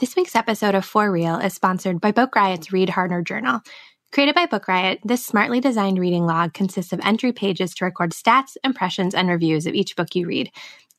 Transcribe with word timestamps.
This 0.00 0.14
week's 0.14 0.36
episode 0.36 0.76
of 0.76 0.84
For 0.84 1.10
Real 1.10 1.38
is 1.40 1.54
sponsored 1.54 2.00
by 2.00 2.12
Book 2.12 2.36
Riot's 2.36 2.72
Read 2.72 2.90
Harder 2.90 3.20
Journal. 3.20 3.62
Created 4.12 4.36
by 4.36 4.46
Book 4.46 4.68
Riot, 4.68 5.00
this 5.04 5.26
smartly 5.26 5.58
designed 5.58 5.98
reading 5.98 6.24
log 6.24 6.54
consists 6.54 6.92
of 6.92 7.00
entry 7.02 7.32
pages 7.32 7.74
to 7.74 7.84
record 7.84 8.12
stats, 8.12 8.56
impressions, 8.62 9.12
and 9.12 9.28
reviews 9.28 9.66
of 9.66 9.74
each 9.74 9.96
book 9.96 10.14
you 10.14 10.28
read. 10.28 10.52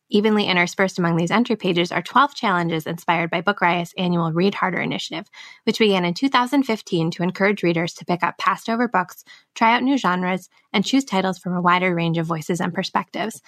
Evenly 0.09 0.47
interspersed 0.47 0.99
among 0.99 1.15
these 1.15 1.31
entry 1.31 1.55
pages 1.55 1.93
are 1.93 2.01
12 2.01 2.35
challenges 2.35 2.85
inspired 2.85 3.29
by 3.29 3.39
Book 3.39 3.61
Riot's 3.61 3.93
annual 3.97 4.33
Read 4.33 4.55
Harder 4.55 4.81
initiative, 4.81 5.27
which 5.63 5.79
began 5.79 6.03
in 6.03 6.13
2015 6.13 7.11
to 7.11 7.23
encourage 7.23 7.63
readers 7.63 7.93
to 7.93 8.05
pick 8.05 8.21
up 8.21 8.37
passed 8.37 8.67
over 8.67 8.89
books, 8.89 9.23
try 9.55 9.77
out 9.77 9.83
new 9.83 9.97
genres, 9.97 10.49
and 10.73 10.83
choose 10.83 11.05
titles 11.05 11.39
from 11.39 11.55
a 11.55 11.61
wider 11.61 11.95
range 11.95 12.17
of 12.17 12.25
voices 12.25 12.59
and 12.59 12.73
perspectives. 12.73 13.41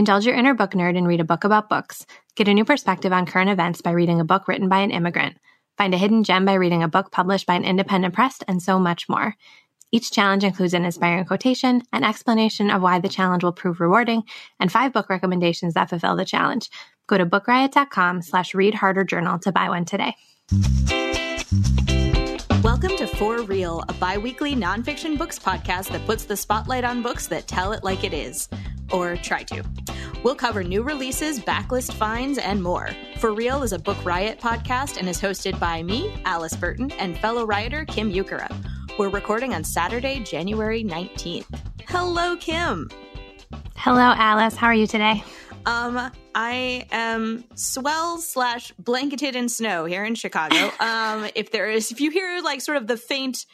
Indulge 0.00 0.24
your 0.24 0.34
inner 0.34 0.54
book 0.54 0.70
nerd 0.70 0.96
and 0.96 1.06
read 1.06 1.20
a 1.20 1.24
book 1.24 1.44
about 1.44 1.68
books. 1.68 2.06
Get 2.34 2.48
a 2.48 2.54
new 2.54 2.64
perspective 2.64 3.12
on 3.12 3.26
current 3.26 3.50
events 3.50 3.82
by 3.82 3.90
reading 3.90 4.18
a 4.18 4.24
book 4.24 4.48
written 4.48 4.66
by 4.66 4.78
an 4.78 4.90
immigrant. 4.90 5.36
Find 5.76 5.92
a 5.92 5.98
hidden 5.98 6.24
gem 6.24 6.46
by 6.46 6.54
reading 6.54 6.82
a 6.82 6.88
book 6.88 7.12
published 7.12 7.46
by 7.46 7.54
an 7.54 7.66
independent 7.66 8.14
press, 8.14 8.38
and 8.48 8.62
so 8.62 8.78
much 8.78 9.10
more. 9.10 9.36
Each 9.92 10.10
challenge 10.10 10.42
includes 10.42 10.72
an 10.72 10.86
inspiring 10.86 11.26
quotation, 11.26 11.82
an 11.92 12.02
explanation 12.02 12.70
of 12.70 12.80
why 12.80 12.98
the 12.98 13.10
challenge 13.10 13.44
will 13.44 13.52
prove 13.52 13.78
rewarding, 13.78 14.22
and 14.58 14.72
five 14.72 14.94
book 14.94 15.10
recommendations 15.10 15.74
that 15.74 15.90
fulfill 15.90 16.16
the 16.16 16.24
challenge. 16.24 16.70
Go 17.06 17.18
to 17.18 17.26
bookriot.com 17.26 18.22
slash 18.22 18.54
read 18.54 18.72
harder 18.76 19.04
journal 19.04 19.38
to 19.40 19.52
buy 19.52 19.68
one 19.68 19.84
today. 19.84 20.16
A 23.64 23.92
bi 24.00 24.16
weekly 24.16 24.54
nonfiction 24.54 25.18
books 25.18 25.38
podcast 25.38 25.92
that 25.92 26.06
puts 26.06 26.24
the 26.24 26.36
spotlight 26.36 26.82
on 26.82 27.02
books 27.02 27.26
that 27.26 27.46
tell 27.46 27.72
it 27.72 27.84
like 27.84 28.04
it 28.04 28.14
is. 28.14 28.48
Or 28.90 29.16
try 29.16 29.42
to. 29.44 29.62
We'll 30.24 30.34
cover 30.34 30.64
new 30.64 30.82
releases, 30.82 31.38
backlist 31.38 31.92
finds, 31.92 32.38
and 32.38 32.62
more. 32.62 32.88
For 33.18 33.32
Real 33.32 33.62
is 33.62 33.72
a 33.72 33.78
Book 33.78 34.02
Riot 34.04 34.40
podcast 34.40 34.96
and 34.96 35.08
is 35.08 35.20
hosted 35.20 35.60
by 35.60 35.82
me, 35.82 36.22
Alice 36.24 36.56
Burton, 36.56 36.90
and 36.92 37.18
fellow 37.18 37.44
writer 37.44 37.84
Kim 37.84 38.10
Ukura. 38.10 38.50
We're 38.98 39.10
recording 39.10 39.52
on 39.52 39.62
Saturday, 39.62 40.20
January 40.20 40.82
19th. 40.82 41.60
Hello, 41.86 42.36
Kim. 42.36 42.88
Hello, 43.76 44.14
Alice. 44.16 44.56
How 44.56 44.68
are 44.68 44.74
you 44.74 44.86
today? 44.86 45.22
Um, 45.66 46.10
I 46.34 46.86
am 46.90 47.44
swell 47.54 48.18
slash 48.18 48.72
blanketed 48.78 49.36
in 49.36 49.48
snow 49.48 49.84
here 49.84 50.04
in 50.04 50.14
Chicago. 50.14 50.70
Um, 50.80 51.28
if 51.34 51.50
there 51.50 51.70
is, 51.70 51.92
if 51.92 52.00
you 52.00 52.10
hear 52.10 52.40
like 52.42 52.60
sort 52.60 52.76
of 52.78 52.86
the 52.86 52.96
faint 52.96 53.44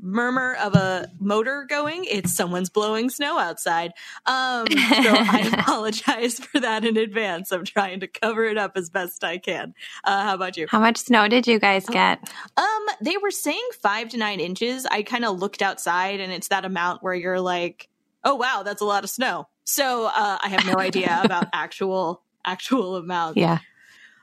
murmur 0.00 0.54
of 0.54 0.74
a 0.74 1.08
motor 1.20 1.64
going, 1.68 2.04
it's 2.04 2.34
someone's 2.34 2.70
blowing 2.70 3.08
snow 3.08 3.38
outside. 3.38 3.92
Um, 4.26 4.66
so 4.66 4.76
I 4.76 5.50
apologize 5.58 6.38
for 6.40 6.60
that 6.60 6.84
in 6.84 6.96
advance. 6.96 7.52
I'm 7.52 7.64
trying 7.64 8.00
to 8.00 8.08
cover 8.08 8.44
it 8.44 8.58
up 8.58 8.72
as 8.76 8.90
best 8.90 9.22
I 9.22 9.38
can. 9.38 9.74
Uh, 10.04 10.24
how 10.24 10.34
about 10.34 10.56
you? 10.56 10.66
How 10.68 10.80
much 10.80 10.98
snow 10.98 11.28
did 11.28 11.46
you 11.46 11.58
guys 11.58 11.86
get? 11.86 12.18
Um, 12.56 12.86
they 13.00 13.16
were 13.16 13.30
saying 13.30 13.66
five 13.80 14.08
to 14.10 14.16
nine 14.18 14.40
inches. 14.40 14.84
I 14.86 15.02
kind 15.02 15.24
of 15.24 15.38
looked 15.38 15.62
outside, 15.62 16.20
and 16.20 16.32
it's 16.32 16.48
that 16.48 16.64
amount 16.64 17.02
where 17.02 17.14
you're 17.14 17.40
like, 17.40 17.88
"Oh 18.24 18.34
wow, 18.34 18.62
that's 18.64 18.82
a 18.82 18.86
lot 18.86 19.04
of 19.04 19.10
snow." 19.10 19.48
So 19.64 20.06
uh, 20.06 20.38
I 20.42 20.48
have 20.48 20.66
no 20.66 20.78
idea 20.78 21.20
about 21.24 21.48
actual 21.52 22.22
actual 22.44 22.96
amount. 22.96 23.36
Yeah. 23.36 23.58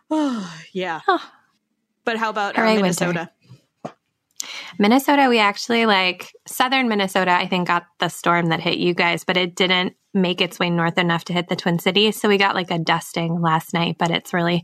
Oh, 0.09 0.59
yeah. 0.73 1.01
But 2.05 2.17
how 2.17 2.29
about 2.29 2.57
uh, 2.57 2.61
Hooray, 2.61 2.81
winter. 2.81 3.05
Minnesota? 3.05 3.31
Minnesota, 4.77 5.27
we 5.29 5.39
actually 5.39 5.85
like 5.85 6.33
southern 6.47 6.87
Minnesota, 6.87 7.31
I 7.31 7.47
think 7.47 7.67
got 7.67 7.85
the 7.99 8.07
storm 8.07 8.47
that 8.47 8.61
hit 8.61 8.77
you 8.77 8.93
guys, 8.93 9.23
but 9.25 9.35
it 9.35 9.55
didn't 9.55 9.95
make 10.13 10.41
its 10.41 10.57
way 10.57 10.69
north 10.69 10.97
enough 10.97 11.25
to 11.25 11.33
hit 11.33 11.49
the 11.49 11.55
Twin 11.55 11.79
Cities. 11.79 12.19
So 12.19 12.29
we 12.29 12.37
got 12.37 12.55
like 12.55 12.71
a 12.71 12.79
dusting 12.79 13.41
last 13.41 13.73
night, 13.73 13.97
but 13.99 14.09
it's 14.09 14.33
really 14.33 14.63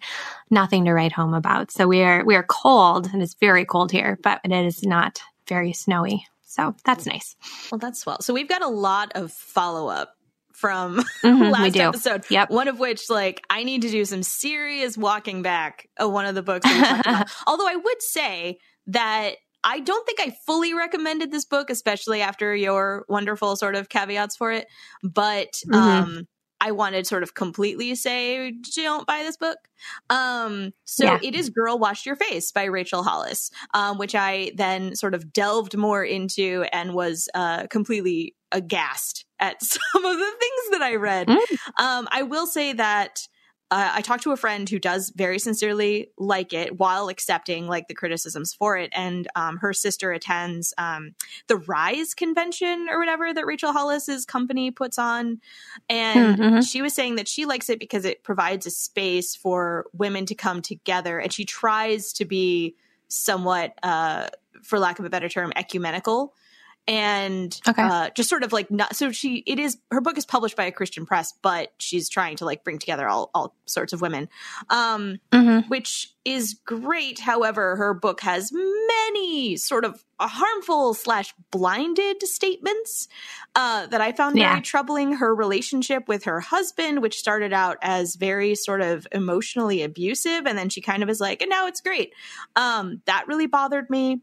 nothing 0.49 0.85
to 0.85 0.93
write 0.93 1.11
home 1.11 1.33
about. 1.33 1.71
So 1.71 1.87
we 1.87 2.01
are 2.01 2.23
we 2.25 2.35
are 2.35 2.45
cold 2.47 3.09
and 3.11 3.21
it's 3.21 3.35
very 3.35 3.65
cold 3.65 3.91
here, 3.91 4.17
but 4.23 4.39
it 4.43 4.51
is 4.51 4.83
not 4.83 5.21
very 5.47 5.73
snowy. 5.73 6.25
So 6.43 6.75
that's 6.85 7.05
nice. 7.05 7.35
Well, 7.71 7.79
that's 7.79 7.99
swell. 7.99 8.21
So 8.21 8.33
we've 8.33 8.47
got 8.47 8.61
a 8.61 8.69
lot 8.69 9.11
of 9.15 9.31
follow 9.31 9.89
up 9.89 10.15
from 10.55 11.03
Mhm, 11.23 11.51
last 11.51 11.75
episode. 11.77 12.25
Yep. 12.29 12.49
One 12.49 12.67
of 12.67 12.79
which, 12.79 13.09
like, 13.09 13.43
I 13.49 13.63
need 13.63 13.81
to 13.83 13.89
do 13.89 14.05
some 14.05 14.23
serious 14.23 14.97
walking 14.97 15.41
back 15.41 15.87
of 15.97 16.11
one 16.11 16.25
of 16.25 16.35
the 16.35 16.43
books 16.43 16.65
that 16.67 16.75
we 16.75 16.81
talked 16.81 17.07
about. 17.07 17.27
Although 17.47 17.67
I 17.67 17.75
would 17.75 18.01
say 18.01 18.57
that 18.87 19.35
I 19.63 19.79
don't 19.79 20.05
think 20.05 20.19
I 20.21 20.35
fully 20.45 20.73
recommended 20.73 21.31
this 21.31 21.45
book, 21.45 21.69
especially 21.69 22.21
after 22.21 22.55
your 22.55 23.05
wonderful 23.09 23.55
sort 23.55 23.75
of 23.75 23.89
caveats 23.89 24.35
for 24.37 24.51
it. 24.51 24.67
But 25.03 25.53
Mhm. 25.67 25.75
um, 25.75 26.27
I 26.61 26.71
wanted 26.71 27.05
sort 27.05 27.21
of 27.23 27.33
completely 27.33 27.95
say, 27.95 28.51
don't 28.75 29.05
buy 29.05 29.23
this 29.23 29.37
book. 29.37 29.57
Um, 30.09 30.71
so 30.85 31.03
Yeah. 31.05 31.19
it 31.21 31.35
is 31.35 31.49
Girl 31.49 31.77
Wash 31.77 32.05
Your 32.05 32.15
Face 32.15 32.51
by 32.51 32.63
Rachel 32.63 33.03
Hollis, 33.03 33.51
um, 33.73 33.97
which 33.97 34.15
I 34.15 34.51
then 34.55 34.95
sort 34.95 35.13
of 35.13 35.33
delved 35.33 35.75
more 35.75 36.03
into 36.03 36.65
and 36.71 36.93
was 36.93 37.27
uh, 37.33 37.67
completely 37.67 38.35
aghast 38.51 39.24
at 39.39 39.61
some 39.63 40.05
of 40.05 40.17
the 40.17 40.31
things 40.39 40.71
that 40.71 40.81
I 40.81 40.95
read. 40.95 41.27
Mm. 41.27 41.37
Um, 41.77 42.07
I 42.11 42.23
will 42.23 42.47
say 42.47 42.73
that 42.73 43.27
uh, 43.71 43.93
I 43.95 44.01
talked 44.01 44.21
to 44.23 44.31
a 44.31 44.37
friend 44.37 44.69
who 44.69 44.77
does 44.77 45.11
very 45.15 45.39
sincerely 45.39 46.11
like 46.19 46.53
it 46.53 46.77
while 46.77 47.09
accepting 47.09 47.67
like 47.67 47.87
the 47.87 47.95
criticisms 47.95 48.53
for 48.53 48.77
it. 48.77 48.91
And 48.93 49.27
um, 49.35 49.57
her 49.57 49.73
sister 49.73 50.11
attends 50.11 50.71
um, 50.77 51.15
the 51.47 51.57
Rise 51.57 52.13
convention 52.13 52.87
or 52.91 52.99
whatever 52.99 53.33
that 53.33 53.45
Rachel 53.45 53.73
Hollis's 53.73 54.23
company 54.23 54.69
puts 54.69 54.99
on. 54.99 55.41
And 55.89 56.37
Mhm. 56.37 56.71
she 56.71 56.83
was 56.83 56.93
saying 56.93 57.15
that 57.15 57.27
she 57.27 57.45
likes 57.45 57.67
it 57.69 57.79
because 57.79 58.05
it 58.05 58.23
provides 58.23 58.67
a 58.67 58.71
space 58.71 59.35
for 59.35 59.87
women 59.93 60.27
to 60.27 60.35
come 60.35 60.61
together. 60.61 61.17
And 61.17 61.33
she 61.33 61.43
tries 61.43 62.13
to 62.13 62.25
be 62.25 62.75
somewhat, 63.07 63.73
uh, 63.81 64.27
for 64.61 64.77
lack 64.77 64.99
of 64.99 65.05
a 65.05 65.09
better 65.09 65.27
term, 65.27 65.51
ecumenical 65.55 66.35
and 66.87 67.59
Okay. 67.67 67.81
uh, 67.81 68.09
just 68.11 68.29
sort 68.29 68.43
of 68.43 68.53
like 68.53 68.69
not 68.69 68.95
so 68.95 69.11
she 69.11 69.37
it 69.47 69.57
is 69.59 69.77
her 69.91 70.01
book 70.01 70.17
is 70.17 70.25
published 70.25 70.55
by 70.55 70.65
a 70.65 70.71
christian 70.71 71.05
press 71.05 71.33
but 71.41 71.73
she's 71.79 72.09
trying 72.09 72.35
to 72.37 72.45
like 72.45 72.63
bring 72.63 72.77
together 72.77 73.07
all 73.07 73.31
all 73.33 73.55
sorts 73.65 73.91
of 73.93 74.01
women 74.01 74.29
um 74.69 75.17
Mhm. 75.31 75.67
which 75.67 76.13
is 76.25 76.55
great 76.65 77.19
however 77.19 77.75
her 77.75 77.93
book 77.93 78.21
has 78.21 78.51
many 78.53 79.57
sort 79.57 79.83
of 79.85 80.03
harmful 80.19 80.93
slash 80.93 81.33
blinded 81.51 82.21
statements 82.23 83.07
uh 83.55 83.87
that 83.87 84.01
i 84.01 84.11
found 84.11 84.37
Yeah. 84.37 84.49
very 84.51 84.61
troubling 84.61 85.13
her 85.13 85.33
relationship 85.33 86.07
with 86.07 86.25
her 86.25 86.39
husband 86.39 87.01
which 87.01 87.17
started 87.17 87.51
out 87.53 87.77
as 87.81 88.15
very 88.15 88.53
sort 88.55 88.81
of 88.81 89.07
emotionally 89.11 89.81
abusive 89.81 90.45
and 90.45 90.57
then 90.57 90.69
she 90.69 90.81
kind 90.81 91.01
of 91.03 91.09
is 91.09 91.19
like 91.19 91.41
and 91.41 91.49
now 91.49 91.65
it's 91.67 91.81
great 91.81 92.13
um 92.55 93.01
that 93.05 93.25
really 93.27 93.47
bothered 93.47 93.89
me 93.89 94.21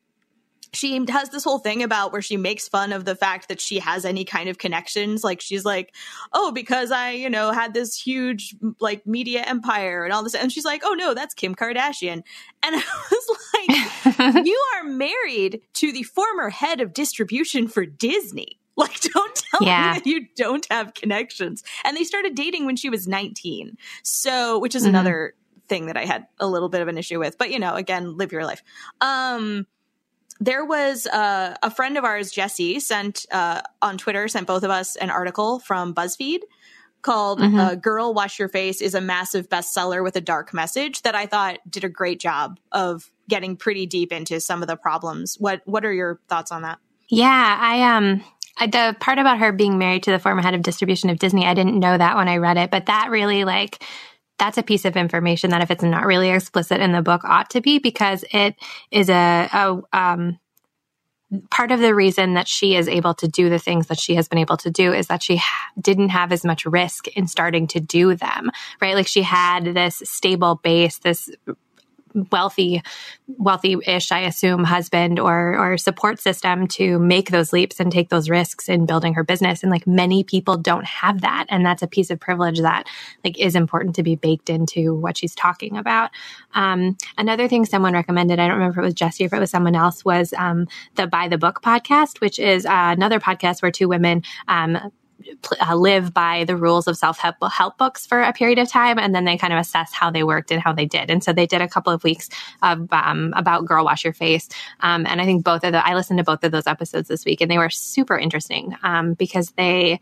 she 0.75 1.05
has 1.09 1.29
this 1.31 1.45
whole 1.45 1.59
thing 1.59 1.83
about 1.83 2.13
where 2.13 2.23
she 2.23 2.37
makes 2.37 2.67
fun 2.69 2.93
of 2.93 3.05
the 3.05 3.15
fact 3.15 3.49
that 3.49 3.61
she 3.61 3.79
has 3.79 4.05
any 4.05 4.25
kind 4.25 4.49
of 4.49 4.57
connections. 4.59 5.23
Like 5.23 5.41
she's 5.41 5.65
like, 5.65 5.95
oh, 6.33 6.51
because 6.53 6.91
I, 6.91 7.11
you 7.11 7.29
know, 7.29 7.51
had 7.53 7.75
this 7.75 7.95
huge 8.01 8.57
like 8.81 9.07
media 9.07 9.43
empire 9.43 10.05
and 10.05 10.13
all 10.13 10.23
this. 10.23 10.35
And 10.35 10.51
she's 10.51 10.65
like, 10.65 10.83
oh 10.85 10.95
no, 10.95 11.13
that's 11.15 11.35
Kim 11.35 11.55
Kardashian. 11.55 12.23
And 12.63 12.77
I 12.77 12.83
was 13.11 13.39
like, 14.35 14.45
you 14.47 14.63
are 14.77 14.85
married 14.85 15.61
to 15.75 15.93
the 15.93 16.05
former 16.05 16.49
head 16.49 16.81
of 16.81 16.95
distribution 16.95 17.69
for 17.69 17.85
Disney. 17.85 18.59
Like, 18.75 18.99
don't 19.03 19.35
tell 19.51 19.61
Yeah. 19.67 19.93
me 19.93 19.99
that 19.99 20.07
you 20.07 20.27
don't 20.35 20.67
have 20.71 20.95
connections. 20.95 21.63
And 21.85 21.95
they 21.95 22.05
started 22.05 22.35
dating 22.35 22.65
when 22.65 22.77
she 22.77 22.89
was 22.89 23.07
19. 23.07 23.77
So, 24.03 24.59
which 24.59 24.75
is 24.75 24.85
Mhm. 24.85 24.89
another 24.89 25.35
thing 25.69 25.87
that 25.87 25.99
I 25.99 26.07
had 26.07 26.27
a 26.41 26.47
little 26.47 26.71
bit 26.71 26.81
of 26.81 26.89
an 26.89 26.97
issue 26.97 27.19
with. 27.19 27.37
But, 27.37 27.51
you 27.51 27.59
know, 27.59 27.75
again, 27.75 28.17
live 28.17 28.33
your 28.33 28.47
life. 28.47 28.63
Um, 29.03 29.67
there 30.45 30.65
was 30.65 31.07
uh, 31.07 31.57
a 31.63 31.71
friend 31.71 31.97
of 31.97 32.05
ours, 32.05 32.31
Jesse, 32.33 32.81
sent 32.81 33.27
uh, 33.31 33.63
on 33.81 33.97
Twitter, 33.99 34.27
sent 34.29 34.47
both 34.47 34.65
of 34.65 34.71
us 34.71 34.97
an 34.97 35.11
article 35.11 35.59
from 35.61 35.95
BuzzFeed 35.95 36.41
called 37.03 37.41
Mhm. 37.41 37.59
uh, 37.59 37.75
Girl 37.75 38.15
Wash 38.15 38.39
Your 38.39 38.49
Face 38.49 38.81
is 38.81 38.95
a 38.95 39.01
massive 39.01 39.49
bestseller 39.49 40.03
with 40.03 40.17
a 40.17 40.21
dark 40.21 40.55
message 40.55 41.03
that 41.03 41.15
I 41.15 41.27
thought 41.27 41.59
did 41.69 41.85
a 41.85 41.89
great 41.89 42.21
job 42.21 42.59
of 42.71 43.11
getting 43.29 43.57
pretty 43.57 43.87
deep 43.87 44.13
into 44.13 44.41
some 44.41 44.63
of 44.63 44.69
the 44.69 44.77
problems. 44.77 45.37
What 45.39 45.63
what 45.65 45.85
are 45.85 45.93
your 45.93 46.21
thoughts 46.29 46.53
on 46.53 46.63
that? 46.63 46.79
Yeah, 47.09 47.59
I 47.61 47.97
um 47.97 48.25
I, 48.59 48.67
the 48.67 48.97
part 49.01 49.19
about 49.19 49.39
her 49.39 49.51
being 49.51 49.79
married 49.79 50.03
to 50.05 50.11
the 50.13 50.19
former 50.19 50.43
head 50.43 50.55
of 50.55 50.63
distribution 50.63 51.11
of 51.11 51.19
Disney, 51.19 51.47
I 51.47 51.55
didn't 51.55 51.79
know 51.79 51.97
that 51.97 52.17
when 52.17 52.29
I 52.29 52.37
read 52.37 52.57
it, 52.59 52.71
but 52.71 52.87
that 52.87 53.11
really 53.11 53.45
like 53.45 53.83
that's 54.43 54.59
a 54.59 54.63
piece 54.65 54.85
of 54.85 54.97
information 54.97 55.51
that 55.51 55.63
if 55.63 55.71
it's 55.71 55.85
not 55.85 56.05
really 56.05 56.31
explicit 56.31 56.81
in 56.81 56.91
the 56.91 57.01
book 57.01 57.23
ought 57.23 57.49
to 57.51 57.61
be 57.61 57.79
because 57.79 58.25
it 58.33 58.57
is 58.91 59.09
a, 59.09 59.49
a 59.53 59.81
um, 59.93 60.37
part 61.49 61.71
of 61.71 61.79
the 61.79 61.95
reason 61.95 62.35
that 62.35 62.49
she 62.49 62.75
is 62.75 62.89
able 62.89 63.15
to 63.15 63.29
do 63.29 63.49
the 63.49 63.61
things 63.61 63.87
that 63.87 64.01
she 64.01 64.17
has 64.17 64.27
been 64.27 64.41
able 64.41 64.57
to 64.57 64.69
do 64.69 64.93
is 64.93 65.07
that 65.07 65.23
she 65.23 65.37
ha- 65.37 65.71
didn't 65.81 66.09
have 66.09 66.33
as 66.33 66.45
much 66.45 66.67
risk 66.67 67.07
in 67.07 67.29
starting 67.29 67.69
to 67.69 67.79
do 67.79 68.17
them, 68.17 68.51
right? 68.81 68.97
Like 68.97 69.07
she 69.07 69.23
had 69.23 69.65
this 69.77 70.03
stable 70.05 70.57
base, 70.57 70.99
this 70.99 71.31
wealthy, 72.31 72.83
wealthy-ish, 73.27 74.13
I 74.13 74.21
assume, 74.21 74.65
husband 74.65 75.19
or 75.19 75.57
or 75.59 75.79
support 75.79 76.21
system 76.21 76.67
to 76.69 76.99
make 76.99 77.31
those 77.31 77.53
leaps 77.53 77.81
and 77.81 77.91
take 77.91 78.09
those 78.09 78.31
risks 78.31 78.69
in 78.69 78.87
building 78.87 79.15
her 79.15 79.25
business. 79.25 79.63
And 79.63 79.71
like 79.71 79.87
many 79.87 80.25
people 80.25 80.57
don't 80.57 80.85
have 80.85 81.21
that, 81.23 81.47
and 81.49 81.65
that's 81.65 81.83
a 81.83 81.87
piece 81.87 82.11
of 82.11 82.21
privilege 82.21 82.61
that 82.61 82.87
like 83.25 83.39
is 83.39 83.55
important 83.55 83.97
to 83.97 84.03
be 84.03 84.17
baked 84.17 84.51
into 84.51 84.95
what 84.95 85.17
she's 85.19 85.35
talking 85.35 85.77
about. 85.77 86.11
Um, 86.55 86.97
another 87.19 87.49
thing 87.49 87.65
someone 87.65 87.95
recommended, 87.95 88.39
I 88.39 88.47
don't 88.47 88.59
remember 88.59 88.81
if 88.81 88.85
it 88.85 88.87
was 88.87 88.95
Jesse 88.95 89.25
or 89.25 89.27
if 89.27 89.33
it 89.33 89.39
was 89.41 89.51
someone 89.51 89.75
else, 89.75 90.05
was 90.05 90.33
um, 90.35 90.67
the 90.97 91.07
By 91.07 91.29
the 91.29 91.39
Book 91.39 91.63
podcast, 91.63 92.21
which 92.21 92.39
is 92.39 92.67
uh, 92.67 92.95
another 92.97 93.21
podcast 93.21 93.63
where 93.63 93.71
two 93.71 93.89
women 93.89 94.23
um, 94.49 94.79
uh, 95.61 95.75
live 95.75 96.13
by 96.13 96.45
the 96.45 96.57
rules 96.57 96.87
of 96.87 96.97
self 96.97 97.19
help 97.19 97.79
books 97.79 98.07
for 98.07 98.21
a 98.21 98.33
period 98.33 98.59
of 98.59 98.69
time, 98.69 98.99
and 98.99 99.15
then 99.15 99.25
they 99.25 99.37
kind 99.37 99.53
of 99.53 99.59
assess 99.59 99.93
how 99.93 100.11
they 100.11 100.23
worked 100.23 100.51
and 100.51 100.63
how 100.63 100.73
they 100.73 100.87
did. 100.87 101.11
And 101.11 101.23
so 101.23 101.33
they 101.33 101.47
did 101.47 101.61
a 101.61 101.69
couple 101.69 101.93
of 101.93 102.05
weeks 102.05 102.29
of 102.63 102.93
um, 102.93 103.33
about 103.37 103.65
Girl 103.65 103.85
Wash 103.85 104.05
Your 104.05 104.13
Face, 104.13 104.49
um, 104.81 105.07
and 105.07 105.21
I 105.21 105.25
think 105.25 105.45
both 105.45 105.65
of 105.65 105.73
the 105.73 105.87
I 105.87 105.95
listened 105.95 106.19
to 106.19 106.25
both 106.25 106.45
of 106.45 106.53
those 106.53 106.67
episodes 106.67 107.09
this 107.09 107.25
week, 107.25 107.41
and 107.41 107.51
they 107.51 107.59
were 107.59 107.71
super 107.71 108.19
interesting 108.19 108.77
um, 108.83 109.15
because 109.15 109.51
they 109.53 110.01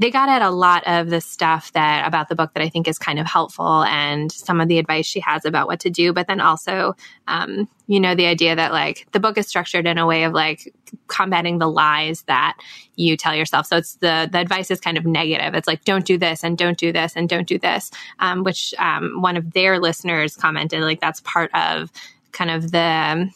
they 0.00 0.10
got 0.10 0.30
at 0.30 0.40
a 0.40 0.48
lot 0.48 0.82
of 0.86 1.10
the 1.10 1.20
stuff 1.20 1.72
that 1.72 2.08
about 2.08 2.30
the 2.30 2.34
book 2.34 2.54
that 2.54 2.62
I 2.62 2.70
think 2.70 2.88
is 2.88 2.98
kind 2.98 3.18
of 3.18 3.26
helpful 3.26 3.84
and 3.84 4.32
some 4.32 4.58
of 4.58 4.66
the 4.66 4.78
advice 4.78 5.04
she 5.04 5.20
has 5.20 5.44
about 5.44 5.66
what 5.66 5.80
to 5.80 5.90
do. 5.90 6.14
But 6.14 6.26
then 6.26 6.40
also, 6.40 6.96
um, 7.28 7.68
you 7.86 8.00
know, 8.00 8.14
the 8.14 8.24
idea 8.24 8.56
that 8.56 8.72
like 8.72 9.06
the 9.12 9.20
book 9.20 9.36
is 9.36 9.46
structured 9.46 9.86
in 9.86 9.98
a 9.98 10.06
way 10.06 10.24
of 10.24 10.32
like 10.32 10.74
combating 11.08 11.58
the 11.58 11.68
lies 11.68 12.22
that 12.22 12.56
you 12.96 13.14
tell 13.14 13.34
yourself. 13.34 13.66
So 13.66 13.76
it's 13.76 13.96
the, 13.96 14.26
the 14.32 14.38
advice 14.38 14.70
is 14.70 14.80
kind 14.80 14.96
of 14.96 15.04
negative. 15.04 15.52
It's 15.54 15.68
like, 15.68 15.84
don't 15.84 16.06
do 16.06 16.16
this 16.16 16.42
and 16.44 16.56
don't 16.56 16.78
do 16.78 16.92
this 16.92 17.14
and 17.14 17.28
don't 17.28 17.46
do 17.46 17.58
this. 17.58 17.90
Um, 18.20 18.42
which, 18.42 18.72
um, 18.78 19.20
one 19.20 19.36
of 19.36 19.52
their 19.52 19.78
listeners 19.78 20.34
commented 20.34 20.80
like 20.80 21.02
that's 21.02 21.20
part 21.20 21.50
of 21.54 21.92
kind 22.32 22.50
of 22.50 22.70
the, 22.70 23.30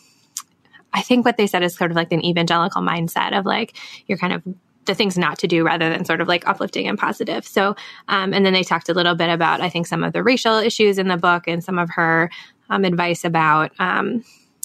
I 0.94 1.02
think 1.02 1.26
what 1.26 1.36
they 1.36 1.46
said 1.46 1.62
is 1.62 1.74
sort 1.74 1.90
of 1.90 1.96
like 1.96 2.10
an 2.10 2.24
evangelical 2.24 2.80
mindset 2.80 3.38
of 3.38 3.44
like, 3.44 3.76
you're 4.06 4.16
kind 4.16 4.32
of 4.32 4.42
the 4.86 4.94
things 4.94 5.16
not 5.16 5.38
to 5.38 5.46
do 5.46 5.64
rather 5.64 5.88
than 5.88 6.04
sort 6.04 6.20
of 6.20 6.28
like 6.28 6.46
uplifting 6.46 6.86
and 6.86 6.98
positive. 6.98 7.46
So, 7.46 7.74
um, 8.08 8.32
and 8.32 8.44
then 8.44 8.52
they 8.52 8.62
talked 8.62 8.88
a 8.88 8.94
little 8.94 9.14
bit 9.14 9.30
about, 9.30 9.60
I 9.60 9.68
think, 9.68 9.86
some 9.86 10.04
of 10.04 10.12
the 10.12 10.22
racial 10.22 10.56
issues 10.56 10.98
in 10.98 11.08
the 11.08 11.16
book 11.16 11.46
and 11.46 11.62
some 11.62 11.78
of 11.78 11.90
her 11.90 12.30
um, 12.70 12.84
advice 12.84 13.24
about. 13.24 13.72
Um, 13.78 14.24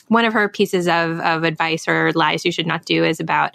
one 0.10 0.26
of 0.26 0.34
her 0.34 0.50
pieces 0.50 0.88
of, 0.88 1.20
of 1.20 1.44
advice 1.44 1.88
or 1.88 2.12
lies 2.14 2.44
you 2.44 2.52
should 2.52 2.66
not 2.66 2.86
do 2.86 3.04
is 3.04 3.20
about 3.20 3.52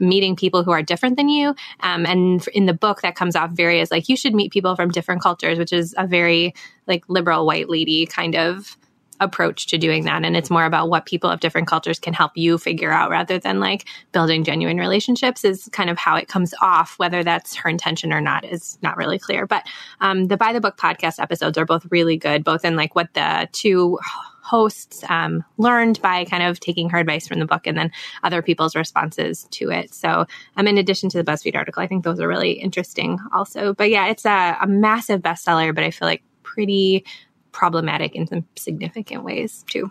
meeting 0.00 0.36
people 0.36 0.62
who 0.62 0.70
are 0.70 0.82
different 0.82 1.16
than 1.16 1.30
you. 1.30 1.54
Um, 1.80 2.04
and 2.04 2.46
in 2.48 2.66
the 2.66 2.74
book, 2.74 3.00
that 3.00 3.16
comes 3.16 3.34
off 3.34 3.52
very 3.52 3.80
as 3.80 3.90
like 3.90 4.08
you 4.08 4.16
should 4.16 4.34
meet 4.34 4.52
people 4.52 4.76
from 4.76 4.90
different 4.90 5.22
cultures, 5.22 5.58
which 5.58 5.72
is 5.72 5.94
a 5.96 6.06
very 6.06 6.54
like 6.86 7.04
liberal 7.08 7.46
white 7.46 7.70
lady 7.70 8.04
kind 8.04 8.36
of 8.36 8.76
approach 9.20 9.66
to 9.68 9.78
doing 9.78 10.04
that. 10.04 10.24
And 10.24 10.36
it's 10.36 10.50
more 10.50 10.64
about 10.64 10.88
what 10.88 11.06
people 11.06 11.30
of 11.30 11.40
different 11.40 11.68
cultures 11.68 11.98
can 11.98 12.14
help 12.14 12.32
you 12.34 12.58
figure 12.58 12.92
out 12.92 13.10
rather 13.10 13.38
than 13.38 13.60
like 13.60 13.86
building 14.12 14.44
genuine 14.44 14.78
relationships 14.78 15.44
is 15.44 15.68
kind 15.72 15.90
of 15.90 15.98
how 15.98 16.16
it 16.16 16.28
comes 16.28 16.54
off. 16.60 16.98
Whether 16.98 17.22
that's 17.22 17.54
her 17.56 17.68
intention 17.68 18.12
or 18.12 18.20
not 18.20 18.44
is 18.44 18.78
not 18.82 18.96
really 18.96 19.18
clear. 19.18 19.46
But 19.46 19.66
um, 20.00 20.26
the 20.26 20.36
By 20.36 20.52
the 20.52 20.60
Book 20.60 20.76
podcast 20.76 21.20
episodes 21.20 21.58
are 21.58 21.66
both 21.66 21.86
really 21.90 22.16
good, 22.16 22.44
both 22.44 22.64
in 22.64 22.76
like 22.76 22.94
what 22.94 23.12
the 23.14 23.48
two 23.52 23.98
hosts 24.44 25.02
um, 25.08 25.42
learned 25.56 26.00
by 26.02 26.24
kind 26.26 26.42
of 26.42 26.60
taking 26.60 26.90
her 26.90 26.98
advice 26.98 27.26
from 27.26 27.38
the 27.38 27.46
book 27.46 27.66
and 27.66 27.78
then 27.78 27.90
other 28.22 28.42
people's 28.42 28.76
responses 28.76 29.44
to 29.50 29.70
it. 29.70 29.94
So, 29.94 30.26
um, 30.56 30.68
in 30.68 30.76
addition 30.76 31.08
to 31.10 31.22
the 31.22 31.24
BuzzFeed 31.24 31.56
article, 31.56 31.82
I 31.82 31.86
think 31.86 32.04
those 32.04 32.20
are 32.20 32.28
really 32.28 32.52
interesting 32.52 33.18
also. 33.32 33.72
But 33.72 33.88
yeah, 33.88 34.08
it's 34.08 34.26
a, 34.26 34.58
a 34.60 34.66
massive 34.66 35.22
bestseller, 35.22 35.74
but 35.74 35.82
I 35.82 35.90
feel 35.90 36.06
like 36.06 36.22
pretty 36.42 37.06
problematic 37.54 38.14
in 38.14 38.26
some 38.26 38.44
significant 38.56 39.24
ways 39.24 39.64
too. 39.70 39.90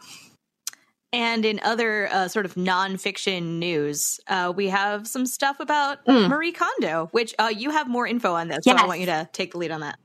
And 1.11 1.45
in 1.45 1.59
other 1.63 2.09
uh, 2.11 2.27
sort 2.27 2.45
of 2.45 2.55
nonfiction 2.55 3.59
news, 3.59 4.19
uh, 4.27 4.51
we 4.55 4.69
have 4.69 5.07
some 5.07 5.27
stuff 5.27 5.59
about 5.59 6.03
mm. 6.05 6.27
Marie 6.27 6.51
Kondo, 6.51 7.07
which 7.11 7.35
uh, 7.37 7.53
you 7.55 7.69
have 7.69 7.87
more 7.87 8.07
info 8.07 8.33
on 8.33 8.47
this. 8.47 8.65
Yes. 8.65 8.79
So 8.79 8.83
I 8.83 8.87
want 8.87 8.99
you 8.99 9.05
to 9.05 9.29
take 9.31 9.51
the 9.51 9.59
lead 9.59 9.71
on 9.71 9.81
that. 9.81 9.99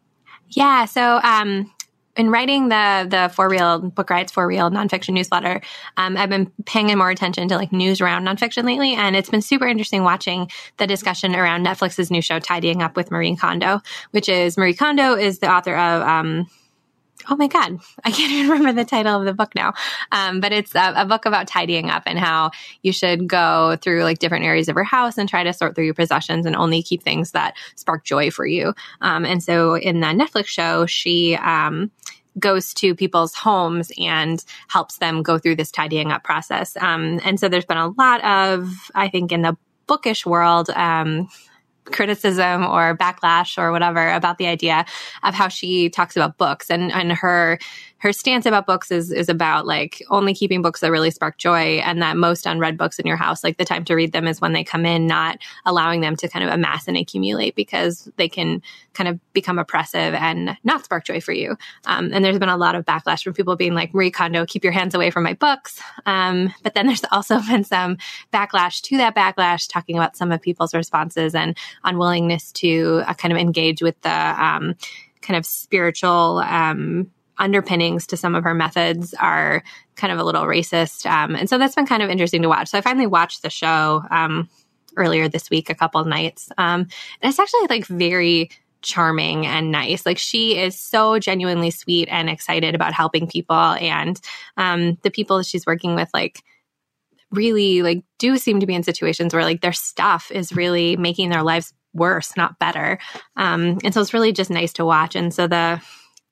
Yeah. 0.50 0.84
So 0.84 1.18
um, 1.22 1.72
in 2.14 2.30
writing 2.30 2.68
the 2.68 3.06
the 3.08 3.32
for 3.34 3.48
real 3.48 3.78
Book 3.78 4.10
Riot's 4.10 4.32
for 4.32 4.46
real 4.46 4.70
nonfiction 4.70 5.14
newsletter, 5.14 5.62
um, 5.96 6.16
I've 6.18 6.28
been 6.28 6.52
paying 6.66 6.96
more 6.98 7.10
attention 7.10 7.48
to 7.48 7.56
like 7.56 7.72
news 7.72 8.02
around 8.02 8.26
nonfiction 8.26 8.64
lately, 8.64 8.92
and 8.94 9.16
it's 9.16 9.30
been 9.30 9.40
super 9.40 9.66
interesting 9.66 10.02
watching 10.02 10.50
the 10.76 10.86
discussion 10.86 11.34
around 11.34 11.64
Netflix's 11.64 12.10
new 12.10 12.20
show 12.20 12.38
Tidying 12.38 12.82
Up 12.82 12.96
with 12.96 13.10
Marie 13.10 13.34
Kondo, 13.36 13.80
which 14.10 14.28
is 14.28 14.58
Marie 14.58 14.74
Kondo 14.74 15.14
is 15.14 15.38
the 15.38 15.50
author 15.50 15.74
of 15.74 16.02
um, 16.02 16.46
oh 17.28 17.36
my 17.36 17.46
God, 17.46 17.78
I 18.04 18.10
can't 18.10 18.32
even 18.32 18.50
remember 18.50 18.72
the 18.72 18.88
title 18.88 19.18
of 19.18 19.24
the 19.24 19.34
book 19.34 19.54
now. 19.54 19.74
Um, 20.12 20.40
but 20.40 20.52
it's 20.52 20.74
a, 20.74 20.94
a, 20.96 21.06
book 21.06 21.26
about 21.26 21.46
tidying 21.46 21.90
up 21.90 22.02
and 22.06 22.18
how 22.18 22.50
you 22.82 22.92
should 22.92 23.26
go 23.26 23.76
through 23.80 24.04
like 24.04 24.18
different 24.18 24.44
areas 24.44 24.68
of 24.68 24.76
your 24.76 24.84
house 24.84 25.18
and 25.18 25.28
try 25.28 25.42
to 25.42 25.52
sort 25.52 25.74
through 25.74 25.86
your 25.86 25.94
possessions 25.94 26.46
and 26.46 26.54
only 26.54 26.82
keep 26.82 27.02
things 27.02 27.32
that 27.32 27.54
spark 27.76 28.04
joy 28.04 28.30
for 28.30 28.46
you. 28.46 28.74
Um, 29.00 29.24
and 29.24 29.42
so 29.42 29.74
in 29.74 30.00
the 30.00 30.06
Netflix 30.08 30.46
show, 30.46 30.86
she, 30.86 31.36
um, 31.36 31.90
goes 32.38 32.72
to 32.72 32.94
people's 32.94 33.34
homes 33.34 33.90
and 33.98 34.44
helps 34.68 34.98
them 34.98 35.22
go 35.22 35.38
through 35.38 35.56
this 35.56 35.72
tidying 35.72 36.12
up 36.12 36.22
process. 36.22 36.76
Um, 36.76 37.20
and 37.24 37.40
so 37.40 37.48
there's 37.48 37.64
been 37.64 37.78
a 37.78 37.88
lot 37.88 38.22
of, 38.22 38.90
I 38.94 39.08
think, 39.08 39.32
in 39.32 39.42
the 39.42 39.56
bookish 39.88 40.24
world, 40.24 40.70
um, 40.70 41.28
criticism 41.92 42.64
or 42.64 42.96
backlash 42.96 43.58
or 43.58 43.72
whatever 43.72 44.10
about 44.10 44.38
the 44.38 44.46
idea 44.46 44.84
of 45.22 45.34
how 45.34 45.48
she 45.48 45.88
talks 45.90 46.16
about 46.16 46.36
books 46.38 46.70
and, 46.70 46.92
and 46.92 47.12
her 47.12 47.58
her 47.98 48.12
stance 48.12 48.46
about 48.46 48.66
books 48.66 48.90
is 48.90 49.10
is 49.10 49.28
about 49.28 49.66
like 49.66 50.02
only 50.10 50.34
keeping 50.34 50.62
books 50.62 50.80
that 50.80 50.90
really 50.90 51.10
spark 51.10 51.36
joy 51.36 51.78
and 51.78 52.00
that 52.00 52.16
most 52.16 52.46
unread 52.46 52.78
books 52.78 52.98
in 52.98 53.06
your 53.06 53.16
house 53.16 53.42
like 53.42 53.58
the 53.58 53.64
time 53.64 53.84
to 53.84 53.94
read 53.94 54.12
them 54.12 54.26
is 54.26 54.40
when 54.40 54.52
they 54.52 54.64
come 54.64 54.86
in 54.86 55.06
not 55.06 55.38
allowing 55.66 56.00
them 56.00 56.16
to 56.16 56.28
kind 56.28 56.44
of 56.44 56.52
amass 56.52 56.88
and 56.88 56.96
accumulate 56.96 57.54
because 57.54 58.10
they 58.16 58.28
can 58.28 58.62
kind 58.94 59.08
of 59.08 59.20
become 59.32 59.58
oppressive 59.58 60.14
and 60.14 60.56
not 60.64 60.84
spark 60.84 61.04
joy 61.04 61.20
for 61.20 61.32
you. 61.32 61.56
Um, 61.86 62.10
and 62.12 62.24
there's 62.24 62.38
been 62.38 62.48
a 62.48 62.56
lot 62.56 62.74
of 62.74 62.84
backlash 62.84 63.22
from 63.22 63.34
people 63.34 63.56
being 63.56 63.74
like 63.74 63.94
marie 63.94 64.10
kondo 64.10 64.46
keep 64.46 64.64
your 64.64 64.72
hands 64.72 64.94
away 64.94 65.10
from 65.10 65.24
my 65.24 65.34
books. 65.34 65.80
Um, 66.06 66.52
but 66.62 66.74
then 66.74 66.86
there's 66.88 67.04
also 67.10 67.40
been 67.40 67.64
some 67.64 67.98
backlash 68.32 68.80
to 68.82 68.96
that 68.98 69.14
backlash 69.14 69.68
talking 69.68 69.96
about 69.96 70.16
some 70.16 70.32
of 70.32 70.40
people's 70.40 70.74
responses 70.74 71.34
and 71.34 71.56
unwillingness 71.84 72.52
to 72.52 73.02
uh, 73.06 73.14
kind 73.14 73.32
of 73.32 73.38
engage 73.38 73.82
with 73.82 74.00
the 74.02 74.10
um, 74.10 74.74
kind 75.20 75.36
of 75.36 75.44
spiritual 75.44 76.38
um, 76.44 77.10
underpinnings 77.38 78.06
to 78.08 78.16
some 78.16 78.34
of 78.34 78.44
her 78.44 78.54
methods 78.54 79.14
are 79.14 79.62
kind 79.96 80.12
of 80.12 80.18
a 80.18 80.24
little 80.24 80.44
racist. 80.44 81.06
Um, 81.06 81.34
and 81.34 81.48
so 81.48 81.58
that's 81.58 81.74
been 81.74 81.86
kind 81.86 82.02
of 82.02 82.10
interesting 82.10 82.42
to 82.42 82.48
watch. 82.48 82.68
So 82.68 82.78
I 82.78 82.80
finally 82.80 83.06
watched 83.06 83.42
the 83.42 83.50
show 83.50 84.04
um, 84.10 84.48
earlier 84.96 85.28
this 85.28 85.50
week, 85.50 85.70
a 85.70 85.74
couple 85.74 86.00
of 86.00 86.06
nights. 86.06 86.50
Um, 86.58 86.82
and 87.20 87.30
it's 87.30 87.38
actually 87.38 87.66
like 87.68 87.86
very 87.86 88.50
charming 88.82 89.46
and 89.46 89.72
nice. 89.72 90.06
Like 90.06 90.18
she 90.18 90.58
is 90.58 90.78
so 90.78 91.18
genuinely 91.18 91.70
sweet 91.70 92.08
and 92.10 92.30
excited 92.30 92.74
about 92.74 92.92
helping 92.92 93.26
people. 93.26 93.56
And 93.56 94.20
um, 94.56 94.98
the 95.02 95.10
people 95.10 95.42
she's 95.42 95.66
working 95.66 95.94
with, 95.94 96.08
like, 96.14 96.42
really 97.30 97.82
like 97.82 98.02
do 98.18 98.38
seem 98.38 98.58
to 98.58 98.66
be 98.66 98.74
in 98.74 98.82
situations 98.82 99.34
where 99.34 99.44
like 99.44 99.60
their 99.60 99.72
stuff 99.72 100.30
is 100.30 100.54
really 100.54 100.96
making 100.96 101.28
their 101.28 101.42
lives 101.42 101.74
worse, 101.92 102.34
not 102.36 102.58
better. 102.58 102.98
Um, 103.36 103.78
and 103.84 103.92
so 103.92 104.00
it's 104.00 104.14
really 104.14 104.32
just 104.32 104.50
nice 104.50 104.72
to 104.74 104.84
watch. 104.84 105.14
And 105.14 105.34
so 105.34 105.46
the 105.46 105.82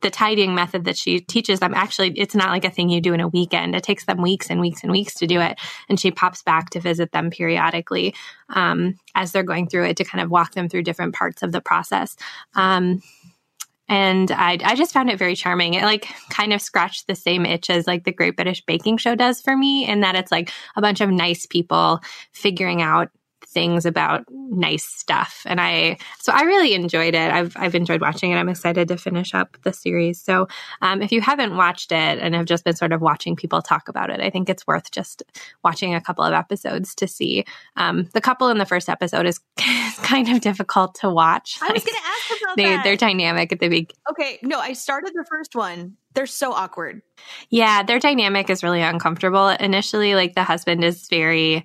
the 0.02 0.10
tidying 0.10 0.54
method 0.54 0.84
that 0.84 0.96
she 0.96 1.20
teaches 1.20 1.60
them 1.60 1.74
actually 1.74 2.10
it's 2.18 2.34
not 2.34 2.50
like 2.50 2.64
a 2.64 2.70
thing 2.70 2.88
you 2.88 3.00
do 3.00 3.14
in 3.14 3.20
a 3.20 3.28
weekend 3.28 3.74
it 3.74 3.82
takes 3.82 4.04
them 4.04 4.20
weeks 4.20 4.50
and 4.50 4.60
weeks 4.60 4.82
and 4.82 4.92
weeks 4.92 5.14
to 5.14 5.26
do 5.26 5.40
it 5.40 5.58
and 5.88 5.98
she 5.98 6.10
pops 6.10 6.42
back 6.42 6.70
to 6.70 6.80
visit 6.80 7.12
them 7.12 7.30
periodically 7.30 8.14
um, 8.50 8.98
as 9.14 9.32
they're 9.32 9.42
going 9.42 9.68
through 9.68 9.84
it 9.84 9.96
to 9.96 10.04
kind 10.04 10.22
of 10.22 10.30
walk 10.30 10.52
them 10.52 10.68
through 10.68 10.82
different 10.82 11.14
parts 11.14 11.42
of 11.42 11.52
the 11.52 11.60
process 11.60 12.16
um, 12.54 13.00
and 13.88 14.32
I, 14.32 14.58
I 14.64 14.74
just 14.74 14.92
found 14.92 15.10
it 15.10 15.18
very 15.18 15.36
charming. 15.36 15.74
It 15.74 15.84
like 15.84 16.08
kind 16.28 16.52
of 16.52 16.60
scratched 16.60 17.06
the 17.06 17.14
same 17.14 17.46
itch 17.46 17.70
as 17.70 17.86
like 17.86 18.04
the 18.04 18.12
Great 18.12 18.34
British 18.34 18.64
Baking 18.64 18.96
Show 18.96 19.14
does 19.14 19.40
for 19.40 19.56
me, 19.56 19.88
in 19.88 20.00
that 20.00 20.16
it's 20.16 20.32
like 20.32 20.50
a 20.74 20.80
bunch 20.80 21.00
of 21.00 21.10
nice 21.10 21.46
people 21.46 22.00
figuring 22.32 22.82
out 22.82 23.10
things 23.56 23.86
about 23.86 24.26
nice 24.30 24.84
stuff. 24.84 25.40
And 25.46 25.58
I, 25.62 25.96
so 26.18 26.30
I 26.30 26.42
really 26.42 26.75
enjoyed 26.75 27.14
it. 27.14 27.32
I've, 27.32 27.56
I've 27.56 27.75
enjoyed 27.75 28.02
watching 28.02 28.30
it. 28.30 28.36
I'm 28.36 28.50
excited 28.50 28.86
to 28.88 28.98
finish 28.98 29.32
up 29.32 29.56
the 29.64 29.72
series. 29.72 30.20
So, 30.20 30.46
um, 30.82 31.00
if 31.00 31.10
you 31.10 31.22
haven't 31.22 31.56
watched 31.56 31.90
it 31.90 32.18
and 32.18 32.34
have 32.34 32.44
just 32.44 32.64
been 32.64 32.76
sort 32.76 32.92
of 32.92 33.00
watching 33.00 33.34
people 33.34 33.62
talk 33.62 33.88
about 33.88 34.10
it, 34.10 34.20
I 34.20 34.28
think 34.28 34.50
it's 34.50 34.66
worth 34.66 34.90
just 34.90 35.22
watching 35.64 35.94
a 35.94 36.02
couple 36.02 36.22
of 36.22 36.34
episodes 36.34 36.94
to 36.96 37.08
see. 37.08 37.46
Um, 37.76 38.10
the 38.12 38.20
couple 38.20 38.50
in 38.50 38.58
the 38.58 38.66
first 38.66 38.90
episode 38.90 39.25
is 39.25 39.40
kind 40.02 40.28
of 40.28 40.42
difficult 40.42 40.96
to 40.96 41.08
watch. 41.08 41.58
I 41.62 41.72
was 41.72 41.82
going 41.82 41.96
to 41.96 42.06
ask 42.06 42.42
about 42.42 42.56
they, 42.58 42.64
that. 42.64 42.84
Their 42.84 42.96
dynamic 42.96 43.52
at 43.52 43.60
the 43.60 43.68
beginning. 43.68 43.88
Okay. 44.10 44.38
No, 44.42 44.60
I 44.60 44.75
started 44.75 45.12
the 45.14 45.25
first 45.30 45.54
one. 45.54 45.96
They're 46.12 46.26
so 46.26 46.52
awkward. 46.52 47.00
Yeah. 47.48 47.84
Their 47.84 48.00
dynamic 48.00 48.50
is 48.50 48.62
really 48.62 48.82
uncomfortable. 48.82 49.48
Initially, 49.48 50.14
like 50.14 50.34
the 50.34 50.44
husband 50.44 50.84
is 50.84 51.08
very, 51.08 51.64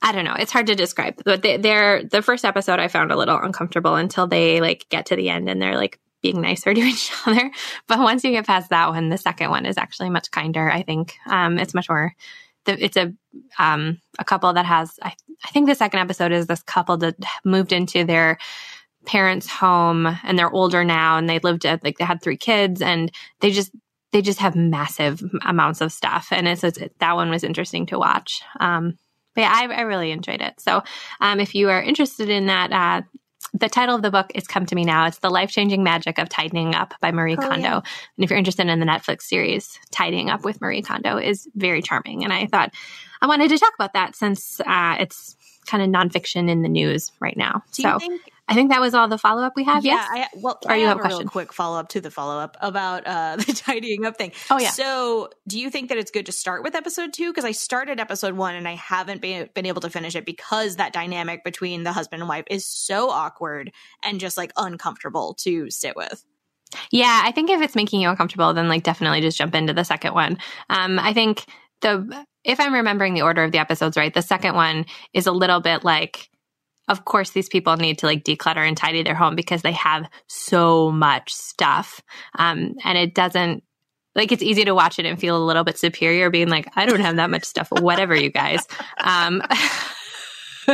I 0.00 0.12
don't 0.12 0.24
know. 0.24 0.36
It's 0.38 0.52
hard 0.52 0.66
to 0.68 0.74
describe, 0.74 1.20
but 1.24 1.42
they, 1.42 1.56
they're 1.56 2.04
the 2.04 2.22
first 2.22 2.44
episode 2.44 2.78
I 2.78 2.88
found 2.88 3.10
a 3.10 3.16
little 3.16 3.38
uncomfortable 3.38 3.96
until 3.96 4.26
they 4.26 4.60
like 4.60 4.86
get 4.90 5.06
to 5.06 5.16
the 5.16 5.28
end 5.28 5.48
and 5.48 5.60
they're 5.60 5.76
like 5.76 5.98
being 6.22 6.40
nicer 6.40 6.72
to 6.74 6.80
each 6.80 7.12
other. 7.26 7.50
But 7.86 7.98
once 7.98 8.24
you 8.24 8.30
get 8.30 8.46
past 8.46 8.70
that 8.70 8.90
one, 8.90 9.08
the 9.08 9.18
second 9.18 9.50
one 9.50 9.66
is 9.66 9.76
actually 9.76 10.10
much 10.10 10.30
kinder. 10.30 10.70
I 10.70 10.82
think 10.82 11.16
um, 11.26 11.58
it's 11.58 11.74
much 11.74 11.88
more. 11.88 12.14
It's 12.66 12.96
a 12.96 13.14
um, 13.58 14.00
a 14.18 14.24
couple 14.24 14.52
that 14.52 14.66
has. 14.66 14.98
I, 15.02 15.14
I 15.44 15.48
think 15.48 15.68
the 15.68 15.74
second 15.74 16.00
episode 16.00 16.32
is 16.32 16.46
this 16.46 16.62
couple 16.62 16.98
that 16.98 17.16
moved 17.44 17.72
into 17.72 18.04
their 18.04 18.38
parents' 19.06 19.48
home 19.48 20.06
and 20.22 20.38
they're 20.38 20.52
older 20.52 20.84
now 20.84 21.16
and 21.16 21.28
they 21.28 21.38
lived 21.38 21.64
at 21.64 21.82
like 21.82 21.98
they 21.98 22.04
had 22.04 22.20
three 22.20 22.36
kids 22.36 22.82
and 22.82 23.10
they 23.40 23.50
just 23.50 23.72
they 24.12 24.20
just 24.20 24.40
have 24.40 24.54
massive 24.54 25.22
amounts 25.46 25.80
of 25.80 25.92
stuff 25.92 26.28
and 26.30 26.48
it's, 26.48 26.64
it's 26.64 26.78
that 26.98 27.14
one 27.14 27.30
was 27.30 27.44
interesting 27.44 27.86
to 27.86 27.98
watch. 27.98 28.42
Um, 28.60 28.98
but 29.38 29.42
yeah, 29.42 29.52
I, 29.54 29.72
I 29.72 29.80
really 29.82 30.10
enjoyed 30.10 30.40
it. 30.40 30.58
So 30.58 30.82
um, 31.20 31.38
if 31.38 31.54
you 31.54 31.70
are 31.70 31.80
interested 31.80 32.28
in 32.28 32.46
that, 32.46 32.72
uh, 32.72 33.02
the 33.54 33.68
title 33.68 33.94
of 33.94 34.02
the 34.02 34.10
book 34.10 34.32
is 34.34 34.48
Come 34.48 34.66
to 34.66 34.74
Me 34.74 34.82
Now. 34.82 35.06
It's 35.06 35.18
The 35.18 35.30
Life 35.30 35.52
Changing 35.52 35.84
Magic 35.84 36.18
of 36.18 36.28
Tidying 36.28 36.74
Up 36.74 36.92
by 37.00 37.12
Marie 37.12 37.36
oh, 37.36 37.40
Kondo. 37.40 37.62
Yeah. 37.62 37.76
And 37.76 38.24
if 38.24 38.30
you're 38.30 38.38
interested 38.38 38.66
in 38.66 38.80
the 38.80 38.84
Netflix 38.84 39.22
series 39.22 39.78
Tidying 39.92 40.28
Up 40.28 40.44
with 40.44 40.60
Marie 40.60 40.82
Kondo 40.82 41.18
is 41.18 41.46
very 41.54 41.82
charming. 41.82 42.24
And 42.24 42.32
I 42.32 42.46
thought 42.46 42.74
I 43.22 43.28
wanted 43.28 43.50
to 43.50 43.58
talk 43.58 43.72
about 43.76 43.92
that 43.92 44.16
since 44.16 44.60
uh, 44.66 44.96
it's 44.98 45.36
kind 45.66 45.84
of 45.84 45.88
nonfiction 45.88 46.50
in 46.50 46.62
the 46.62 46.68
news 46.68 47.12
right 47.20 47.36
now. 47.36 47.62
Do 47.74 47.82
so 47.84 47.98
think- 48.00 48.22
I 48.48 48.54
think 48.54 48.70
that 48.70 48.80
was 48.80 48.94
all 48.94 49.08
the 49.08 49.18
follow 49.18 49.42
up 49.42 49.52
we 49.56 49.64
have. 49.64 49.84
Yeah, 49.84 50.06
yes. 50.14 50.30
I, 50.34 50.38
well, 50.38 50.58
or 50.64 50.72
I 50.72 50.76
you 50.76 50.86
have, 50.86 50.96
have, 50.96 50.96
a, 50.96 51.00
a 51.00 51.02
question? 51.02 51.18
real 51.20 51.28
quick 51.28 51.52
follow 51.52 51.78
up 51.78 51.88
to 51.90 52.00
the 52.00 52.10
follow 52.10 52.38
up 52.38 52.56
about 52.60 53.06
uh, 53.06 53.36
the 53.46 53.52
tidying 53.52 54.06
up 54.06 54.16
thing. 54.16 54.32
Oh 54.50 54.58
yeah. 54.58 54.70
So, 54.70 55.28
do 55.46 55.60
you 55.60 55.68
think 55.70 55.90
that 55.90 55.98
it's 55.98 56.10
good 56.10 56.26
to 56.26 56.32
start 56.32 56.62
with 56.62 56.74
episode 56.74 57.12
two? 57.12 57.30
Because 57.30 57.44
I 57.44 57.52
started 57.52 58.00
episode 58.00 58.34
one 58.34 58.54
and 58.54 58.66
I 58.66 58.74
haven't 58.74 59.20
been 59.20 59.50
been 59.54 59.66
able 59.66 59.82
to 59.82 59.90
finish 59.90 60.16
it 60.16 60.24
because 60.24 60.76
that 60.76 60.92
dynamic 60.92 61.44
between 61.44 61.82
the 61.82 61.92
husband 61.92 62.22
and 62.22 62.28
wife 62.28 62.44
is 62.50 62.64
so 62.64 63.10
awkward 63.10 63.70
and 64.02 64.18
just 64.18 64.36
like 64.36 64.52
uncomfortable 64.56 65.34
to 65.40 65.70
sit 65.70 65.94
with. 65.94 66.24
Yeah, 66.90 67.22
I 67.24 67.32
think 67.32 67.50
if 67.50 67.60
it's 67.60 67.74
making 67.74 68.00
you 68.00 68.08
uncomfortable, 68.08 68.52
then 68.54 68.68
like 68.68 68.82
definitely 68.82 69.20
just 69.20 69.38
jump 69.38 69.54
into 69.54 69.72
the 69.72 69.84
second 69.84 70.14
one. 70.14 70.38
Um, 70.70 70.98
I 70.98 71.12
think 71.12 71.44
the 71.80 72.26
if 72.44 72.60
I'm 72.60 72.72
remembering 72.72 73.14
the 73.14 73.22
order 73.22 73.44
of 73.44 73.52
the 73.52 73.58
episodes 73.58 73.96
right, 73.96 74.12
the 74.12 74.22
second 74.22 74.54
one 74.54 74.86
is 75.12 75.26
a 75.26 75.32
little 75.32 75.60
bit 75.60 75.84
like 75.84 76.30
of 76.88 77.04
course 77.04 77.30
these 77.30 77.48
people 77.48 77.76
need 77.76 77.98
to 77.98 78.06
like 78.06 78.24
declutter 78.24 78.66
and 78.66 78.76
tidy 78.76 79.02
their 79.02 79.14
home 79.14 79.36
because 79.36 79.62
they 79.62 79.72
have 79.72 80.08
so 80.26 80.90
much 80.90 81.32
stuff. 81.34 82.02
Um, 82.38 82.74
and 82.84 82.98
it 82.98 83.14
doesn't 83.14 83.62
like 84.14 84.32
it's 84.32 84.42
easy 84.42 84.64
to 84.64 84.74
watch 84.74 84.98
it 84.98 85.06
and 85.06 85.18
feel 85.18 85.36
a 85.36 85.44
little 85.44 85.64
bit 85.64 85.78
superior 85.78 86.28
being 86.28 86.48
like 86.48 86.66
i 86.76 86.86
don't 86.86 87.00
have 87.00 87.16
that 87.16 87.30
much 87.30 87.44
stuff. 87.44 87.68
Whatever 87.70 88.16
you 88.16 88.30
guys. 88.30 88.66
Um, 89.02 89.42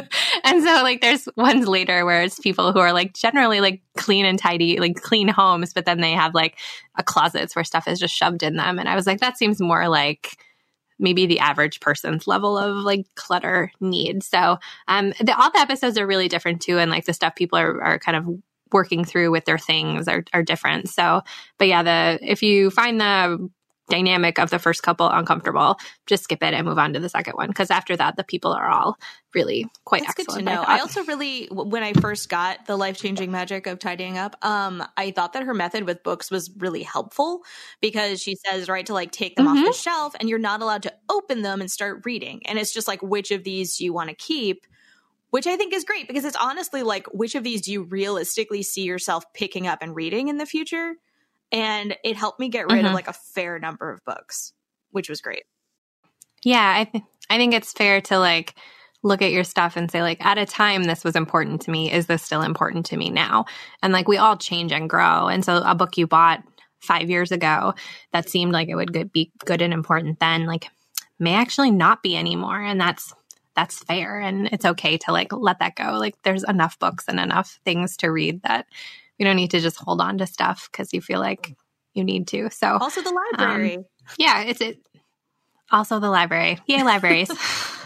and 0.44 0.62
so 0.62 0.83
like 0.83 1.00
there's 1.00 1.28
ones 1.37 1.68
later 1.68 2.04
where 2.04 2.23
it's 2.23 2.38
people 2.40 2.73
who 2.73 2.78
are 2.78 2.92
like 2.92 3.14
generally 3.14 3.61
like 3.61 3.83
clean 3.97 4.25
and 4.25 4.38
tidy 4.38 4.78
like 4.78 5.00
clean 5.00 5.28
homes 5.28 5.73
but 5.73 5.85
then 5.85 6.00
they 6.00 6.12
have 6.12 6.35
like 6.35 6.59
a 6.97 7.02
closets 7.02 7.54
where 7.54 7.64
stuff 7.64 7.87
is 7.87 7.99
just 7.99 8.14
shoved 8.14 8.42
in 8.42 8.56
them. 8.56 8.78
And 8.78 8.88
i 8.88 8.94
was 8.94 9.06
like 9.06 9.21
that 9.21 9.38
seems 9.38 9.61
more 9.61 9.88
like 9.88 10.37
maybe 10.99 11.27
the 11.27 11.41
average 11.41 11.81
person's 11.81 12.27
level 12.27 12.57
of 12.57 12.77
like 12.77 13.07
clutter 13.15 13.71
need. 13.81 14.23
So 14.23 14.59
um 14.89 15.13
the, 15.21 15.35
all 15.37 15.51
the 15.51 15.59
episodes 15.59 15.99
are 15.99 16.07
really 16.07 16.29
different 16.29 16.63
too 16.63 16.79
and 16.79 16.91
like 16.91 17.05
the 17.05 17.13
stuff 17.13 17.35
people 17.35 17.59
are, 17.59 17.83
are 17.83 17.99
kind 17.99 18.17
of 18.17 18.29
working 18.73 19.05
through 19.05 19.31
with 19.31 19.45
their 19.45 19.59
things 19.59 20.09
are, 20.09 20.25
are 20.33 20.43
different. 20.43 20.89
So 20.89 21.23
but 21.59 21.69
yeah, 21.69 21.83
the 21.83 22.19
if 22.23 22.43
you 22.43 22.71
find 22.71 23.01
the 23.01 23.49
dynamic 23.88 24.38
of 24.38 24.50
the 24.50 24.59
first 24.59 24.83
couple 24.83 25.09
uncomfortable, 25.09 25.76
just 26.07 26.25
skip 26.25 26.43
it 26.43 26.55
and 26.55 26.67
move 26.67 26.79
on 26.79 26.93
to 26.95 27.00
the 27.00 27.09
second 27.09 27.35
one. 27.35 27.49
Because 27.49 27.71
after 27.71 27.97
that, 27.97 28.17
the 28.17 28.25
people 28.25 28.53
are 28.53 28.69
all 28.69 28.99
really 29.35 29.67
quite 29.85 30.03
That's 30.03 30.21
excellent. 30.21 30.45
good 30.47 30.50
to 30.50 30.57
know. 30.57 30.62
I, 30.62 30.76
I, 30.76 30.81
also 30.81 31.05
really, 31.05 31.47
when 31.50 31.83
I 31.83 31.93
first 31.93 32.29
got 32.29 32.67
the 32.67 32.76
life 32.76 32.97
changing 32.97 33.31
magic 33.31 33.67
of 33.67 33.79
tidying 33.79 34.17
up, 34.17 34.37
um, 34.45 34.83
I 34.97 35.11
thought 35.11 35.33
that 35.35 35.43
her 35.43 35.55
method 35.55 35.85
with 35.85 36.03
books 36.03 36.31
was 36.31 36.50
really 36.59 36.83
helpful 36.83 37.43
because 37.81 38.23
she 38.23 38.37
says, 38.37 38.69
right, 38.69 38.87
to 38.87 38.95
like 38.95 39.11
take 39.11 39.37
them 39.37 39.47
mm-hmm. 39.47 39.59
off 39.59 39.67
the 39.67 39.79
shelf 39.79 40.14
and 40.19 40.29
you're 40.29 40.38
not 40.38 40.62
allowed 40.62 40.85
to 40.85 40.93
open 41.09 41.43
them 41.43 41.61
and 41.61 41.71
start 41.71 42.03
reading. 42.05 42.43
And 42.47 42.59
it's 42.59 42.73
just 42.73 42.88
like, 42.88 43.03
which 43.03 43.31
of 43.31 43.45
these 43.45 43.76
do 43.76 43.85
you 43.85 43.93
want 43.93 44.09
to 44.11 44.17
keep? 44.17 44.67
Which 45.31 45.49
I 45.49 45.57
think 45.57 45.75
is 45.75 45.85
great 45.85 46.07
because 46.07 46.25
it's 46.25 46.37
honestly 46.37 46.85
like, 46.85 47.09
which 47.12 47.35
of 47.35 47.43
these 47.43 47.62
do 47.62 47.73
you 47.73 47.83
realistically 47.83 48.62
see 48.62 48.83
yourself 48.83 49.25
picking 49.35 49.67
up 49.67 49.81
and 49.83 49.95
reading 49.97 50.29
in 50.29 50.38
the 50.38 50.47
future? 50.47 50.95
And 51.55 51.97
it 52.03 52.17
helped 52.17 52.41
me 52.41 52.49
get 52.49 52.67
rid 52.67 52.79
mm-hmm. 52.79 52.89
of 52.89 52.95
like 52.95 53.07
a 53.07 53.13
fair 53.13 53.61
number 53.61 53.91
of 53.91 54.05
books, 54.05 54.53
which 54.91 55.09
was 55.09 55.21
great. 55.21 55.45
Yeah, 56.43 56.75
I 56.77 56.85
th- 56.85 57.05
I 57.31 57.39
think 57.39 57.55
it's 57.55 57.73
fair 57.73 58.01
to 58.03 58.19
like 58.19 58.57
look 59.05 59.23
at 59.23 59.31
your 59.31 59.45
stuff 59.45 59.77
and 59.77 59.91
say 59.91 60.03
like 60.03 60.23
at 60.25 60.37
a 60.37 60.47
time 60.47 60.85
this 60.85 61.05
was 61.05 61.15
important 61.15 61.63
to 61.63 61.71
me, 61.71 61.93
is 61.93 62.07
this 62.07 62.23
still 62.23 62.43
important 62.43 62.87
to 62.87 62.97
me 62.97 63.09
now? 63.09 63.45
And 63.83 63.93
like 63.93 64.09
we 64.09 64.19
all 64.19 64.37
change 64.37 64.73
and 64.73 64.91
grow. 64.91 65.29
And 65.29 65.45
so 65.45 65.63
a 65.65 65.77
book 65.77 65.97
you 65.97 66.09
bought 66.09 66.43
5 66.81 67.09
years 67.09 67.31
ago 67.31 67.75
that 68.13 68.29
seemed 68.29 68.53
like 68.53 68.69
it 68.69 68.75
would 68.75 69.13
be 69.13 69.31
good 69.45 69.63
and 69.63 69.73
important 69.73 70.19
then 70.19 70.47
like 70.47 70.69
may 71.19 71.35
actually 71.35 71.71
not 71.71 72.03
be 72.03 72.17
anymore 72.17 72.61
and 72.61 72.81
that's 72.81 73.15
that's 73.55 73.85
fair 73.85 74.19
and 74.19 74.49
it's 74.49 74.65
okay 74.65 74.99
to 74.99 75.13
like 75.13 75.33
let 75.33 75.61
that 75.61 75.77
go. 75.77 75.93
Like 75.93 76.17
there's 76.25 76.43
enough 76.43 76.79
books 76.81 77.05
and 77.07 77.21
enough 77.21 77.61
things 77.65 77.97
to 77.99 78.09
read 78.09 78.43
that 78.43 78.67
you 79.18 79.25
don't 79.25 79.37
need 79.37 79.50
to 79.52 79.61
just 79.61 79.78
hold 79.78 80.00
on 80.00 80.18
to 80.18 80.26
stuff 80.26 80.68
because 80.71 80.92
you 80.92 81.00
feel 81.00 81.21
like 81.21 81.54
you 81.94 82.04
need 82.04 82.28
to. 82.28 82.50
So 82.50 82.78
also 82.78 83.02
the 83.02 83.12
library. 83.12 83.76
Um, 83.76 83.85
yeah, 84.18 84.42
it's 84.42 84.61
it. 84.61 84.78
Also 85.71 86.00
the 86.00 86.11
library. 86.11 86.59
Yay, 86.66 86.83
libraries. 86.83 87.30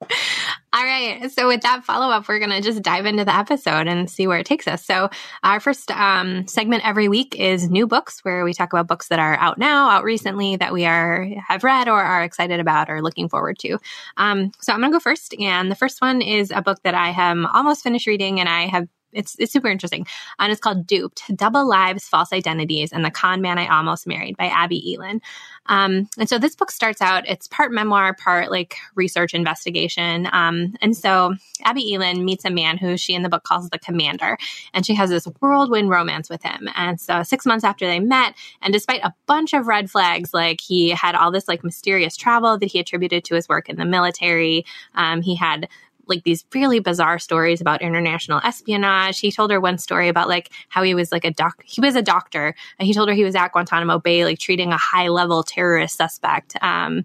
All 0.72 0.84
right. 0.84 1.30
So 1.32 1.48
with 1.48 1.62
that 1.62 1.84
follow 1.84 2.12
up, 2.12 2.28
we're 2.28 2.38
going 2.38 2.50
to 2.50 2.60
just 2.60 2.82
dive 2.82 3.06
into 3.06 3.24
the 3.24 3.34
episode 3.34 3.88
and 3.88 4.08
see 4.08 4.26
where 4.26 4.38
it 4.38 4.46
takes 4.46 4.68
us. 4.68 4.84
So 4.84 5.08
our 5.42 5.60
first 5.60 5.90
um, 5.90 6.46
segment 6.46 6.86
every 6.86 7.08
week 7.08 7.34
is 7.36 7.70
new 7.70 7.86
books, 7.86 8.20
where 8.22 8.44
we 8.44 8.52
talk 8.52 8.72
about 8.72 8.86
books 8.86 9.08
that 9.08 9.18
are 9.18 9.36
out 9.36 9.58
now, 9.58 9.88
out 9.88 10.04
recently 10.04 10.56
that 10.56 10.72
we 10.72 10.84
are 10.84 11.26
have 11.48 11.64
read 11.64 11.88
or 11.88 12.00
are 12.00 12.22
excited 12.22 12.60
about 12.60 12.90
or 12.90 13.02
looking 13.02 13.28
forward 13.28 13.58
to. 13.60 13.78
Um, 14.18 14.52
so 14.60 14.72
I'm 14.72 14.80
going 14.80 14.92
to 14.92 14.96
go 14.96 15.00
first, 15.00 15.34
and 15.40 15.70
the 15.70 15.76
first 15.76 16.00
one 16.00 16.20
is 16.20 16.50
a 16.50 16.62
book 16.62 16.78
that 16.84 16.94
I 16.94 17.10
am 17.10 17.46
almost 17.46 17.82
finished 17.82 18.06
reading, 18.06 18.38
and 18.38 18.48
I 18.48 18.66
have 18.66 18.88
it's 19.18 19.36
it's 19.38 19.52
super 19.52 19.68
interesting. 19.68 20.06
And 20.38 20.50
it's 20.50 20.60
called 20.60 20.86
Duped: 20.86 21.36
Double 21.36 21.68
Lives, 21.68 22.08
False 22.08 22.32
Identities, 22.32 22.92
and 22.92 23.04
the 23.04 23.10
Con 23.10 23.42
Man 23.42 23.58
I 23.58 23.66
Almost 23.66 24.06
Married 24.06 24.36
by 24.36 24.46
Abby 24.46 24.94
Ellin. 24.94 25.20
Um, 25.66 26.08
and 26.18 26.28
so 26.28 26.38
this 26.38 26.56
book 26.56 26.70
starts 26.70 27.02
out, 27.02 27.28
it's 27.28 27.46
part 27.46 27.72
memoir, 27.72 28.14
part 28.14 28.50
like 28.50 28.76
research 28.94 29.34
investigation. 29.34 30.26
Um, 30.32 30.76
and 30.80 30.96
so 30.96 31.34
Abby 31.64 31.94
Ellin 31.94 32.24
meets 32.24 32.46
a 32.46 32.50
man 32.50 32.78
who 32.78 32.96
she 32.96 33.14
in 33.14 33.22
the 33.22 33.28
book 33.28 33.44
calls 33.44 33.68
the 33.68 33.78
commander, 33.78 34.38
and 34.72 34.86
she 34.86 34.94
has 34.94 35.10
this 35.10 35.26
whirlwind 35.40 35.90
romance 35.90 36.30
with 36.30 36.42
him. 36.42 36.68
And 36.74 37.00
so 37.00 37.22
six 37.22 37.44
months 37.44 37.64
after 37.64 37.86
they 37.86 38.00
met, 38.00 38.34
and 38.62 38.72
despite 38.72 39.02
a 39.02 39.14
bunch 39.26 39.52
of 39.52 39.66
red 39.66 39.90
flags, 39.90 40.32
like 40.32 40.60
he 40.60 40.90
had 40.90 41.14
all 41.14 41.30
this 41.30 41.48
like 41.48 41.64
mysterious 41.64 42.16
travel 42.16 42.56
that 42.58 42.66
he 42.70 42.78
attributed 42.78 43.24
to 43.24 43.34
his 43.34 43.48
work 43.48 43.68
in 43.68 43.76
the 43.76 43.84
military, 43.84 44.64
um, 44.94 45.20
he 45.20 45.34
had 45.34 45.68
like 46.08 46.24
these 46.24 46.44
really 46.54 46.80
bizarre 46.80 47.18
stories 47.18 47.60
about 47.60 47.82
international 47.82 48.40
espionage. 48.44 49.20
He 49.20 49.30
told 49.30 49.50
her 49.50 49.60
one 49.60 49.78
story 49.78 50.08
about 50.08 50.28
like 50.28 50.50
how 50.68 50.82
he 50.82 50.94
was 50.94 51.12
like 51.12 51.24
a 51.24 51.30
doc, 51.30 51.62
he 51.64 51.80
was 51.80 51.96
a 51.96 52.02
doctor 52.02 52.54
and 52.78 52.86
he 52.86 52.94
told 52.94 53.08
her 53.08 53.14
he 53.14 53.24
was 53.24 53.34
at 53.34 53.52
Guantanamo 53.52 53.98
Bay, 53.98 54.24
like 54.24 54.38
treating 54.38 54.72
a 54.72 54.76
high 54.76 55.08
level 55.08 55.42
terrorist 55.42 55.96
suspect. 55.96 56.56
Um, 56.62 57.04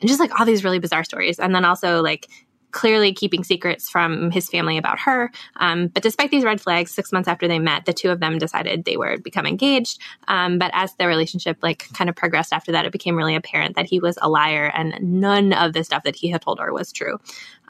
and 0.00 0.08
just 0.08 0.20
like 0.20 0.38
all 0.38 0.46
these 0.46 0.64
really 0.64 0.80
bizarre 0.80 1.04
stories. 1.04 1.38
And 1.38 1.54
then 1.54 1.64
also 1.64 2.02
like 2.02 2.28
clearly 2.72 3.12
keeping 3.12 3.44
secrets 3.44 3.88
from 3.88 4.30
his 4.30 4.48
family 4.48 4.76
about 4.76 4.98
her. 4.98 5.30
Um, 5.56 5.88
but 5.88 6.02
despite 6.02 6.30
these 6.30 6.44
red 6.44 6.60
flags, 6.60 6.90
six 6.90 7.12
months 7.12 7.28
after 7.28 7.46
they 7.46 7.58
met, 7.58 7.84
the 7.84 7.92
two 7.92 8.10
of 8.10 8.20
them 8.20 8.38
decided 8.38 8.84
they 8.84 8.96
would 8.96 9.22
become 9.22 9.46
engaged. 9.46 10.00
Um, 10.28 10.58
but 10.58 10.70
as 10.74 10.94
their 10.94 11.08
relationship 11.08 11.58
like 11.62 11.88
kind 11.92 12.10
of 12.10 12.16
progressed 12.16 12.52
after 12.52 12.72
that, 12.72 12.84
it 12.84 12.92
became 12.92 13.16
really 13.16 13.36
apparent 13.36 13.76
that 13.76 13.86
he 13.86 14.00
was 14.00 14.18
a 14.20 14.28
liar 14.28 14.72
and 14.74 14.94
none 15.00 15.52
of 15.52 15.72
the 15.72 15.84
stuff 15.84 16.02
that 16.04 16.16
he 16.16 16.28
had 16.28 16.42
told 16.42 16.58
her 16.58 16.72
was 16.72 16.92
true. 16.92 17.18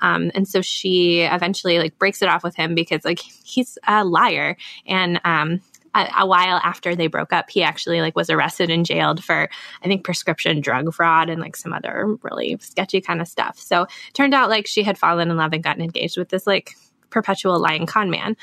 Um, 0.02 0.30
and 0.34 0.46
so 0.48 0.60
she 0.60 1.20
eventually 1.20 1.78
like 1.78 1.98
breaks 1.98 2.22
it 2.22 2.28
off 2.28 2.42
with 2.42 2.56
him 2.56 2.74
because 2.74 3.04
like 3.04 3.20
he's 3.20 3.78
a 3.86 4.04
liar 4.04 4.56
and 4.86 5.20
um, 5.24 5.60
a, 5.94 6.26
while 6.26 6.60
after 6.62 6.94
they 6.94 7.06
broke 7.06 7.32
up, 7.32 7.50
he 7.50 7.62
actually 7.62 8.00
like 8.00 8.16
was 8.16 8.30
arrested 8.30 8.70
and 8.70 8.86
jailed 8.86 9.22
for 9.22 9.48
I 9.82 9.86
think 9.86 10.04
prescription 10.04 10.60
drug 10.60 10.92
fraud 10.94 11.28
and 11.28 11.40
like 11.40 11.56
some 11.56 11.72
other 11.72 12.16
really 12.22 12.58
sketchy 12.60 13.00
kind 13.00 13.20
of 13.20 13.28
stuff. 13.28 13.58
So 13.58 13.86
turned 14.14 14.34
out 14.34 14.48
like 14.48 14.66
she 14.66 14.82
had 14.82 14.98
fallen 14.98 15.30
in 15.30 15.36
love 15.36 15.52
and 15.52 15.62
gotten 15.62 15.82
engaged 15.82 16.16
with 16.16 16.28
this 16.28 16.46
like 16.46 16.76
perpetual 17.10 17.58
lying 17.60 17.86
con 17.86 18.10
man. 18.10 18.36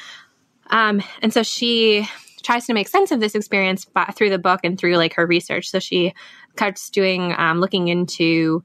Um, 0.70 1.02
and 1.22 1.34
so 1.34 1.44
she 1.44 2.08
tries 2.44 2.66
to 2.68 2.74
make 2.74 2.88
sense 2.88 3.12
of 3.12 3.20
this 3.20 3.36
experience 3.36 3.86
by, 3.86 4.06
through 4.06 4.30
the 4.30 4.40
book 4.40 4.62
and 4.64 4.78
through 4.80 4.98
like 4.98 5.14
her 5.16 5.26
research. 5.26 5.70
So 5.70 5.80
she 5.80 6.14
starts 6.54 6.90
doing 6.90 7.34
um, 7.38 7.60
looking 7.60 7.88
into 7.88 8.64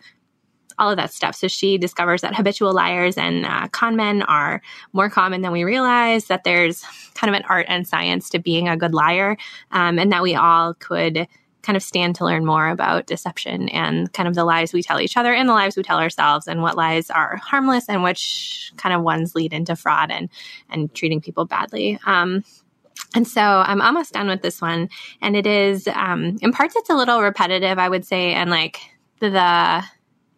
all 0.78 0.90
of 0.90 0.96
that 0.96 1.12
stuff. 1.12 1.34
So 1.34 1.48
she 1.48 1.78
discovers 1.78 2.20
that 2.22 2.34
habitual 2.34 2.72
liars 2.72 3.16
and 3.16 3.46
uh, 3.46 3.68
con 3.68 3.96
men 3.96 4.22
are 4.22 4.60
more 4.92 5.10
common 5.10 5.42
than 5.42 5.52
we 5.52 5.64
realize, 5.64 6.26
that 6.26 6.44
there's 6.44 6.82
kind 7.14 7.34
of 7.34 7.38
an 7.38 7.46
art 7.48 7.66
and 7.68 7.86
science 7.86 8.28
to 8.30 8.38
being 8.38 8.68
a 8.68 8.76
good 8.76 8.94
liar, 8.94 9.36
um, 9.70 9.98
and 9.98 10.12
that 10.12 10.22
we 10.22 10.34
all 10.34 10.74
could 10.74 11.26
kind 11.62 11.76
of 11.76 11.82
stand 11.82 12.14
to 12.16 12.24
learn 12.24 12.44
more 12.44 12.68
about 12.68 13.06
deception 13.06 13.70
and 13.70 14.12
kind 14.12 14.28
of 14.28 14.34
the 14.34 14.44
lies 14.44 14.74
we 14.74 14.82
tell 14.82 15.00
each 15.00 15.16
other 15.16 15.32
and 15.32 15.48
the 15.48 15.54
lies 15.54 15.76
we 15.76 15.82
tell 15.82 15.98
ourselves 15.98 16.46
and 16.46 16.60
what 16.60 16.76
lies 16.76 17.08
are 17.08 17.36
harmless 17.36 17.88
and 17.88 18.02
which 18.02 18.70
kind 18.76 18.94
of 18.94 19.02
ones 19.02 19.34
lead 19.34 19.52
into 19.52 19.74
fraud 19.74 20.10
and 20.10 20.28
and 20.68 20.94
treating 20.94 21.22
people 21.22 21.46
badly. 21.46 21.98
Um, 22.04 22.44
and 23.14 23.26
so 23.26 23.40
I'm 23.40 23.80
almost 23.80 24.12
done 24.12 24.28
with 24.28 24.42
this 24.42 24.60
one. 24.60 24.88
And 25.20 25.36
it 25.36 25.46
is, 25.46 25.88
um, 25.88 26.36
in 26.42 26.52
parts, 26.52 26.76
it's 26.76 26.90
a 26.90 26.94
little 26.94 27.22
repetitive, 27.22 27.78
I 27.78 27.88
would 27.88 28.04
say. 28.04 28.34
And 28.34 28.50
like 28.50 28.80
the, 29.20 29.30
the 29.30 29.84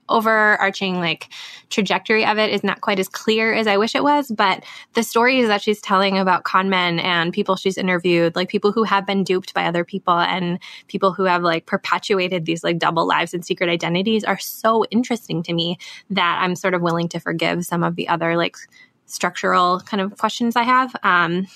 overarching 0.08 1.00
like 1.00 1.28
trajectory 1.70 2.24
of 2.24 2.38
it 2.38 2.50
is 2.50 2.62
not 2.62 2.80
quite 2.80 2.98
as 2.98 3.08
clear 3.08 3.52
as 3.52 3.66
I 3.66 3.76
wish 3.76 3.94
it 3.94 4.02
was, 4.02 4.30
but 4.30 4.64
the 4.94 5.02
stories 5.02 5.48
that 5.48 5.62
she's 5.62 5.80
telling 5.80 6.18
about 6.18 6.44
con 6.44 6.68
men 6.68 6.98
and 6.98 7.32
people 7.32 7.56
she's 7.56 7.78
interviewed, 7.78 8.36
like 8.36 8.48
people 8.48 8.72
who 8.72 8.84
have 8.84 9.06
been 9.06 9.24
duped 9.24 9.54
by 9.54 9.64
other 9.64 9.84
people 9.84 10.18
and 10.18 10.58
people 10.88 11.12
who 11.12 11.24
have 11.24 11.42
like 11.42 11.66
perpetuated 11.66 12.44
these 12.44 12.62
like 12.62 12.78
double 12.78 13.06
lives 13.06 13.34
and 13.34 13.44
secret 13.44 13.68
identities 13.68 14.24
are 14.24 14.38
so 14.38 14.84
interesting 14.90 15.42
to 15.42 15.52
me 15.52 15.78
that 16.10 16.38
I'm 16.40 16.56
sort 16.56 16.74
of 16.74 16.82
willing 16.82 17.08
to 17.10 17.20
forgive 17.20 17.64
some 17.64 17.82
of 17.82 17.96
the 17.96 18.08
other 18.08 18.36
like 18.36 18.56
structural 19.06 19.80
kind 19.80 20.00
of 20.00 20.16
questions 20.18 20.56
I 20.56 20.62
have. 20.62 20.94
Um, 21.02 21.46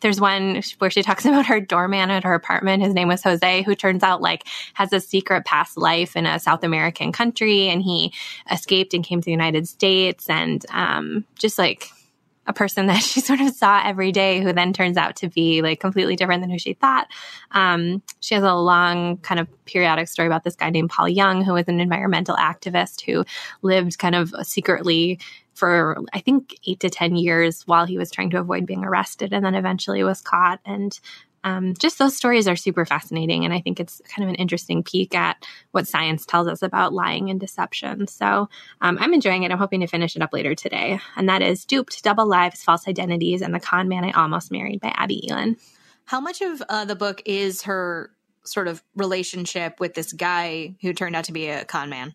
there's 0.00 0.20
one 0.20 0.62
where 0.78 0.90
she 0.90 1.02
talks 1.02 1.24
about 1.26 1.46
her 1.46 1.60
doorman 1.60 2.10
at 2.10 2.24
her 2.24 2.34
apartment. 2.34 2.82
His 2.82 2.94
name 2.94 3.08
was 3.08 3.22
Jose, 3.22 3.62
who 3.62 3.74
turns 3.74 4.02
out 4.02 4.20
like 4.20 4.46
has 4.74 4.92
a 4.92 5.00
secret 5.00 5.44
past 5.44 5.76
life 5.76 6.16
in 6.16 6.26
a 6.26 6.38
South 6.38 6.64
American 6.64 7.12
country, 7.12 7.68
and 7.68 7.82
he 7.82 8.12
escaped 8.50 8.94
and 8.94 9.04
came 9.04 9.20
to 9.20 9.26
the 9.26 9.30
United 9.30 9.68
States, 9.68 10.28
and 10.28 10.64
um, 10.70 11.24
just 11.36 11.58
like 11.58 11.90
a 12.50 12.52
person 12.52 12.86
that 12.86 12.98
she 13.02 13.20
sort 13.20 13.40
of 13.40 13.54
saw 13.54 13.80
every 13.82 14.12
day 14.12 14.40
who 14.40 14.52
then 14.52 14.72
turns 14.72 14.96
out 14.96 15.16
to 15.16 15.28
be 15.28 15.62
like 15.62 15.80
completely 15.80 16.16
different 16.16 16.42
than 16.42 16.50
who 16.50 16.58
she 16.58 16.74
thought. 16.74 17.06
Um, 17.52 18.02
she 18.20 18.34
has 18.34 18.44
a 18.44 18.54
long 18.54 19.16
kind 19.18 19.40
of 19.40 19.48
periodic 19.64 20.08
story 20.08 20.26
about 20.26 20.44
this 20.44 20.56
guy 20.56 20.68
named 20.68 20.90
Paul 20.90 21.08
Young, 21.08 21.42
who 21.42 21.54
was 21.54 21.68
an 21.68 21.80
environmental 21.80 22.36
activist 22.36 23.02
who 23.02 23.24
lived 23.62 23.98
kind 23.98 24.14
of 24.14 24.34
secretly 24.42 25.20
for 25.54 25.98
I 26.12 26.20
think 26.20 26.56
eight 26.66 26.80
to 26.80 26.90
10 26.90 27.16
years 27.16 27.62
while 27.66 27.86
he 27.86 27.98
was 27.98 28.10
trying 28.10 28.30
to 28.30 28.38
avoid 28.38 28.66
being 28.66 28.84
arrested 28.84 29.32
and 29.32 29.44
then 29.44 29.54
eventually 29.54 30.02
was 30.02 30.20
caught. 30.20 30.60
And 30.64 30.98
um, 31.44 31.74
just 31.78 31.98
those 31.98 32.16
stories 32.16 32.46
are 32.46 32.56
super 32.56 32.84
fascinating. 32.84 33.44
And 33.44 33.54
I 33.54 33.60
think 33.60 33.80
it's 33.80 34.00
kind 34.08 34.24
of 34.24 34.28
an 34.28 34.36
interesting 34.36 34.82
peek 34.82 35.14
at 35.14 35.44
what 35.70 35.88
science 35.88 36.26
tells 36.26 36.48
us 36.48 36.62
about 36.62 36.92
lying 36.92 37.30
and 37.30 37.40
deception. 37.40 38.06
So 38.06 38.48
um, 38.80 38.98
I'm 39.00 39.14
enjoying 39.14 39.42
it. 39.42 39.50
I'm 39.50 39.58
hoping 39.58 39.80
to 39.80 39.86
finish 39.86 40.16
it 40.16 40.22
up 40.22 40.32
later 40.32 40.54
today. 40.54 41.00
And 41.16 41.28
that 41.28 41.42
is 41.42 41.64
Duped, 41.64 42.02
Double 42.02 42.26
Lives, 42.26 42.62
False 42.62 42.86
Identities, 42.86 43.42
and 43.42 43.54
The 43.54 43.60
Con 43.60 43.88
Man 43.88 44.04
I 44.04 44.10
Almost 44.12 44.52
Married 44.52 44.80
by 44.80 44.92
Abby 44.96 45.28
Ellin. 45.30 45.56
How 46.04 46.20
much 46.20 46.40
of 46.40 46.62
uh, 46.68 46.84
the 46.84 46.96
book 46.96 47.22
is 47.24 47.62
her 47.62 48.10
sort 48.44 48.68
of 48.68 48.82
relationship 48.96 49.80
with 49.80 49.94
this 49.94 50.12
guy 50.12 50.74
who 50.80 50.92
turned 50.92 51.14
out 51.14 51.24
to 51.24 51.32
be 51.32 51.48
a 51.48 51.64
con 51.64 51.88
man? 51.88 52.14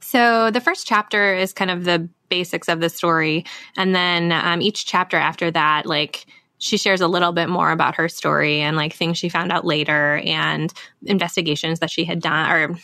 So 0.00 0.50
the 0.50 0.60
first 0.60 0.86
chapter 0.86 1.34
is 1.34 1.52
kind 1.52 1.70
of 1.70 1.84
the 1.84 2.08
basics 2.28 2.68
of 2.68 2.80
the 2.80 2.88
story. 2.88 3.44
And 3.76 3.94
then 3.94 4.32
um, 4.32 4.60
each 4.60 4.86
chapter 4.86 5.16
after 5.16 5.50
that, 5.50 5.86
like, 5.86 6.26
she 6.62 6.76
shares 6.76 7.00
a 7.00 7.08
little 7.08 7.32
bit 7.32 7.48
more 7.48 7.72
about 7.72 7.96
her 7.96 8.08
story 8.08 8.60
and 8.60 8.76
like 8.76 8.94
things 8.94 9.18
she 9.18 9.28
found 9.28 9.50
out 9.50 9.64
later 9.64 10.18
and 10.24 10.72
investigations 11.04 11.80
that 11.80 11.90
she 11.90 12.04
had 12.04 12.22
done 12.22 12.48
or 12.52 12.78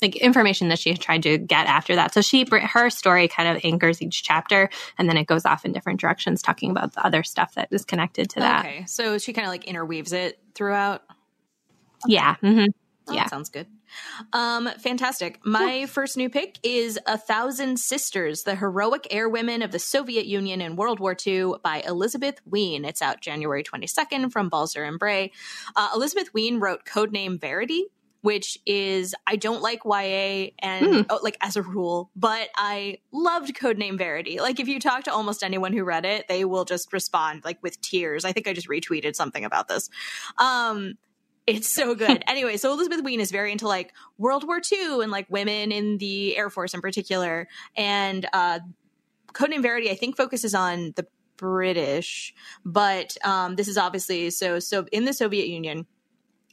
like 0.00 0.14
information 0.14 0.68
that 0.68 0.78
she 0.78 0.90
had 0.90 1.00
tried 1.00 1.24
to 1.24 1.36
get 1.36 1.66
after 1.66 1.96
that. 1.96 2.14
So 2.14 2.20
she 2.20 2.46
her 2.48 2.90
story 2.90 3.26
kind 3.26 3.48
of 3.48 3.64
anchors 3.64 4.00
each 4.00 4.22
chapter 4.22 4.70
and 4.98 5.08
then 5.08 5.16
it 5.16 5.26
goes 5.26 5.44
off 5.44 5.64
in 5.64 5.72
different 5.72 6.00
directions 6.00 6.42
talking 6.42 6.70
about 6.70 6.92
the 6.92 7.04
other 7.04 7.24
stuff 7.24 7.56
that 7.56 7.68
is 7.72 7.84
connected 7.84 8.30
to 8.30 8.40
that. 8.40 8.64
Okay. 8.64 8.84
So 8.86 9.18
she 9.18 9.32
kind 9.32 9.46
of 9.46 9.50
like 9.50 9.64
interweaves 9.64 10.12
it 10.12 10.38
throughout. 10.54 11.02
Yeah. 12.06 12.36
Mm-hmm. 12.40 12.70
Oh, 13.08 13.14
yeah. 13.14 13.26
sounds 13.26 13.48
good. 13.48 13.66
Um, 14.32 14.68
fantastic. 14.78 15.40
My 15.44 15.86
first 15.86 16.16
new 16.16 16.30
pick 16.30 16.58
is 16.62 16.98
A 17.06 17.18
Thousand 17.18 17.78
Sisters, 17.78 18.44
the 18.44 18.54
heroic 18.54 19.06
air 19.10 19.28
women 19.28 19.62
of 19.62 19.72
the 19.72 19.78
Soviet 19.78 20.26
Union 20.26 20.60
in 20.60 20.76
World 20.76 21.00
War 21.00 21.16
II 21.26 21.54
by 21.62 21.82
Elizabeth 21.86 22.40
Wein. 22.46 22.84
It's 22.84 23.02
out 23.02 23.20
January 23.20 23.64
22nd 23.64 24.32
from 24.32 24.48
Balzer 24.48 24.84
and 24.84 24.98
Bray. 24.98 25.32
Uh, 25.74 25.90
Elizabeth 25.94 26.32
Wein 26.32 26.60
wrote 26.60 26.84
Codename 26.84 27.40
Verity, 27.40 27.86
which 28.20 28.56
is 28.66 29.14
I 29.26 29.36
don't 29.36 29.62
like 29.62 29.80
YA 29.84 30.50
and 30.60 30.86
mm. 30.86 31.06
oh, 31.10 31.18
like 31.22 31.36
as 31.40 31.56
a 31.56 31.62
rule, 31.62 32.10
but 32.14 32.48
I 32.56 32.98
loved 33.12 33.54
Codename 33.54 33.98
Verity. 33.98 34.38
Like 34.40 34.60
if 34.60 34.68
you 34.68 34.78
talk 34.78 35.04
to 35.04 35.12
almost 35.12 35.42
anyone 35.42 35.72
who 35.72 35.84
read 35.84 36.06
it, 36.06 36.28
they 36.28 36.44
will 36.44 36.64
just 36.64 36.92
respond 36.92 37.44
like 37.44 37.60
with 37.62 37.80
tears. 37.80 38.24
I 38.24 38.32
think 38.32 38.46
I 38.46 38.52
just 38.52 38.68
retweeted 38.68 39.16
something 39.16 39.44
about 39.44 39.66
this. 39.68 39.90
Um, 40.38 40.94
it's 41.46 41.68
so 41.68 41.94
good. 41.94 42.22
anyway, 42.28 42.56
so 42.56 42.72
Elizabeth 42.72 43.02
Wein 43.02 43.20
is 43.20 43.30
very 43.30 43.52
into 43.52 43.68
like 43.68 43.92
World 44.18 44.46
War 44.46 44.60
II 44.70 45.02
and 45.02 45.10
like 45.10 45.26
women 45.28 45.72
in 45.72 45.98
the 45.98 46.36
Air 46.36 46.50
Force 46.50 46.74
in 46.74 46.80
particular. 46.80 47.48
And 47.76 48.26
uh 48.32 48.60
Codename 49.32 49.62
Verity, 49.62 49.90
I 49.90 49.94
think, 49.94 50.16
focuses 50.16 50.54
on 50.54 50.92
the 50.96 51.06
British, 51.36 52.34
but 52.64 53.16
um, 53.24 53.56
this 53.56 53.68
is 53.68 53.76
obviously 53.76 54.30
so 54.30 54.58
so 54.58 54.86
in 54.92 55.04
the 55.04 55.12
Soviet 55.12 55.48
Union. 55.48 55.86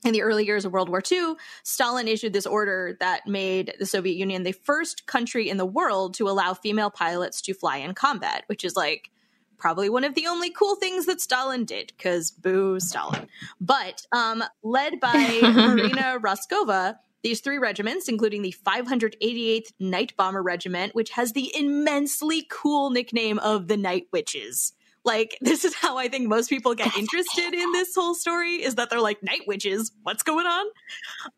In 0.05 0.13
the 0.13 0.21
early 0.21 0.45
years 0.45 0.63
of 0.63 0.71
World 0.71 0.87
War 0.87 1.01
II, 1.11 1.33
Stalin 1.63 2.07
issued 2.07 2.31
this 2.31 2.45
order 2.45 2.95
that 3.01 3.27
made 3.27 3.73
the 3.79 3.85
Soviet 3.85 4.15
Union 4.15 4.43
the 4.43 4.53
first 4.53 5.05
country 5.05 5.49
in 5.49 5.57
the 5.57 5.65
world 5.65 6.13
to 6.13 6.29
allow 6.29 6.53
female 6.53 6.89
pilots 6.89 7.41
to 7.41 7.53
fly 7.53 7.77
in 7.77 7.93
combat, 7.93 8.45
which 8.47 8.63
is 8.63 8.77
like 8.77 9.11
probably 9.59 9.89
one 9.89 10.03
of 10.03 10.15
the 10.15 10.27
only 10.27 10.49
cool 10.49 10.75
things 10.75 11.05
that 11.05 11.21
Stalin 11.21 11.65
did, 11.65 11.93
because 11.95 12.31
boo 12.31 12.79
Stalin. 12.79 13.27
But 13.59 14.05
um, 14.11 14.43
led 14.63 14.99
by 14.99 15.39
Marina 15.41 16.17
Raskova, 16.19 16.95
these 17.21 17.41
three 17.41 17.57
regiments, 17.57 18.07
including 18.07 18.41
the 18.41 18.55
588th 18.65 19.73
Night 19.79 20.15
Bomber 20.17 20.41
Regiment, 20.41 20.95
which 20.95 21.11
has 21.11 21.33
the 21.33 21.53
immensely 21.55 22.47
cool 22.49 22.89
nickname 22.89 23.39
of 23.39 23.67
the 23.67 23.77
Night 23.77 24.07
Witches. 24.11 24.73
Like, 25.03 25.37
this 25.41 25.65
is 25.65 25.75
how 25.75 25.97
I 25.97 26.07
think 26.07 26.27
most 26.27 26.49
people 26.49 26.75
get 26.75 26.95
interested 26.97 27.53
in 27.53 27.71
this 27.71 27.95
whole 27.95 28.15
story 28.15 28.55
is 28.63 28.75
that 28.75 28.89
they're 28.89 29.01
like, 29.01 29.23
night 29.23 29.41
witches, 29.47 29.91
what's 30.03 30.23
going 30.23 30.45
on? 30.45 30.65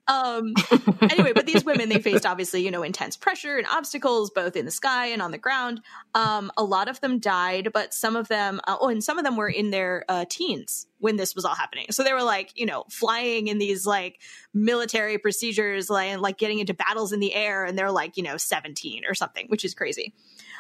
Um, 0.08 0.54
anyway, 1.02 1.34
but 1.34 1.46
these 1.46 1.64
women, 1.64 1.90
they 1.90 2.00
faced 2.00 2.26
obviously, 2.26 2.64
you 2.64 2.72
know, 2.72 2.84
intense 2.84 3.18
pressure 3.18 3.58
and 3.58 3.68
obstacles 3.68 4.32
both 4.32 4.56
in 4.56 4.66
the 4.66 4.72
sky 4.72 5.08
and 5.08 5.22
on 5.22 5.32
the 5.32 5.38
ground. 5.38 5.82
Um, 6.14 6.52
a 6.58 6.64
lot 6.64 6.90
of 6.90 7.00
them 7.02 7.20
died, 7.20 7.70
but 7.74 7.94
some 7.94 8.16
of 8.16 8.28
them, 8.28 8.60
uh, 8.68 8.78
oh, 8.80 8.90
and 8.90 9.04
some 9.04 9.18
of 9.18 9.26
them 9.26 9.38
were 9.38 9.50
in 9.50 9.72
their 9.72 10.06
uh, 10.10 10.26
teens 10.30 10.88
when 11.00 11.16
this 11.16 11.36
was 11.36 11.46
all 11.46 11.56
happening. 11.56 11.88
So 11.92 12.04
they 12.04 12.14
were 12.14 12.24
like, 12.24 12.52
you 12.56 12.66
know, 12.66 12.86
flying 12.90 13.48
in 13.48 13.58
these 13.58 13.86
like 13.86 14.22
military 14.54 15.18
procedures, 15.18 15.90
like, 15.90 16.20
like 16.20 16.38
getting 16.38 16.60
into 16.60 16.74
battles 16.74 17.12
in 17.12 17.20
the 17.20 17.34
air, 17.34 17.66
and 17.66 17.78
they're 17.78 17.92
like, 17.92 18.18
you 18.18 18.24
know, 18.24 18.38
17 18.38 19.04
or 19.08 19.14
something, 19.14 19.48
which 19.48 19.66
is 19.66 19.74
crazy. 19.74 20.14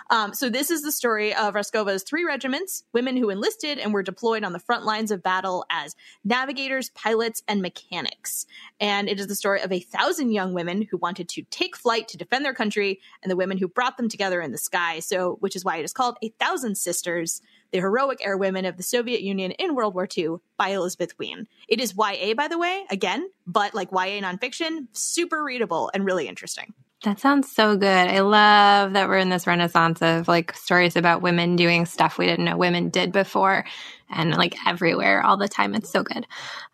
Um, 0.09 0.33
so 0.33 0.49
this 0.49 0.69
is 0.69 0.81
the 0.81 0.91
story 0.91 1.33
of 1.33 1.53
Raskova's 1.53 2.03
three 2.03 2.25
regiments, 2.25 2.83
women 2.93 3.15
who 3.15 3.29
enlisted 3.29 3.77
and 3.77 3.93
were 3.93 4.03
deployed 4.03 4.43
on 4.43 4.53
the 4.53 4.59
front 4.59 4.85
lines 4.85 5.11
of 5.11 5.23
battle 5.23 5.65
as 5.69 5.95
navigators, 6.23 6.89
pilots, 6.89 7.43
and 7.47 7.61
mechanics. 7.61 8.45
And 8.79 9.07
it 9.07 9.19
is 9.19 9.27
the 9.27 9.35
story 9.35 9.61
of 9.61 9.71
a 9.71 9.79
thousand 9.79 10.31
young 10.31 10.53
women 10.53 10.87
who 10.89 10.97
wanted 10.97 11.29
to 11.29 11.43
take 11.43 11.75
flight 11.75 12.07
to 12.09 12.17
defend 12.17 12.43
their 12.43 12.53
country 12.53 12.99
and 13.21 13.31
the 13.31 13.35
women 13.35 13.57
who 13.57 13.67
brought 13.67 13.97
them 13.97 14.09
together 14.09 14.41
in 14.41 14.51
the 14.51 14.57
sky. 14.57 14.99
So, 14.99 15.37
which 15.39 15.55
is 15.55 15.63
why 15.63 15.77
it 15.77 15.85
is 15.85 15.93
called 15.93 16.17
A 16.21 16.29
Thousand 16.39 16.75
Sisters 16.75 17.41
the 17.71 17.79
Heroic 17.79 18.19
Air 18.23 18.37
Women 18.37 18.65
of 18.65 18.77
the 18.77 18.83
Soviet 18.83 19.21
Union 19.21 19.51
in 19.51 19.75
World 19.75 19.95
War 19.95 20.07
II 20.17 20.37
by 20.57 20.69
Elizabeth 20.69 21.17
Wein. 21.17 21.47
It 21.67 21.79
is 21.79 21.95
YA, 21.97 22.33
by 22.35 22.47
the 22.47 22.57
way, 22.57 22.85
again, 22.89 23.29
but 23.47 23.73
like 23.73 23.91
YA 23.91 24.21
nonfiction, 24.21 24.87
super 24.91 25.43
readable 25.43 25.89
and 25.93 26.05
really 26.05 26.27
interesting. 26.27 26.73
That 27.03 27.19
sounds 27.19 27.51
so 27.51 27.75
good. 27.77 27.87
I 27.87 28.19
love 28.19 28.93
that 28.93 29.07
we're 29.07 29.17
in 29.17 29.29
this 29.29 29.47
renaissance 29.47 30.03
of 30.03 30.27
like 30.27 30.55
stories 30.55 30.95
about 30.95 31.23
women 31.23 31.55
doing 31.55 31.87
stuff 31.87 32.19
we 32.19 32.27
didn't 32.27 32.45
know 32.45 32.57
women 32.57 32.89
did 32.89 33.11
before 33.11 33.65
and 34.09 34.31
like 34.37 34.55
everywhere 34.67 35.23
all 35.25 35.35
the 35.35 35.47
time. 35.47 35.73
It's 35.73 35.89
so 35.89 36.03
good. 36.03 36.27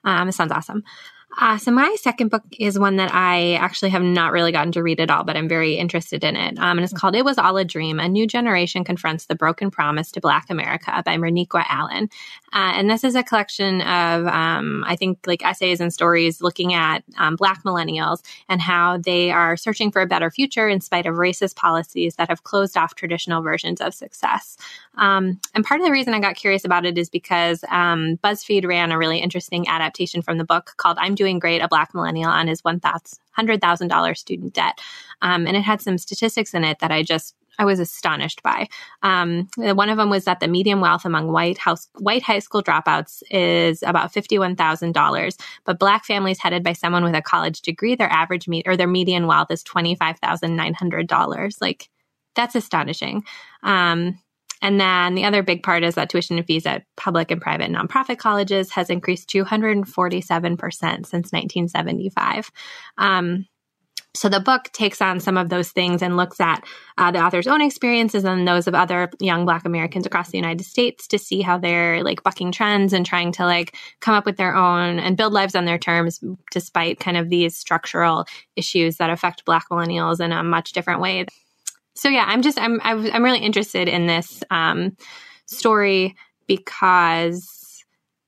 Um, 0.04 0.28
it 0.28 0.34
sounds 0.34 0.52
awesome. 0.52 0.84
Uh, 1.40 1.56
so 1.56 1.70
my 1.70 1.96
second 2.00 2.30
book 2.30 2.44
is 2.60 2.80
one 2.80 2.96
that 2.96 3.14
I 3.14 3.54
actually 3.54 3.92
have 3.92 4.02
not 4.02 4.32
really 4.32 4.52
gotten 4.52 4.72
to 4.72 4.82
read 4.82 5.00
at 5.00 5.12
all, 5.12 5.24
but 5.24 5.38
I'm 5.38 5.48
very 5.48 5.76
interested 5.76 6.24
in 6.24 6.36
it. 6.36 6.58
Um, 6.58 6.80
and 6.80 6.80
it's 6.80 6.94
called 6.94 7.16
"It 7.16 7.26
Was 7.26 7.38
All 7.38 7.58
a 7.58 7.64
Dream: 7.64 8.00
A 8.00 8.10
New 8.10 8.26
Generation 8.26 8.84
Confronts 8.84 9.28
the 9.28 9.36
Broken 9.36 9.70
Promise 9.70 10.12
to 10.14 10.22
Black 10.22 10.50
America" 10.50 11.04
by 11.06 11.16
Reniqua 11.16 11.64
Allen. 11.70 12.10
Uh, 12.54 12.74
and 12.76 12.90
this 12.90 13.04
is 13.04 13.14
a 13.14 13.22
collection 13.22 13.82
of, 13.82 14.26
um, 14.26 14.84
I 14.88 14.96
think, 14.96 15.20
like 15.28 15.46
essays 15.46 15.80
and 15.80 15.94
stories 15.94 16.42
looking 16.42 16.74
at 16.74 17.04
um, 17.20 17.36
Black 17.36 17.64
millennials 17.64 18.24
and 18.50 18.60
how 18.60 18.98
they 18.98 19.30
are 19.30 19.58
searching 19.58 19.92
for 19.92 20.02
a 20.02 20.08
better 20.08 20.32
future 20.32 20.68
in 20.68 20.82
spite 20.82 21.06
of 21.06 21.16
racist 21.16 21.56
policies 21.56 22.16
that 22.16 22.30
have 22.30 22.46
closed 22.46 22.78
off 22.78 22.96
traditional 22.96 23.44
versions 23.44 23.80
of 23.80 23.94
success. 23.94 24.58
Um, 24.98 25.40
and 25.54 25.64
part 25.64 25.82
of 25.82 25.86
the 25.86 25.92
reason 25.92 26.16
I 26.16 26.20
got 26.20 26.36
curious 26.36 26.66
about 26.66 26.86
it 26.86 26.98
is 26.98 27.10
because 27.12 27.64
um, 27.70 28.18
BuzzFeed 28.24 28.66
ran 28.66 28.92
a 28.92 28.98
really 28.98 29.20
interesting 29.20 29.68
adaptation 29.68 30.24
from 30.24 30.40
the 30.40 30.46
book 30.46 30.74
called 30.78 30.98
"I'm 31.00 31.14
Doing." 31.14 31.27
Doing 31.28 31.40
great, 31.40 31.62
a 31.62 31.68
black 31.68 31.94
millennial 31.94 32.30
on 32.30 32.48
his 32.48 32.62
$100,000 32.62 34.18
student 34.18 34.54
debt. 34.54 34.80
Um, 35.22 35.46
and 35.46 35.58
it 35.58 35.62
had 35.62 35.82
some 35.82 35.98
statistics 35.98 36.54
in 36.54 36.64
it 36.64 36.80
that 36.80 36.92
I 36.92 37.04
just 37.04 37.36
I 37.60 37.66
was 37.66 37.80
astonished 37.80 38.44
by. 38.44 38.68
Um, 39.02 39.50
one 39.58 39.90
of 39.90 39.98
them 39.98 40.12
was 40.12 40.26
that 40.26 40.40
the 40.40 40.48
median 40.48 40.80
wealth 40.80 41.06
among 41.06 41.32
white 41.32 41.58
house 41.58 41.90
white 41.98 42.22
high 42.22 42.38
school 42.38 42.62
dropouts 42.62 43.24
is 43.32 43.82
about 43.82 44.14
fifty 44.14 44.38
one 44.38 44.56
thousand 44.56 44.92
dollars, 44.92 45.38
but 45.66 45.80
black 45.80 46.06
families 46.06 46.40
headed 46.40 46.64
by 46.64 46.74
someone 46.74 47.04
with 47.04 47.16
a 47.16 47.22
college 47.22 47.64
degree, 47.64 47.96
their 47.96 48.12
average 48.12 48.48
me- 48.48 48.62
or 48.68 48.78
their 48.78 48.86
median 48.86 49.26
wealth 49.26 49.50
is 49.50 49.64
twenty 49.64 49.96
five 49.96 50.20
thousand 50.20 50.56
nine 50.56 50.76
hundred 50.76 51.08
dollars. 51.08 51.58
Like 51.60 51.90
that's 52.36 52.54
astonishing. 52.54 53.24
Um, 53.64 54.20
and 54.62 54.80
then 54.80 55.16
the 55.16 55.26
other 55.26 55.44
big 55.44 55.64
part 55.64 55.84
is 55.84 55.96
that 55.96 56.10
tuition 56.10 56.38
and 56.38 56.46
fees 56.48 56.66
at 56.66 56.84
public 56.96 57.32
and 57.32 57.42
private 57.42 57.72
nonprofit 57.72 58.18
colleges 58.18 58.72
has 58.72 58.90
increased 58.90 59.30
247% 59.30 59.86
since 60.80 61.12
1975. 61.32 62.52
Um, 62.98 63.46
so 64.18 64.30
the 64.30 64.40
book 64.40 64.72
takes 64.74 65.00
on 65.00 65.20
some 65.20 65.38
of 65.38 65.50
those 65.50 65.70
things 65.70 66.02
and 66.02 66.18
looks 66.18 66.40
at 66.40 66.66
uh, 66.98 67.12
the 67.12 67.24
author's 67.24 67.46
own 67.46 67.62
experiences 67.62 68.24
and 68.24 68.48
those 68.48 68.66
of 68.66 68.74
other 68.74 69.12
young 69.20 69.46
Black 69.46 69.64
Americans 69.64 70.08
across 70.08 70.32
the 70.32 70.40
United 70.40 70.64
States 70.64 71.08
to 71.10 71.20
see 71.20 71.42
how 71.42 71.60
they're 71.60 72.04
like 72.04 72.24
bucking 72.24 72.52
trends 72.52 72.94
and 72.94 73.06
trying 73.06 73.32
to 73.34 73.46
like 73.46 73.76
come 74.00 74.16
up 74.16 74.26
with 74.26 74.38
their 74.38 74.56
own 74.56 74.98
and 74.98 75.18
build 75.18 75.34
lives 75.34 75.54
on 75.54 75.66
their 75.66 75.78
terms, 75.78 76.20
despite 76.52 77.00
kind 77.00 77.16
of 77.16 77.30
these 77.30 77.56
structural 77.56 78.26
issues 78.56 78.98
that 78.98 79.12
affect 79.12 79.46
Black 79.46 79.66
millennials 79.70 80.20
in 80.20 80.32
a 80.32 80.44
much 80.44 80.72
different 80.72 81.00
way 81.00 81.26
so 81.98 82.10
yeah, 82.10 82.26
I'm 82.28 82.42
just 82.42 82.60
I'm 82.60 82.80
I'm 82.84 83.24
really 83.24 83.40
interested 83.40 83.88
in 83.90 84.06
this 84.06 84.44
um, 84.52 84.96
story 85.48 86.16
because 86.48 87.84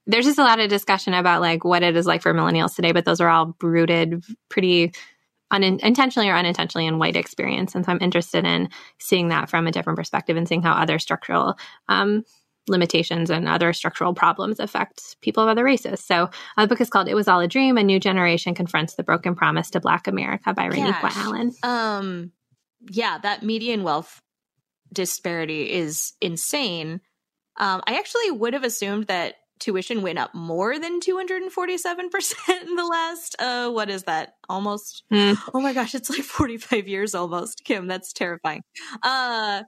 there's 0.08 0.26
just 0.26 0.40
a 0.40 0.44
lot 0.44 0.60
of 0.60 0.70
discussion 0.70 1.14
about 1.14 1.40
like 1.40 1.64
what 1.64 1.84
it 1.84 1.96
is 1.96 2.08
like 2.08 2.24
for 2.24 2.34
millennials 2.34 2.76
today, 2.76 2.92
but 2.92 3.06
those 3.06 3.22
are 3.22 3.30
all 3.30 3.56
rooted 3.62 4.24
pretty 4.50 4.92
unintentionally 5.52 6.30
or 6.30 6.36
unintentionally 6.36 6.88
in 6.88 6.98
white 6.98 7.16
experience, 7.16 7.76
and 7.76 7.86
so 7.86 7.92
I'm 7.92 8.02
interested 8.02 8.44
in 8.44 8.70
seeing 8.98 9.30
that 9.30 9.50
from 9.50 9.68
a 9.68 9.72
different 9.72 9.98
perspective 9.98 10.36
and 10.36 10.48
seeing 10.48 10.64
how 10.64 10.74
other 10.74 10.98
structural 10.98 11.56
um, 11.88 12.24
limitations 12.68 13.30
and 13.30 13.48
other 13.48 13.72
structural 13.74 14.16
problems 14.16 14.60
affect 14.60 15.20
people 15.22 15.44
of 15.44 15.50
other 15.50 15.64
races. 15.64 16.04
So 16.04 16.30
uh, 16.58 16.64
the 16.64 16.68
book 16.68 16.82
is 16.82 16.90
called 16.90 17.08
"It 17.08 17.16
Was 17.16 17.28
All 17.28 17.40
a 17.40 17.48
Dream: 17.48 17.78
A 17.78 17.84
New 17.84 18.00
Generation 18.00 18.56
Confronts 18.56 18.96
the 18.96 19.04
Broken 19.04 19.36
Promise 19.36 19.70
to 19.72 19.80
Black 19.80 20.08
America" 20.08 20.56
by 20.56 20.70
Reniqua 20.70 21.16
Allen. 21.16 21.52
Um, 21.62 22.32
yeah, 22.90 23.18
that 23.20 23.44
median 23.44 23.84
wealth 23.84 24.22
disparity 24.92 25.72
is 25.72 26.14
insane. 26.22 27.02
Um, 27.58 27.82
I 27.86 27.98
actually 27.98 28.32
would 28.32 28.54
have 28.54 28.64
assumed 28.64 29.08
that 29.08 29.36
tuition 29.60 30.02
went 30.02 30.18
up 30.18 30.34
more 30.34 30.80
than 30.80 31.00
247% 31.00 32.62
in 32.62 32.76
the 32.76 32.86
last 32.86 33.36
uh 33.40 33.70
what 33.70 33.90
is 33.90 34.04
that 34.04 34.36
almost 34.48 35.04
mm. 35.12 35.38
oh 35.54 35.60
my 35.60 35.74
gosh 35.74 35.94
it's 35.94 36.10
like 36.10 36.22
45 36.22 36.88
years 36.88 37.14
almost 37.14 37.64
kim 37.66 37.88
that's 37.88 38.14
terrifying 38.14 38.64
uh 39.04 39.64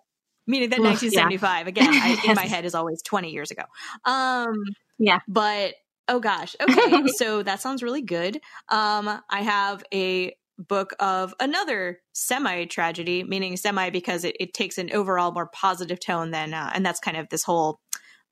meaning 0.47 0.69
that 0.69 0.79
Oof, 0.79 0.85
1975 0.85 1.65
yeah. 1.65 1.69
again 1.69 1.89
I, 1.93 2.21
in 2.25 2.35
my 2.35 2.45
head 2.47 2.65
is 2.65 2.73
always 2.73 3.01
20 3.01 3.31
years 3.31 3.51
ago 3.51 3.63
um 4.05 4.55
yeah 4.97 5.19
but 5.27 5.73
oh 6.07 6.19
gosh 6.19 6.55
okay 6.61 7.07
so 7.15 7.43
that 7.43 7.61
sounds 7.61 7.83
really 7.83 8.01
good 8.01 8.39
um 8.69 9.21
i 9.29 9.41
have 9.41 9.83
a 9.93 10.33
book 10.67 10.93
of 10.99 11.33
another 11.39 11.99
semi 12.13 12.65
tragedy, 12.65 13.23
meaning 13.23 13.57
semi 13.57 13.89
because 13.89 14.23
it, 14.23 14.35
it, 14.39 14.53
takes 14.53 14.77
an 14.77 14.91
overall 14.93 15.31
more 15.31 15.47
positive 15.47 15.99
tone 15.99 16.31
than, 16.31 16.53
uh, 16.53 16.71
and 16.73 16.85
that's 16.85 16.99
kind 16.99 17.17
of 17.17 17.29
this 17.29 17.43
whole 17.43 17.79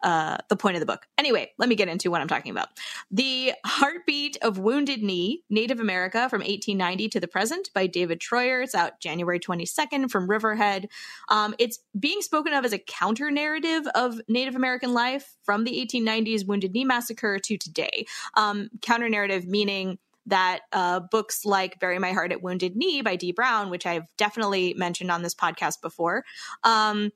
uh, 0.01 0.37
the 0.47 0.55
point 0.55 0.75
of 0.75 0.79
the 0.79 0.85
book. 0.85 1.05
Anyway, 1.17 1.51
let 1.57 1.67
me 1.67 1.75
get 1.75 1.89
into 1.89 2.09
what 2.09 2.21
I'm 2.21 2.27
talking 2.27 2.51
about. 2.51 2.69
The 3.11 3.53
Heartbeat 3.65 4.37
of 4.41 4.57
Wounded 4.57 5.03
Knee, 5.03 5.43
Native 5.49 5.79
America 5.79 6.29
from 6.29 6.39
1890 6.39 7.09
to 7.09 7.19
the 7.19 7.27
Present 7.27 7.69
by 7.73 7.87
David 7.87 8.19
Treuer. 8.19 8.63
It's 8.63 8.75
out 8.75 8.99
January 9.01 9.39
22nd 9.39 10.09
from 10.09 10.29
Riverhead. 10.29 10.87
Um, 11.27 11.53
it's 11.59 11.79
being 11.99 12.21
spoken 12.21 12.53
of 12.53 12.63
as 12.63 12.73
a 12.73 12.79
counter 12.79 13.29
narrative 13.29 13.87
of 13.93 14.21
Native 14.27 14.55
American 14.55 14.93
life 14.93 15.35
from 15.43 15.65
the 15.65 15.85
1890s 15.85 16.47
Wounded 16.47 16.71
Knee 16.71 16.85
Massacre 16.85 17.37
to 17.39 17.57
today. 17.57 18.05
Um, 18.35 18.69
counter 18.81 19.09
narrative 19.09 19.47
meaning 19.47 19.97
that 20.29 20.61
uh, 20.71 20.99
books 20.99 21.45
like 21.45 21.79
Bury 21.79 21.99
My 21.99 22.11
Heart 22.11 22.31
at 22.31 22.41
Wounded 22.41 22.75
Knee 22.75 23.01
by 23.01 23.15
Dee 23.15 23.31
Brown, 23.31 23.69
which 23.69 23.85
I've 23.85 24.05
definitely 24.17 24.73
mentioned 24.75 25.11
on 25.11 25.21
this 25.21 25.35
podcast 25.35 25.81
before, 25.81 26.23
um, 26.63 27.11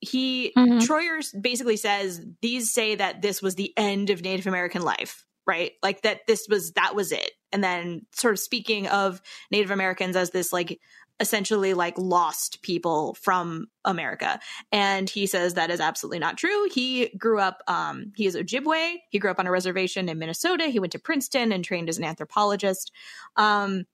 he 0.00 0.52
mm-hmm. 0.56 0.78
Treuer 0.78 1.22
basically 1.40 1.76
says 1.76 2.24
these 2.40 2.72
say 2.72 2.96
that 2.96 3.22
this 3.22 3.40
was 3.40 3.54
the 3.54 3.72
end 3.76 4.10
of 4.10 4.22
Native 4.22 4.46
American 4.46 4.82
life, 4.82 5.24
right? 5.46 5.72
Like 5.82 6.02
that 6.02 6.26
this 6.26 6.46
was 6.48 6.72
that 6.72 6.94
was 6.94 7.12
it. 7.12 7.30
And 7.52 7.62
then 7.62 8.06
sort 8.12 8.34
of 8.34 8.40
speaking 8.40 8.86
of 8.88 9.20
Native 9.50 9.70
Americans 9.70 10.16
as 10.16 10.30
this 10.30 10.52
like 10.52 10.80
essentially 11.20 11.72
like 11.72 11.96
lost 11.96 12.62
people 12.62 13.14
from 13.14 13.68
America. 13.84 14.40
And 14.72 15.08
he 15.08 15.26
says 15.26 15.54
that 15.54 15.70
is 15.70 15.80
absolutely 15.80 16.18
not 16.18 16.36
true. 16.36 16.68
He 16.68 17.10
grew 17.16 17.38
up, 17.38 17.62
um, 17.68 18.12
he 18.16 18.26
is 18.26 18.34
Ojibwe. 18.34 18.96
He 19.08 19.18
grew 19.18 19.30
up 19.30 19.38
on 19.38 19.46
a 19.46 19.50
reservation 19.50 20.08
in 20.08 20.18
Minnesota. 20.18 20.66
He 20.66 20.80
went 20.80 20.92
to 20.92 20.98
Princeton 20.98 21.52
and 21.52 21.64
trained 21.64 21.88
as 21.88 21.98
an 21.98 22.04
anthropologist. 22.04 22.90
Um, 23.36 23.84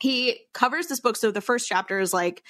he 0.00 0.40
covers 0.54 0.86
this 0.86 1.00
book. 1.00 1.16
So 1.16 1.30
the 1.30 1.40
first 1.40 1.68
chapter 1.68 2.00
is 2.00 2.12
like, 2.12 2.42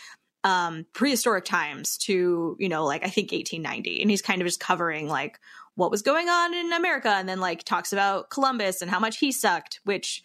um, 0.45 0.85
prehistoric 0.93 1.47
times 1.47 1.97
to, 1.99 2.57
you 2.61 2.69
know, 2.69 2.85
like 2.85 3.05
I 3.05 3.09
think 3.09 3.33
1890. 3.33 4.03
And 4.03 4.11
he's 4.11 4.23
kind 4.23 4.43
of 4.43 4.47
just 4.47 4.61
covering 4.61 5.09
like 5.09 5.41
what 5.77 5.91
was 5.91 6.03
going 6.03 6.29
on 6.29 6.55
in 6.55 6.73
America 6.73 7.09
and 7.09 7.29
then 7.29 7.41
like 7.41 7.65
talks 7.65 7.93
about 7.93 8.31
Columbus 8.31 8.83
and 8.83 8.91
how 8.91 9.01
much 9.01 9.19
he 9.19 9.33
sucked, 9.33 9.81
which, 9.85 10.23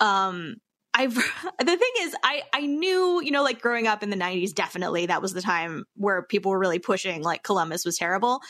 um, 0.00 0.56
I've 0.96 1.14
the 1.58 1.76
thing 1.76 1.92
is 2.00 2.16
I 2.24 2.42
I 2.52 2.66
knew, 2.66 3.20
you 3.22 3.30
know, 3.30 3.42
like 3.42 3.60
growing 3.60 3.86
up 3.86 4.02
in 4.02 4.10
the 4.10 4.16
90s 4.16 4.54
definitely 4.54 5.06
that 5.06 5.22
was 5.22 5.34
the 5.34 5.42
time 5.42 5.84
where 5.94 6.22
people 6.22 6.50
were 6.50 6.58
really 6.58 6.78
pushing 6.78 7.22
like 7.22 7.42
Columbus 7.42 7.84
was 7.84 7.98
terrible. 7.98 8.40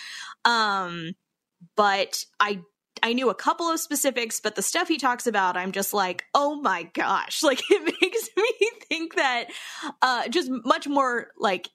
Um 0.45 1.13
but 1.77 2.25
I 2.41 2.61
I 3.03 3.13
knew 3.13 3.29
a 3.29 3.35
couple 3.35 3.69
of 3.69 3.79
specifics, 3.79 4.41
but 4.41 4.55
the 4.55 4.63
stuff 4.63 4.89
he 4.89 4.97
talks 4.97 5.27
about, 5.27 5.57
I'm 5.57 5.73
just 5.73 5.93
like, 5.93 6.25
oh 6.35 6.61
my 6.61 6.85
gosh. 6.95 7.43
Like 7.47 7.61
it 7.71 7.83
makes 8.01 8.29
me 8.37 8.71
think 8.89 9.17
that 9.17 9.47
uh 10.01 10.29
just 10.29 10.51
much 10.65 10.87
more 10.87 11.29
like 11.39 11.69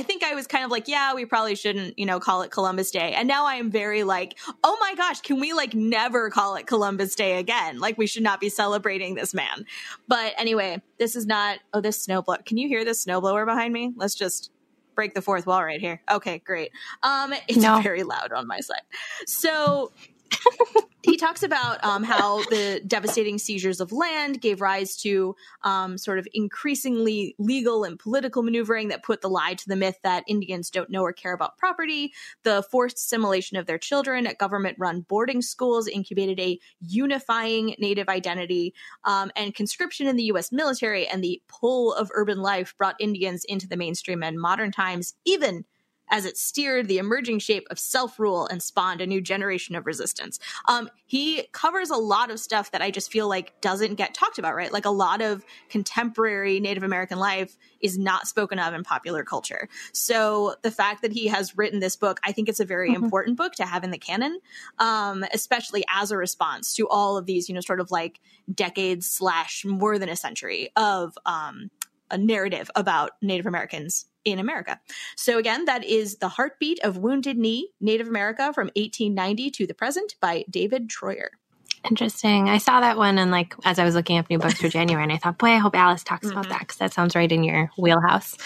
I 0.00 0.02
think 0.02 0.24
I 0.24 0.34
was 0.34 0.46
kind 0.46 0.64
of 0.64 0.70
like, 0.70 0.88
yeah, 0.88 1.12
we 1.12 1.26
probably 1.26 1.54
shouldn't, 1.54 1.98
you 1.98 2.06
know, 2.06 2.18
call 2.20 2.40
it 2.40 2.50
Columbus 2.50 2.90
Day. 2.90 3.12
And 3.12 3.28
now 3.28 3.44
I 3.44 3.56
am 3.56 3.70
very 3.70 4.02
like, 4.02 4.38
oh 4.64 4.78
my 4.80 4.94
gosh, 4.94 5.20
can 5.20 5.38
we 5.38 5.52
like 5.52 5.74
never 5.74 6.30
call 6.30 6.56
it 6.56 6.66
Columbus 6.66 7.14
Day 7.14 7.38
again? 7.38 7.80
Like 7.80 7.98
we 7.98 8.06
should 8.06 8.22
not 8.22 8.40
be 8.40 8.48
celebrating 8.48 9.14
this 9.14 9.34
man. 9.34 9.66
But 10.08 10.32
anyway, 10.38 10.80
this 10.98 11.16
is 11.16 11.26
not, 11.26 11.58
oh, 11.74 11.82
this 11.82 12.06
snowblower. 12.06 12.46
Can 12.46 12.56
you 12.56 12.66
hear 12.66 12.82
this 12.82 13.04
snowblower 13.04 13.44
behind 13.44 13.74
me? 13.74 13.92
Let's 13.94 14.14
just 14.14 14.50
break 14.94 15.12
the 15.12 15.20
fourth 15.20 15.46
wall 15.46 15.62
right 15.62 15.82
here. 15.82 16.00
Okay, 16.10 16.38
great. 16.38 16.70
Um, 17.02 17.34
it's 17.46 17.58
no. 17.58 17.82
very 17.82 18.02
loud 18.02 18.32
on 18.32 18.46
my 18.46 18.60
side. 18.60 18.80
So 19.26 19.92
he 21.02 21.16
talks 21.16 21.42
about 21.42 21.82
um, 21.84 22.02
how 22.04 22.42
the 22.44 22.82
devastating 22.86 23.38
seizures 23.38 23.80
of 23.80 23.92
land 23.92 24.40
gave 24.40 24.60
rise 24.60 24.96
to 24.96 25.34
um, 25.62 25.96
sort 25.96 26.18
of 26.18 26.28
increasingly 26.34 27.34
legal 27.38 27.84
and 27.84 27.98
political 27.98 28.42
maneuvering 28.42 28.88
that 28.88 29.02
put 29.02 29.20
the 29.20 29.28
lie 29.28 29.54
to 29.54 29.68
the 29.68 29.76
myth 29.76 29.98
that 30.02 30.24
Indians 30.28 30.70
don't 30.70 30.90
know 30.90 31.02
or 31.02 31.12
care 31.12 31.32
about 31.32 31.56
property. 31.56 32.12
The 32.42 32.62
forced 32.70 32.98
assimilation 32.98 33.56
of 33.56 33.66
their 33.66 33.78
children 33.78 34.26
at 34.26 34.38
government 34.38 34.76
run 34.78 35.00
boarding 35.00 35.42
schools 35.42 35.88
incubated 35.88 36.38
a 36.38 36.58
unifying 36.80 37.74
Native 37.78 38.08
identity, 38.08 38.74
um, 39.04 39.30
and 39.36 39.54
conscription 39.54 40.06
in 40.06 40.16
the 40.16 40.24
U.S. 40.24 40.52
military 40.52 41.06
and 41.06 41.24
the 41.24 41.40
pull 41.48 41.94
of 41.94 42.10
urban 42.14 42.40
life 42.42 42.74
brought 42.76 42.96
Indians 43.00 43.44
into 43.44 43.66
the 43.66 43.76
mainstream 43.76 44.22
in 44.22 44.38
modern 44.38 44.70
times, 44.70 45.14
even 45.24 45.64
as 46.10 46.24
it 46.24 46.36
steered 46.36 46.88
the 46.88 46.98
emerging 46.98 47.38
shape 47.38 47.66
of 47.70 47.78
self 47.78 48.18
rule 48.18 48.46
and 48.46 48.62
spawned 48.62 49.00
a 49.00 49.06
new 49.06 49.20
generation 49.20 49.74
of 49.74 49.86
resistance. 49.86 50.38
Um, 50.66 50.90
he 51.06 51.48
covers 51.52 51.90
a 51.90 51.96
lot 51.96 52.30
of 52.30 52.40
stuff 52.40 52.70
that 52.72 52.82
I 52.82 52.90
just 52.90 53.10
feel 53.10 53.28
like 53.28 53.60
doesn't 53.60 53.94
get 53.94 54.14
talked 54.14 54.38
about, 54.38 54.54
right? 54.54 54.72
Like 54.72 54.84
a 54.84 54.90
lot 54.90 55.22
of 55.22 55.44
contemporary 55.68 56.60
Native 56.60 56.82
American 56.82 57.18
life 57.18 57.56
is 57.80 57.98
not 57.98 58.26
spoken 58.26 58.58
of 58.58 58.74
in 58.74 58.82
popular 58.82 59.24
culture. 59.24 59.68
So 59.92 60.54
the 60.62 60.70
fact 60.70 61.02
that 61.02 61.12
he 61.12 61.28
has 61.28 61.56
written 61.56 61.80
this 61.80 61.96
book, 61.96 62.20
I 62.24 62.32
think 62.32 62.48
it's 62.48 62.60
a 62.60 62.64
very 62.64 62.90
mm-hmm. 62.92 63.04
important 63.04 63.36
book 63.36 63.54
to 63.54 63.64
have 63.64 63.84
in 63.84 63.90
the 63.90 63.98
canon, 63.98 64.40
um, 64.78 65.24
especially 65.32 65.84
as 65.88 66.10
a 66.10 66.16
response 66.16 66.74
to 66.74 66.88
all 66.88 67.16
of 67.16 67.26
these, 67.26 67.48
you 67.48 67.54
know, 67.54 67.60
sort 67.60 67.80
of 67.80 67.90
like 67.90 68.20
decades 68.52 69.08
slash 69.08 69.64
more 69.64 69.98
than 69.98 70.08
a 70.08 70.16
century 70.16 70.70
of 70.76 71.16
um, 71.26 71.70
a 72.10 72.18
narrative 72.18 72.70
about 72.74 73.12
Native 73.22 73.46
Americans 73.46 74.06
in 74.24 74.38
America. 74.38 74.80
So 75.16 75.38
again, 75.38 75.64
that 75.64 75.84
is 75.84 76.16
The 76.18 76.28
Heartbeat 76.28 76.80
of 76.84 76.98
Wounded 76.98 77.38
Knee, 77.38 77.70
Native 77.80 78.08
America 78.08 78.52
from 78.52 78.68
1890 78.76 79.50
to 79.50 79.66
the 79.66 79.74
present 79.74 80.14
by 80.20 80.44
David 80.50 80.88
Treuer. 80.88 81.30
Interesting. 81.88 82.50
I 82.50 82.58
saw 82.58 82.80
that 82.80 82.98
one 82.98 83.18
and 83.18 83.30
like 83.30 83.54
as 83.64 83.78
I 83.78 83.84
was 83.84 83.94
looking 83.94 84.18
up 84.18 84.28
new 84.28 84.38
books 84.38 84.60
for 84.60 84.68
January, 84.68 85.02
and 85.02 85.12
I 85.12 85.16
thought, 85.16 85.38
boy, 85.38 85.48
I 85.48 85.56
hope 85.56 85.74
Alice 85.74 86.04
talks 86.04 86.26
mm-hmm. 86.26 86.36
about 86.36 86.50
that 86.50 86.60
because 86.60 86.76
that 86.76 86.92
sounds 86.92 87.16
right 87.16 87.30
in 87.30 87.42
your 87.42 87.70
wheelhouse. 87.78 88.36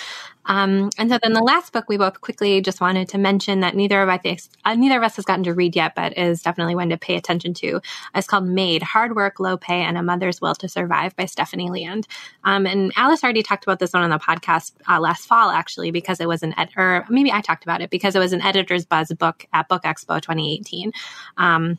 Um, 0.46 0.90
and 0.98 1.10
so 1.10 1.18
then 1.20 1.32
the 1.32 1.42
last 1.42 1.72
book 1.72 1.86
we 1.88 1.96
both 1.96 2.20
quickly 2.20 2.60
just 2.60 2.80
wanted 2.80 3.08
to 3.08 3.18
mention 3.18 3.60
that 3.60 3.74
neither 3.74 4.02
of 4.02 4.08
us, 4.08 4.48
uh, 4.64 4.74
neither 4.74 4.98
of 4.98 5.02
us 5.02 5.16
has 5.16 5.24
gotten 5.24 5.42
to 5.44 5.54
read 5.54 5.74
yet, 5.74 5.94
but 5.96 6.16
is 6.16 6.42
definitely 6.42 6.76
one 6.76 6.90
to 6.90 6.96
pay 6.96 7.16
attention 7.16 7.54
to. 7.54 7.80
It's 8.14 8.28
called 8.28 8.46
Maid: 8.46 8.82
Hard 8.82 9.16
Work, 9.16 9.40
Low 9.40 9.56
Pay, 9.56 9.82
and 9.82 9.98
a 9.98 10.02
Mother's 10.02 10.40
Will 10.40 10.54
to 10.56 10.68
Survive 10.68 11.16
by 11.16 11.24
Stephanie 11.24 11.70
Land. 11.70 12.06
Um, 12.44 12.66
and 12.66 12.92
Alice 12.96 13.24
already 13.24 13.42
talked 13.42 13.64
about 13.64 13.80
this 13.80 13.92
one 13.92 14.04
on 14.04 14.10
the 14.10 14.18
podcast 14.18 14.72
uh, 14.88 15.00
last 15.00 15.26
fall, 15.26 15.50
actually, 15.50 15.90
because 15.90 16.20
it 16.20 16.28
was 16.28 16.44
an 16.44 16.54
ed- 16.56 16.70
or 16.76 17.04
maybe 17.08 17.32
I 17.32 17.40
talked 17.40 17.64
about 17.64 17.80
it 17.80 17.90
because 17.90 18.14
it 18.14 18.20
was 18.20 18.32
an 18.32 18.42
editor's 18.42 18.84
buzz 18.84 19.10
book 19.12 19.44
at 19.52 19.68
Book 19.68 19.82
Expo 19.82 20.20
2018. 20.20 20.92
Um, 21.36 21.78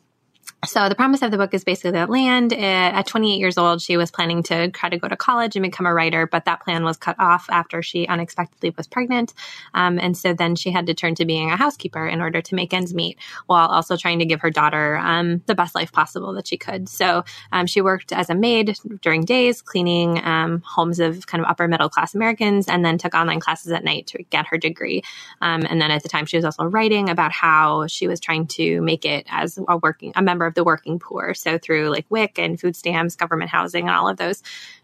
so 0.65 0.89
the 0.89 0.95
premise 0.95 1.21
of 1.21 1.31
the 1.31 1.37
book 1.37 1.53
is 1.53 1.63
basically 1.63 1.91
that 1.91 2.09
Land, 2.09 2.51
eh, 2.53 2.57
at 2.57 3.05
28 3.05 3.37
years 3.37 3.57
old, 3.57 3.81
she 3.81 3.97
was 3.97 4.09
planning 4.11 4.41
to 4.43 4.69
try 4.71 4.89
to 4.89 4.97
go 4.97 5.07
to 5.07 5.15
college 5.15 5.55
and 5.55 5.63
become 5.63 5.85
a 5.85 5.93
writer, 5.93 6.25
but 6.27 6.45
that 6.45 6.61
plan 6.61 6.83
was 6.83 6.97
cut 6.97 7.15
off 7.19 7.47
after 7.49 7.83
she 7.83 8.07
unexpectedly 8.07 8.73
was 8.75 8.87
pregnant. 8.87 9.33
Um, 9.73 9.99
and 9.99 10.17
so 10.17 10.33
then 10.33 10.55
she 10.55 10.71
had 10.71 10.87
to 10.87 10.93
turn 10.93 11.15
to 11.15 11.25
being 11.25 11.51
a 11.51 11.55
housekeeper 11.55 12.07
in 12.07 12.19
order 12.19 12.41
to 12.41 12.55
make 12.55 12.73
ends 12.73 12.93
meet, 12.93 13.19
while 13.45 13.67
also 13.67 13.95
trying 13.95 14.19
to 14.19 14.25
give 14.25 14.41
her 14.41 14.49
daughter 14.49 14.97
um, 14.97 15.41
the 15.45 15.55
best 15.55 15.75
life 15.75 15.91
possible 15.91 16.33
that 16.33 16.47
she 16.47 16.57
could. 16.57 16.89
So 16.89 17.23
um, 17.51 17.67
she 17.67 17.81
worked 17.81 18.11
as 18.11 18.29
a 18.29 18.35
maid 18.35 18.77
during 19.01 19.23
days, 19.23 19.61
cleaning 19.61 20.23
um, 20.25 20.61
homes 20.65 20.99
of 20.99 21.27
kind 21.27 21.43
of 21.43 21.49
upper 21.49 21.67
middle 21.67 21.89
class 21.89 22.15
Americans, 22.15 22.67
and 22.67 22.83
then 22.83 22.97
took 22.97 23.13
online 23.13 23.39
classes 23.39 23.71
at 23.71 23.83
night 23.83 24.07
to 24.07 24.23
get 24.23 24.47
her 24.47 24.57
degree. 24.57 25.03
Um, 25.41 25.63
and 25.69 25.79
then 25.79 25.91
at 25.91 26.01
the 26.01 26.09
time, 26.09 26.25
she 26.25 26.37
was 26.37 26.45
also 26.45 26.65
writing 26.65 27.09
about 27.09 27.31
how 27.31 27.85
she 27.87 28.07
was 28.07 28.19
trying 28.19 28.47
to 28.47 28.81
make 28.81 29.05
it 29.05 29.27
as 29.29 29.59
a 29.67 29.77
working 29.77 30.11
a 30.15 30.21
member 30.21 30.34
of 30.43 30.55
the 30.55 30.63
working 30.63 30.99
poor. 30.99 31.33
So 31.33 31.57
through 31.57 31.89
like 31.89 32.05
WIC 32.09 32.39
and 32.39 32.59
food 32.59 32.75
stamps, 32.75 33.15
government 33.15 33.51
housing, 33.51 33.87
and 33.87 33.95
all 33.95 34.09
of 34.09 34.17
those 34.17 34.41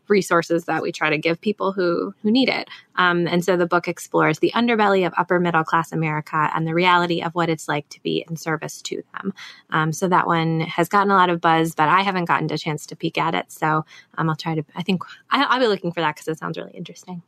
resources 0.07 0.65
that 0.65 0.83
we 0.83 0.91
try 0.91 1.09
to 1.09 1.17
give 1.17 1.41
people 1.41 1.71
who 1.71 2.13
who 2.21 2.31
need 2.31 2.49
it. 2.49 2.69
Um, 2.95 3.27
and 3.27 3.43
so 3.43 3.57
the 3.57 3.65
book 3.65 3.87
explores 3.87 4.39
the 4.39 4.51
underbelly 4.53 5.07
of 5.07 5.13
upper 5.17 5.39
middle 5.39 5.63
class 5.63 5.91
America 5.91 6.51
and 6.53 6.67
the 6.67 6.75
reality 6.75 7.23
of 7.23 7.33
what 7.33 7.49
it's 7.49 7.67
like 7.67 7.89
to 7.89 8.01
be 8.03 8.23
in 8.29 8.35
service 8.35 8.81
to 8.83 9.01
them. 9.13 9.33
Um, 9.71 9.91
so 9.91 10.07
that 10.09 10.27
one 10.27 10.59
has 10.61 10.87
gotten 10.87 11.11
a 11.11 11.15
lot 11.15 11.29
of 11.29 11.41
buzz, 11.41 11.73
but 11.73 11.89
I 11.89 12.01
haven't 12.01 12.25
gotten 12.25 12.51
a 12.51 12.57
chance 12.57 12.85
to 12.87 12.95
peek 12.95 13.17
at 13.17 13.33
it. 13.33 13.51
So 13.51 13.85
um, 14.17 14.29
I'll 14.29 14.35
try 14.35 14.53
to. 14.53 14.63
I 14.75 14.83
think 14.83 15.03
I, 15.31 15.57
will 15.57 15.65
be 15.65 15.67
looking 15.67 15.91
for 15.91 16.01
that 16.01 16.15
because 16.15 16.27
it 16.27 16.37
sounds 16.37 16.57
really 16.57 16.73
interesting. 16.73 17.23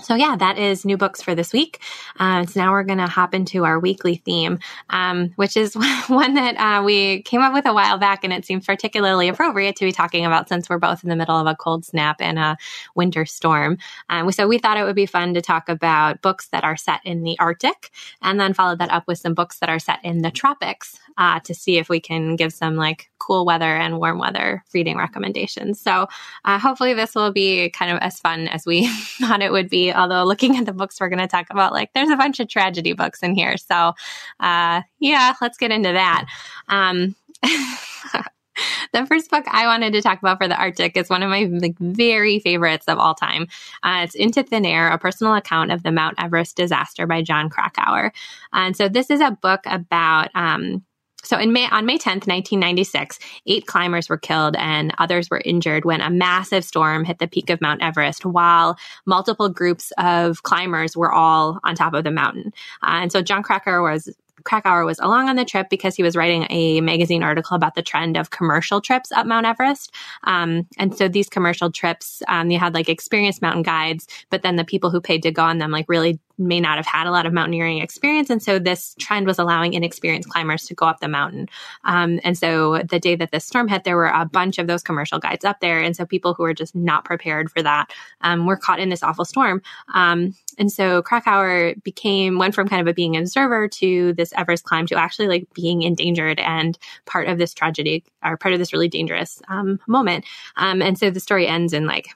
So 0.00 0.14
yeah, 0.14 0.36
that 0.36 0.58
is 0.58 0.84
new 0.84 0.96
books 0.96 1.22
for 1.22 1.34
this 1.34 1.52
week. 1.52 1.80
Uh, 2.20 2.46
so 2.46 2.60
now 2.60 2.70
we're 2.70 2.84
going 2.84 2.98
to 2.98 3.06
hop 3.06 3.34
into 3.34 3.64
our 3.64 3.80
weekly 3.80 4.16
theme, 4.16 4.60
um, 4.90 5.30
which 5.36 5.56
is 5.56 5.74
one 6.06 6.34
that 6.34 6.56
uh, 6.56 6.82
we 6.84 7.22
came 7.22 7.40
up 7.40 7.52
with 7.52 7.66
a 7.66 7.74
while 7.74 7.98
back, 7.98 8.22
and 8.22 8.32
it 8.32 8.44
seems 8.44 8.64
particularly 8.64 9.28
appropriate 9.28 9.76
to 9.76 9.84
be 9.84 9.92
talking 9.92 10.24
about 10.24 10.48
since 10.48 10.68
we're 10.68 10.78
both 10.78 11.02
in 11.02 11.10
the 11.10 11.16
middle 11.16 11.36
of 11.36 11.46
a 11.46 11.56
cold 11.56 11.84
snap 11.84 12.20
and 12.20 12.38
a 12.38 12.56
winter 12.94 13.26
storm. 13.26 13.78
Um, 14.08 14.30
so 14.30 14.46
we 14.46 14.58
thought 14.58 14.76
it 14.76 14.84
would 14.84 14.96
be 14.96 15.06
fun 15.06 15.34
to 15.34 15.42
talk 15.42 15.68
about 15.68 16.22
books 16.22 16.48
that 16.48 16.64
are 16.64 16.76
set 16.76 17.00
in 17.04 17.24
the 17.24 17.38
Arctic, 17.38 17.90
and 18.22 18.38
then 18.38 18.54
follow 18.54 18.76
that 18.76 18.92
up 18.92 19.08
with 19.08 19.18
some 19.18 19.34
books 19.34 19.58
that 19.58 19.68
are 19.68 19.80
set 19.80 19.98
in 20.04 20.22
the 20.22 20.30
tropics 20.30 20.98
uh, 21.18 21.40
to 21.40 21.54
see 21.54 21.76
if 21.76 21.88
we 21.88 22.00
can 22.00 22.36
give 22.36 22.52
some 22.52 22.76
like 22.76 23.10
cool 23.18 23.44
weather 23.44 23.76
and 23.76 23.98
warm 23.98 24.18
weather 24.18 24.64
reading 24.72 24.96
recommendations. 24.96 25.80
So 25.80 26.06
uh, 26.44 26.58
hopefully 26.58 26.94
this 26.94 27.14
will 27.14 27.32
be 27.32 27.70
kind 27.70 27.90
of 27.90 27.98
as 27.98 28.20
fun 28.20 28.48
as 28.48 28.64
we 28.64 28.88
thought 29.20 29.42
it 29.42 29.52
would 29.52 29.68
be. 29.68 29.92
Although 29.92 30.24
looking 30.24 30.56
at 30.56 30.64
the 30.64 30.72
books 30.72 31.00
we're 31.00 31.08
going 31.08 31.18
to 31.18 31.26
talk 31.26 31.46
about, 31.50 31.72
like 31.72 31.92
there's 31.92 32.10
a 32.10 32.16
bunch 32.16 32.40
of 32.40 32.48
tragedy 32.48 32.92
books 32.92 33.22
in 33.22 33.34
here. 33.34 33.56
So 33.56 33.92
uh, 34.40 34.82
yeah, 35.00 35.34
let's 35.42 35.58
get 35.58 35.72
into 35.72 35.92
that. 35.92 36.26
Um, 36.68 37.16
the 38.92 39.06
first 39.06 39.30
book 39.30 39.44
I 39.48 39.66
wanted 39.66 39.92
to 39.92 40.02
talk 40.02 40.18
about 40.18 40.38
for 40.38 40.48
the 40.48 40.56
Arctic 40.56 40.96
is 40.96 41.10
one 41.10 41.22
of 41.22 41.30
my 41.30 41.44
like 41.44 41.78
very 41.78 42.38
favorites 42.38 42.86
of 42.88 42.98
all 42.98 43.14
time. 43.14 43.46
Uh, 43.82 44.02
it's 44.04 44.14
Into 44.14 44.42
Thin 44.42 44.64
Air: 44.64 44.90
A 44.90 44.98
Personal 44.98 45.34
Account 45.34 45.72
of 45.72 45.82
the 45.82 45.92
Mount 45.92 46.16
Everest 46.18 46.56
Disaster 46.56 47.06
by 47.06 47.22
Jon 47.22 47.48
Krakauer. 47.48 48.12
And 48.52 48.76
so 48.76 48.88
this 48.88 49.10
is 49.10 49.20
a 49.20 49.30
book 49.30 49.60
about 49.66 50.30
um, 50.34 50.84
so 51.24 51.36
in 51.36 51.52
May, 51.52 51.68
on 51.68 51.84
May 51.84 51.98
10th, 51.98 52.26
1996, 52.26 53.18
eight 53.46 53.66
climbers 53.66 54.08
were 54.08 54.16
killed 54.16 54.54
and 54.56 54.94
others 54.98 55.28
were 55.30 55.42
injured 55.44 55.84
when 55.84 56.00
a 56.00 56.10
massive 56.10 56.64
storm 56.64 57.04
hit 57.04 57.18
the 57.18 57.26
peak 57.26 57.50
of 57.50 57.60
Mount 57.60 57.82
Everest 57.82 58.24
while 58.24 58.78
multiple 59.04 59.48
groups 59.48 59.92
of 59.98 60.42
climbers 60.44 60.96
were 60.96 61.12
all 61.12 61.58
on 61.64 61.74
top 61.74 61.94
of 61.94 62.04
the 62.04 62.10
mountain. 62.10 62.52
Uh, 62.82 63.00
and 63.02 63.12
so 63.12 63.20
Jon 63.20 63.42
Krakauer 63.42 63.82
was 63.82 64.14
Krakauer 64.44 64.84
was 64.84 64.98
along 64.98 65.28
on 65.28 65.36
the 65.36 65.44
trip 65.44 65.68
because 65.70 65.96
he 65.96 66.02
was 66.02 66.16
writing 66.16 66.46
a 66.50 66.80
magazine 66.80 67.22
article 67.22 67.56
about 67.56 67.74
the 67.74 67.82
trend 67.82 68.16
of 68.16 68.30
commercial 68.30 68.80
trips 68.80 69.12
up 69.12 69.26
Mount 69.26 69.46
Everest. 69.46 69.94
Um, 70.24 70.66
and 70.78 70.96
so 70.96 71.08
these 71.08 71.28
commercial 71.28 71.70
trips, 71.70 72.22
um, 72.28 72.50
you 72.50 72.58
had 72.58 72.74
like 72.74 72.88
experienced 72.88 73.42
mountain 73.42 73.62
guides, 73.62 74.06
but 74.30 74.42
then 74.42 74.56
the 74.56 74.64
people 74.64 74.90
who 74.90 75.00
paid 75.00 75.22
to 75.22 75.30
go 75.30 75.42
on 75.42 75.58
them 75.58 75.70
like 75.70 75.86
really 75.88 76.18
may 76.38 76.60
not 76.60 76.76
have 76.76 76.86
had 76.86 77.06
a 77.06 77.10
lot 77.10 77.26
of 77.26 77.32
mountaineering 77.32 77.78
experience. 77.78 78.30
And 78.30 78.42
so 78.42 78.58
this 78.58 78.94
trend 78.98 79.26
was 79.26 79.38
allowing 79.38 79.74
inexperienced 79.74 80.28
climbers 80.28 80.64
to 80.66 80.74
go 80.74 80.86
up 80.86 81.00
the 81.00 81.08
mountain. 81.08 81.48
Um, 81.84 82.20
and 82.22 82.38
so 82.38 82.78
the 82.78 83.00
day 83.00 83.16
that 83.16 83.32
this 83.32 83.44
storm 83.44 83.68
hit, 83.68 83.84
there 83.84 83.96
were 83.96 84.06
a 84.06 84.24
bunch 84.24 84.58
of 84.58 84.68
those 84.68 84.82
commercial 84.82 85.18
guides 85.18 85.44
up 85.44 85.60
there. 85.60 85.80
And 85.80 85.96
so 85.96 86.06
people 86.06 86.34
who 86.34 86.44
were 86.44 86.54
just 86.54 86.74
not 86.74 87.04
prepared 87.04 87.50
for 87.50 87.62
that 87.62 87.92
um, 88.20 88.46
were 88.46 88.56
caught 88.56 88.78
in 88.78 88.88
this 88.88 89.02
awful 89.02 89.24
storm. 89.24 89.62
Um, 89.94 90.34
and 90.58 90.70
so 90.70 91.02
Krakauer 91.02 91.74
became, 91.84 92.38
went 92.38 92.54
from 92.54 92.68
kind 92.68 92.82
of 92.82 92.88
a 92.88 92.94
being 92.94 93.16
an 93.16 93.22
observer 93.22 93.68
to 93.68 94.12
this 94.14 94.32
Everest 94.36 94.64
climb 94.64 94.86
to 94.88 94.96
actually 94.96 95.28
like 95.28 95.46
being 95.54 95.82
endangered 95.82 96.40
and 96.40 96.76
part 97.06 97.28
of 97.28 97.38
this 97.38 97.54
tragedy 97.54 98.04
or 98.24 98.36
part 98.36 98.52
of 98.52 98.58
this 98.58 98.72
really 98.72 98.88
dangerous 98.88 99.40
um, 99.48 99.78
moment. 99.86 100.24
Um, 100.56 100.82
and 100.82 100.98
so 100.98 101.10
the 101.10 101.20
story 101.20 101.46
ends 101.46 101.72
in 101.72 101.86
like 101.86 102.08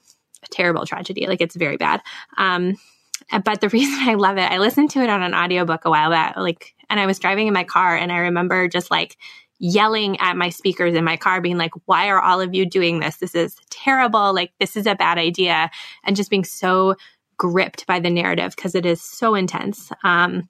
a 0.42 0.48
terrible 0.50 0.84
tragedy. 0.84 1.26
Like 1.26 1.40
it's 1.40 1.54
very 1.54 1.76
bad. 1.76 2.02
Um, 2.36 2.76
but 3.44 3.60
the 3.60 3.68
reason 3.70 4.08
I 4.08 4.14
love 4.14 4.38
it, 4.38 4.50
I 4.50 4.58
listened 4.58 4.90
to 4.90 5.00
it 5.00 5.08
on 5.08 5.22
an 5.22 5.34
audiobook 5.34 5.84
a 5.84 5.90
while 5.90 6.10
back, 6.10 6.36
like, 6.36 6.74
and 6.90 6.98
I 6.98 7.06
was 7.06 7.20
driving 7.20 7.46
in 7.46 7.54
my 7.54 7.64
car 7.64 7.96
and 7.96 8.10
I 8.10 8.18
remember 8.18 8.68
just 8.68 8.90
like 8.90 9.16
yelling 9.58 10.18
at 10.20 10.36
my 10.36 10.48
speakers 10.48 10.94
in 10.94 11.04
my 11.04 11.16
car, 11.16 11.40
being 11.40 11.56
like, 11.56 11.70
why 11.84 12.08
are 12.08 12.20
all 12.20 12.40
of 12.40 12.52
you 12.52 12.66
doing 12.66 12.98
this? 12.98 13.18
This 13.18 13.36
is 13.36 13.56
terrible. 13.70 14.34
Like, 14.34 14.50
this 14.58 14.76
is 14.76 14.86
a 14.86 14.96
bad 14.96 15.18
idea. 15.18 15.70
And 16.02 16.16
just 16.16 16.30
being 16.30 16.42
so 16.42 16.96
gripped 17.36 17.86
by 17.86 18.00
the 18.00 18.10
narrative 18.10 18.54
because 18.56 18.74
it 18.74 18.86
is 18.86 19.02
so 19.02 19.34
intense. 19.34 19.90
Um, 20.04 20.48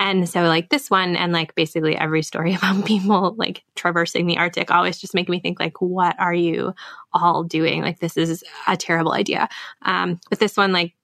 and 0.00 0.26
so 0.26 0.44
like 0.44 0.70
this 0.70 0.88
one 0.88 1.14
and 1.14 1.30
like 1.30 1.54
basically 1.54 1.94
every 1.94 2.22
story 2.22 2.54
about 2.56 2.86
people 2.86 3.34
like 3.36 3.62
traversing 3.76 4.26
the 4.26 4.38
Arctic 4.38 4.70
always 4.70 4.98
just 4.98 5.14
make 5.14 5.28
me 5.28 5.40
think 5.40 5.60
like, 5.60 5.80
what 5.80 6.18
are 6.18 6.34
you 6.34 6.74
all 7.12 7.44
doing? 7.44 7.82
Like 7.82 8.00
this 8.00 8.16
is 8.16 8.42
a 8.66 8.76
terrible 8.76 9.12
idea. 9.12 9.48
Um, 9.82 10.18
but 10.30 10.38
this 10.38 10.56
one 10.56 10.72
like 10.72 10.94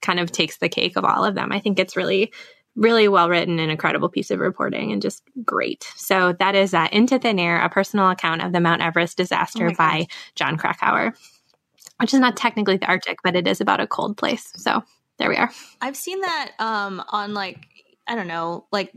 kind 0.00 0.18
of 0.18 0.32
takes 0.32 0.56
the 0.58 0.68
cake 0.68 0.96
of 0.96 1.04
all 1.04 1.24
of 1.24 1.34
them. 1.34 1.52
I 1.52 1.60
think 1.60 1.78
it's 1.78 1.96
really, 1.96 2.32
really 2.74 3.08
well 3.08 3.28
written 3.28 3.58
and 3.58 3.70
incredible 3.70 4.08
piece 4.08 4.30
of 4.30 4.38
reporting 4.38 4.92
and 4.92 5.02
just 5.02 5.22
great. 5.44 5.86
So 5.96 6.32
that 6.34 6.54
is 6.54 6.72
uh, 6.74 6.88
Into 6.92 7.18
Thin 7.18 7.38
Air, 7.38 7.60
a 7.60 7.68
personal 7.68 8.10
account 8.10 8.42
of 8.42 8.52
the 8.52 8.60
Mount 8.60 8.82
Everest 8.82 9.16
disaster 9.16 9.70
oh 9.70 9.74
by 9.74 10.06
Jon 10.34 10.56
Krakauer, 10.56 11.14
which 11.98 12.14
is 12.14 12.20
not 12.20 12.36
technically 12.36 12.76
the 12.76 12.86
Arctic, 12.86 13.18
but 13.22 13.36
it 13.36 13.46
is 13.46 13.60
about 13.60 13.80
a 13.80 13.86
cold 13.86 14.16
place. 14.16 14.52
So 14.56 14.82
there 15.18 15.28
we 15.28 15.36
are. 15.36 15.50
I've 15.80 15.96
seen 15.96 16.20
that 16.20 16.52
um, 16.58 17.02
on 17.08 17.34
like, 17.34 17.66
I 18.06 18.14
don't 18.14 18.28
know, 18.28 18.66
like 18.70 18.92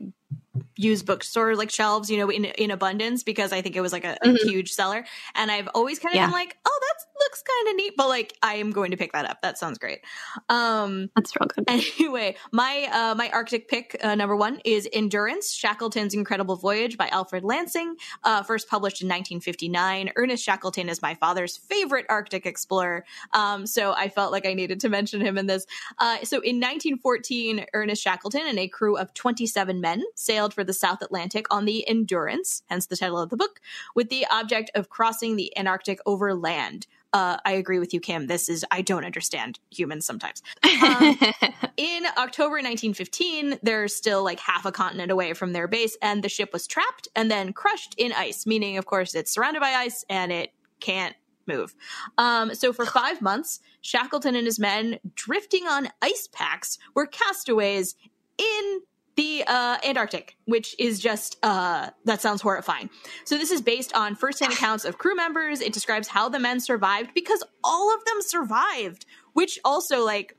used 0.80 1.06
bookstore 1.06 1.56
like 1.56 1.70
shelves, 1.70 2.10
you 2.10 2.18
know, 2.18 2.30
in 2.30 2.46
in 2.46 2.72
abundance 2.72 3.22
because 3.22 3.52
I 3.52 3.62
think 3.62 3.76
it 3.76 3.82
was 3.82 3.92
like 3.92 4.06
a, 4.06 4.18
a 4.22 4.28
mm-hmm. 4.28 4.48
huge 4.48 4.72
seller. 4.72 5.06
And 5.36 5.52
I've 5.52 5.68
always 5.76 6.00
kind 6.00 6.13
of 6.13 6.15
yeah. 6.15 6.26
been 6.28 6.34
like, 6.34 6.58
oh, 6.65 6.80
that 6.82 7.06
looks 7.20 7.44
kind 7.44 7.70
of 7.70 7.76
neat, 7.76 7.94
but 7.98 8.08
like 8.08 8.34
I 8.42 8.56
am 8.56 8.72
going 8.72 8.92
to 8.92 8.98
pick 8.98 9.12
that 9.12 9.30
up. 9.30 9.42
That 9.42 9.58
sounds 9.58 9.78
great. 9.78 10.00
Um, 10.48 11.10
That's 11.15 11.36
real 11.36 11.48
good. 11.48 11.65
Anyway, 12.00 12.36
my 12.52 12.89
uh, 12.92 13.15
my 13.15 13.30
Arctic 13.32 13.68
pick 13.68 13.98
uh, 14.02 14.15
number 14.15 14.36
one 14.36 14.62
is 14.63 14.88
Endurance: 14.94 15.54
Shackleton's 15.54 16.13
Incredible 16.13 16.56
Voyage 16.56 16.98
by 16.98 17.08
Alfred 17.10 17.44
Lansing, 17.44 17.96
uh, 18.24 18.44
first 18.44 18.70
published 18.70 19.02
in 19.02 19.08
1959. 19.08 20.12
Ernest 20.15 20.44
Shackleton 20.44 20.89
is 20.89 21.02
my 21.02 21.15
father's 21.15 21.58
favorite 21.58 22.06
Arctic 22.10 22.46
explorer, 22.46 23.06
um, 23.34 23.68
so 23.68 23.94
I 23.94 24.10
felt 24.10 24.32
like 24.32 24.46
I 24.46 24.54
needed 24.54 24.80
to 24.82 24.89
mention 24.89 25.22
him 25.22 25.38
in 25.38 25.48
this. 25.48 25.65
Uh, 25.98 26.18
so 26.24 26.38
in 26.38 26.56
1914, 26.56 27.65
Ernest 27.74 28.02
Shackleton 28.02 28.48
and 28.48 28.60
a 28.60 28.68
crew 28.68 28.98
of 28.98 29.13
27 29.13 29.82
men 29.82 30.04
sailed 30.15 30.54
for 30.54 30.63
the 30.70 30.74
South 30.74 31.02
Atlantic 31.02 31.48
on 31.50 31.66
the 31.66 31.88
Endurance, 31.90 32.62
hence 32.68 32.86
the 32.86 32.96
title 32.96 33.18
of 33.18 33.32
the 33.32 33.36
book, 33.36 33.60
with 33.96 34.10
the 34.10 34.24
object 34.30 34.70
of 34.76 34.90
crossing 34.90 35.36
the 35.36 35.52
Antarctic 35.58 36.00
over 36.06 36.36
land. 36.36 36.86
Uh, 37.12 37.38
I 37.44 37.54
agree 37.54 37.80
with 37.80 37.92
you, 37.92 38.00
Kim. 38.00 38.28
This 38.28 38.48
is, 38.48 38.64
I 38.70 38.84
don't 38.84 39.04
understand 39.04 39.60
humans 39.72 40.06
sometimes. 40.06 40.44
Um, 40.64 41.18
in 41.78 42.06
October 42.18 42.58
1915, 42.58 43.58
they're 43.64 43.88
still 43.88 44.24
like 44.24 44.40
half 44.40 44.68
a 44.68 44.72
continent 44.72 45.12
away 45.12 45.34
from 45.34 45.54
their 45.54 45.68
base, 45.68 45.98
and 46.04 46.24
the 46.24 46.30
ship 46.30 46.54
was 46.54 46.68
trapped 46.68 47.08
and 47.16 47.32
then 47.32 47.52
crushed 47.52 47.96
in 47.98 48.14
ice, 48.14 48.46
meaning, 48.46 48.78
of 48.78 48.86
course, 48.86 49.16
it's 49.16 49.32
surrounded 49.32 49.60
by 49.60 49.70
ice 49.72 50.06
and 50.08 50.32
it 50.32 50.52
can't 50.80 51.16
move. 51.48 51.74
Um, 52.20 52.54
so 52.54 52.72
for 52.72 52.86
five 52.86 53.24
months, 53.24 53.60
Shackleton 53.82 54.36
and 54.36 54.46
his 54.46 54.60
men, 54.60 55.00
drifting 55.16 55.66
on 55.66 55.90
ice 56.00 56.30
packs, 56.32 56.78
were 56.94 57.08
castaways 57.08 57.96
in 58.38 58.82
the 59.20 59.44
uh, 59.46 59.78
Antarctic, 59.84 60.38
which 60.46 60.74
is 60.80 60.98
just 60.98 61.38
uh, 61.44 61.90
that 62.06 62.22
sounds 62.22 62.42
horrifying. 62.42 62.90
So 63.26 63.38
this 63.38 63.52
is 63.52 63.62
based 63.62 63.94
on 63.94 64.16
firsthand 64.16 64.54
accounts 64.54 64.86
of 64.86 64.98
crew 64.98 65.14
members. 65.14 65.60
It 65.60 65.74
describes 65.74 66.08
how 66.08 66.30
the 66.30 66.40
men 66.40 66.62
survived 66.62 67.12
because 67.14 67.44
all 67.62 67.94
of 67.94 68.06
them 68.06 68.22
survived. 68.22 69.06
Which 69.34 69.60
also, 69.66 70.06
like, 70.06 70.38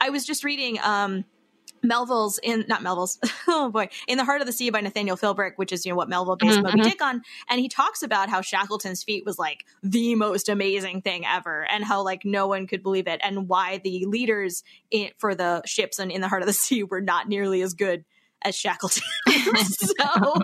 I 0.00 0.10
was 0.10 0.26
just 0.26 0.42
reading 0.42 0.78
um, 0.82 1.24
Melville's 1.84 2.40
in 2.42 2.64
not 2.66 2.82
Melville's 2.82 3.18
oh 3.48 3.70
boy 3.70 3.88
in 4.08 4.18
the 4.18 4.24
heart 4.24 4.40
of 4.40 4.48
the 4.48 4.52
sea 4.52 4.70
by 4.70 4.80
Nathaniel 4.80 5.16
Philbrick, 5.16 5.52
which 5.54 5.72
is 5.72 5.86
you 5.86 5.92
know 5.92 5.96
what 5.96 6.08
Melville 6.08 6.34
based 6.34 6.58
mm-hmm. 6.58 6.78
Moby 6.78 6.90
Dick 6.90 7.00
on, 7.00 7.22
and 7.48 7.60
he 7.60 7.68
talks 7.68 8.02
about 8.02 8.28
how 8.28 8.40
Shackleton's 8.40 9.04
feat 9.04 9.24
was 9.24 9.38
like 9.38 9.64
the 9.84 10.16
most 10.16 10.48
amazing 10.48 11.02
thing 11.02 11.24
ever, 11.24 11.64
and 11.70 11.84
how 11.84 12.02
like 12.02 12.24
no 12.24 12.48
one 12.48 12.66
could 12.66 12.82
believe 12.82 13.06
it, 13.06 13.20
and 13.22 13.48
why 13.48 13.78
the 13.84 14.04
leaders 14.06 14.64
in, 14.90 15.10
for 15.16 15.36
the 15.36 15.62
ships 15.64 16.00
and 16.00 16.10
in 16.10 16.20
the 16.20 16.28
heart 16.28 16.42
of 16.42 16.48
the 16.48 16.52
sea 16.52 16.82
were 16.82 17.00
not 17.00 17.28
nearly 17.28 17.62
as 17.62 17.72
good 17.74 18.04
as 18.42 18.54
Shackleton. 18.54 19.02
so, 19.64 20.42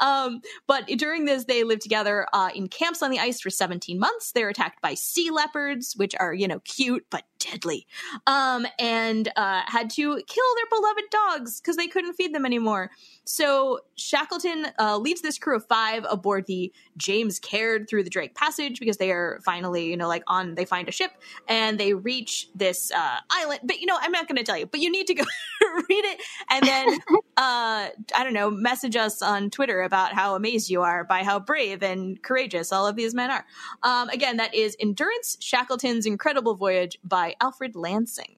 um, 0.00 0.40
but 0.66 0.86
during 0.86 1.24
this, 1.24 1.44
they 1.44 1.64
lived 1.64 1.82
together 1.82 2.26
uh, 2.32 2.50
in 2.54 2.68
camps 2.68 3.02
on 3.02 3.10
the 3.10 3.18
ice 3.18 3.40
for 3.40 3.50
17 3.50 3.98
months. 3.98 4.32
They're 4.32 4.48
attacked 4.48 4.80
by 4.80 4.94
sea 4.94 5.30
leopards, 5.30 5.94
which 5.96 6.14
are, 6.18 6.32
you 6.32 6.48
know, 6.48 6.60
cute 6.60 7.06
but 7.10 7.24
deadly, 7.38 7.86
um, 8.26 8.66
and 8.78 9.28
uh, 9.36 9.62
had 9.66 9.90
to 9.90 10.22
kill 10.26 10.54
their 10.56 10.66
beloved 10.70 11.04
dogs 11.10 11.60
because 11.60 11.76
they 11.76 11.88
couldn't 11.88 12.14
feed 12.14 12.34
them 12.34 12.46
anymore. 12.46 12.90
So 13.24 13.80
Shackleton 13.96 14.66
uh, 14.78 14.98
leads 14.98 15.22
this 15.22 15.38
crew 15.38 15.56
of 15.56 15.66
five 15.66 16.04
aboard 16.08 16.46
the 16.46 16.72
James 16.96 17.38
Caird 17.38 17.88
through 17.88 18.04
the 18.04 18.10
Drake 18.10 18.34
Passage 18.34 18.78
because 18.78 18.98
they 18.98 19.10
are 19.10 19.40
finally, 19.44 19.86
you 19.86 19.96
know, 19.96 20.08
like 20.08 20.22
on, 20.26 20.54
they 20.54 20.64
find 20.64 20.88
a 20.88 20.92
ship 20.92 21.12
and 21.48 21.80
they 21.80 21.94
reach 21.94 22.48
this 22.54 22.92
uh, 22.92 23.18
island. 23.30 23.60
But, 23.64 23.80
you 23.80 23.86
know, 23.86 23.96
I'm 24.00 24.12
not 24.12 24.28
going 24.28 24.36
to 24.36 24.44
tell 24.44 24.58
you, 24.58 24.66
but 24.66 24.80
you 24.80 24.90
need 24.90 25.06
to 25.06 25.14
go 25.14 25.24
read 25.62 26.04
it 26.04 26.20
and 26.50 26.66
then, 26.66 26.88
uh, 27.36 27.88
I 28.14 28.24
don't 28.24 28.34
know, 28.34 28.50
message 28.50 28.96
us 28.96 29.22
on 29.22 29.50
Twitter 29.50 29.82
about 29.82 30.12
how 30.12 30.34
amazed 30.34 30.68
you 30.68 30.82
are 30.82 31.04
by 31.04 31.24
how 31.24 31.40
brave 31.40 31.82
and 31.82 32.22
courageous 32.22 32.72
all 32.72 32.86
of 32.86 32.96
these 32.96 33.14
men 33.14 33.30
are. 33.30 33.46
Um, 33.82 34.10
again, 34.10 34.36
that 34.36 34.54
is 34.54 34.76
Endurance 34.78 35.38
Shackleton's 35.40 36.06
Incredible 36.06 36.54
Voyage 36.54 36.98
by 37.02 37.34
Alfred 37.40 37.74
Lansing. 37.74 38.36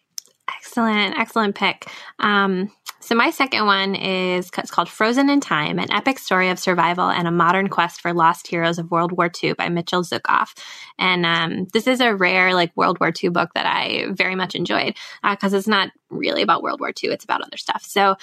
Excellent, 0.48 1.18
excellent 1.18 1.56
pick. 1.56 1.86
Um, 2.20 2.70
so 3.06 3.14
my 3.14 3.30
second 3.30 3.66
one 3.66 3.94
is 3.94 4.50
it's 4.58 4.72
called 4.72 4.88
Frozen 4.88 5.30
in 5.30 5.38
Time: 5.38 5.78
An 5.78 5.92
Epic 5.92 6.18
Story 6.18 6.48
of 6.48 6.58
Survival 6.58 7.08
and 7.08 7.28
a 7.28 7.30
Modern 7.30 7.68
Quest 7.68 8.00
for 8.00 8.12
Lost 8.12 8.48
Heroes 8.48 8.80
of 8.80 8.90
World 8.90 9.12
War 9.12 9.30
II 9.42 9.52
by 9.52 9.68
Mitchell 9.68 10.02
Zuckoff. 10.02 10.58
And 10.98 11.24
um, 11.24 11.66
this 11.72 11.86
is 11.86 12.00
a 12.00 12.16
rare 12.16 12.52
like 12.52 12.76
World 12.76 12.98
War 12.98 13.12
II 13.22 13.28
book 13.28 13.50
that 13.54 13.64
I 13.64 14.06
very 14.10 14.34
much 14.34 14.56
enjoyed 14.56 14.96
because 15.22 15.54
uh, 15.54 15.58
it's 15.58 15.68
not 15.68 15.90
really 16.10 16.42
about 16.42 16.64
World 16.64 16.80
War 16.80 16.90
II; 16.90 17.10
it's 17.10 17.22
about 17.22 17.42
other 17.42 17.56
stuff. 17.56 17.84
So 17.84 18.16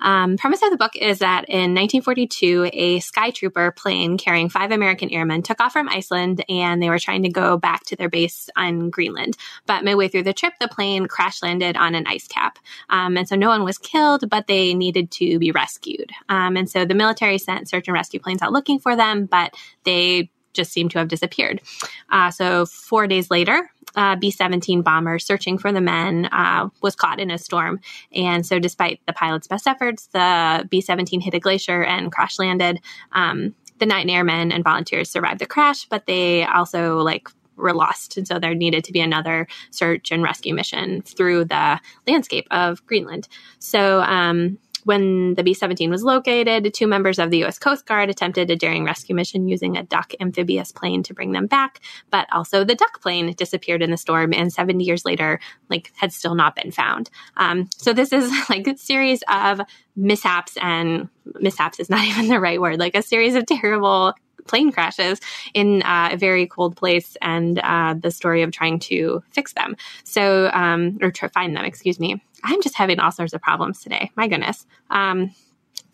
um, 0.00 0.36
premise 0.36 0.62
of 0.62 0.70
the 0.70 0.76
book 0.76 0.96
is 0.96 1.18
that 1.20 1.44
in 1.48 1.74
1942, 1.74 2.70
a 2.72 3.00
sky 3.00 3.30
trooper 3.30 3.70
plane 3.72 4.18
carrying 4.18 4.48
five 4.48 4.70
American 4.70 5.10
airmen 5.10 5.42
took 5.42 5.60
off 5.60 5.72
from 5.72 5.88
Iceland 5.88 6.44
and 6.48 6.82
they 6.82 6.90
were 6.90 6.98
trying 6.98 7.24
to 7.24 7.28
go 7.28 7.56
back 7.56 7.84
to 7.86 7.96
their 7.96 8.08
base 8.08 8.48
on 8.56 8.90
Greenland. 8.90 9.36
But 9.66 9.84
midway 9.84 10.08
through 10.08 10.24
the 10.24 10.32
trip, 10.32 10.54
the 10.60 10.68
plane 10.68 11.06
crash 11.06 11.42
landed 11.42 11.76
on 11.76 11.94
an 11.94 12.06
ice 12.06 12.28
cap. 12.28 12.58
Um, 12.90 13.16
and 13.16 13.28
so 13.28 13.36
no 13.36 13.48
one 13.48 13.64
was 13.64 13.78
killed, 13.78 14.28
but 14.28 14.46
they 14.46 14.74
needed 14.74 15.10
to 15.12 15.38
be 15.38 15.52
rescued. 15.52 16.10
Um, 16.28 16.56
and 16.56 16.68
so 16.68 16.84
the 16.84 16.94
military 16.94 17.38
sent 17.38 17.68
search 17.68 17.88
and 17.88 17.94
rescue 17.94 18.20
planes 18.20 18.42
out 18.42 18.52
looking 18.52 18.78
for 18.78 18.96
them, 18.96 19.26
but 19.26 19.54
they 19.84 20.30
just 20.58 20.72
seemed 20.72 20.90
to 20.90 20.98
have 20.98 21.08
disappeared. 21.08 21.62
Uh, 22.10 22.30
so 22.30 22.66
four 22.66 23.06
days 23.06 23.30
later, 23.30 23.70
uh, 23.96 24.16
B 24.16 24.30
17 24.30 24.82
bomber 24.82 25.18
searching 25.18 25.56
for 25.56 25.72
the 25.72 25.80
men 25.80 26.26
uh, 26.26 26.68
was 26.82 26.94
caught 26.94 27.20
in 27.20 27.30
a 27.30 27.38
storm. 27.38 27.80
And 28.12 28.44
so, 28.44 28.58
despite 28.58 29.00
the 29.06 29.12
pilot's 29.12 29.48
best 29.48 29.66
efforts, 29.66 30.08
the 30.08 30.66
B 30.68 30.80
17 30.80 31.20
hit 31.20 31.34
a 31.34 31.40
glacier 31.40 31.82
and 31.82 32.12
crash 32.12 32.38
landed. 32.38 32.80
Um, 33.12 33.54
the 33.78 33.86
nine 33.86 34.10
airmen 34.10 34.52
and 34.52 34.64
volunteers 34.64 35.08
survived 35.08 35.40
the 35.40 35.46
crash, 35.46 35.86
but 35.86 36.06
they 36.06 36.44
also 36.44 36.98
like 36.98 37.28
were 37.56 37.74
lost. 37.74 38.16
And 38.16 38.26
so 38.26 38.38
there 38.38 38.54
needed 38.54 38.84
to 38.84 38.92
be 38.92 39.00
another 39.00 39.46
search 39.70 40.12
and 40.12 40.22
rescue 40.22 40.54
mission 40.54 41.02
through 41.02 41.46
the 41.46 41.80
landscape 42.06 42.46
of 42.50 42.84
Greenland. 42.86 43.28
So, 43.58 44.00
um, 44.02 44.58
when 44.84 45.34
the 45.34 45.42
B 45.42 45.54
17 45.54 45.90
was 45.90 46.02
located, 46.02 46.72
two 46.74 46.86
members 46.86 47.18
of 47.18 47.30
the 47.30 47.38
U.S. 47.38 47.58
Coast 47.58 47.86
Guard 47.86 48.10
attempted 48.10 48.50
a 48.50 48.56
daring 48.56 48.84
rescue 48.84 49.14
mission 49.14 49.48
using 49.48 49.76
a 49.76 49.82
duck 49.82 50.12
amphibious 50.20 50.72
plane 50.72 51.02
to 51.04 51.14
bring 51.14 51.32
them 51.32 51.46
back, 51.46 51.80
but 52.10 52.26
also 52.32 52.64
the 52.64 52.74
duck 52.74 53.00
plane 53.00 53.32
disappeared 53.34 53.82
in 53.82 53.90
the 53.90 53.96
storm 53.96 54.32
and 54.32 54.52
70 54.52 54.84
years 54.84 55.04
later, 55.04 55.40
like, 55.68 55.92
had 55.96 56.12
still 56.12 56.34
not 56.34 56.54
been 56.54 56.70
found. 56.70 57.10
Um, 57.36 57.68
so 57.76 57.92
this 57.92 58.12
is 58.12 58.32
like 58.50 58.66
a 58.66 58.76
series 58.76 59.22
of 59.28 59.60
mishaps 59.96 60.56
and 60.60 61.08
mishaps 61.40 61.80
is 61.80 61.90
not 61.90 62.04
even 62.06 62.28
the 62.28 62.40
right 62.40 62.60
word, 62.60 62.78
like 62.78 62.94
a 62.94 63.02
series 63.02 63.34
of 63.34 63.46
terrible 63.46 64.14
plane 64.48 64.72
crashes 64.72 65.20
in 65.54 65.82
uh, 65.82 66.10
a 66.12 66.16
very 66.16 66.46
cold 66.46 66.76
place 66.76 67.16
and 67.22 67.58
uh, 67.60 67.94
the 67.98 68.10
story 68.10 68.42
of 68.42 68.50
trying 68.50 68.78
to 68.80 69.22
fix 69.30 69.52
them. 69.52 69.76
So, 70.04 70.50
um, 70.52 70.98
or 71.00 71.10
to 71.12 71.28
find 71.28 71.56
them, 71.56 71.64
excuse 71.64 72.00
me. 72.00 72.22
I'm 72.44 72.62
just 72.62 72.76
having 72.76 73.00
all 73.00 73.10
sorts 73.10 73.32
of 73.32 73.42
problems 73.42 73.82
today. 73.82 74.10
My 74.16 74.28
goodness. 74.28 74.66
Um, 74.90 75.34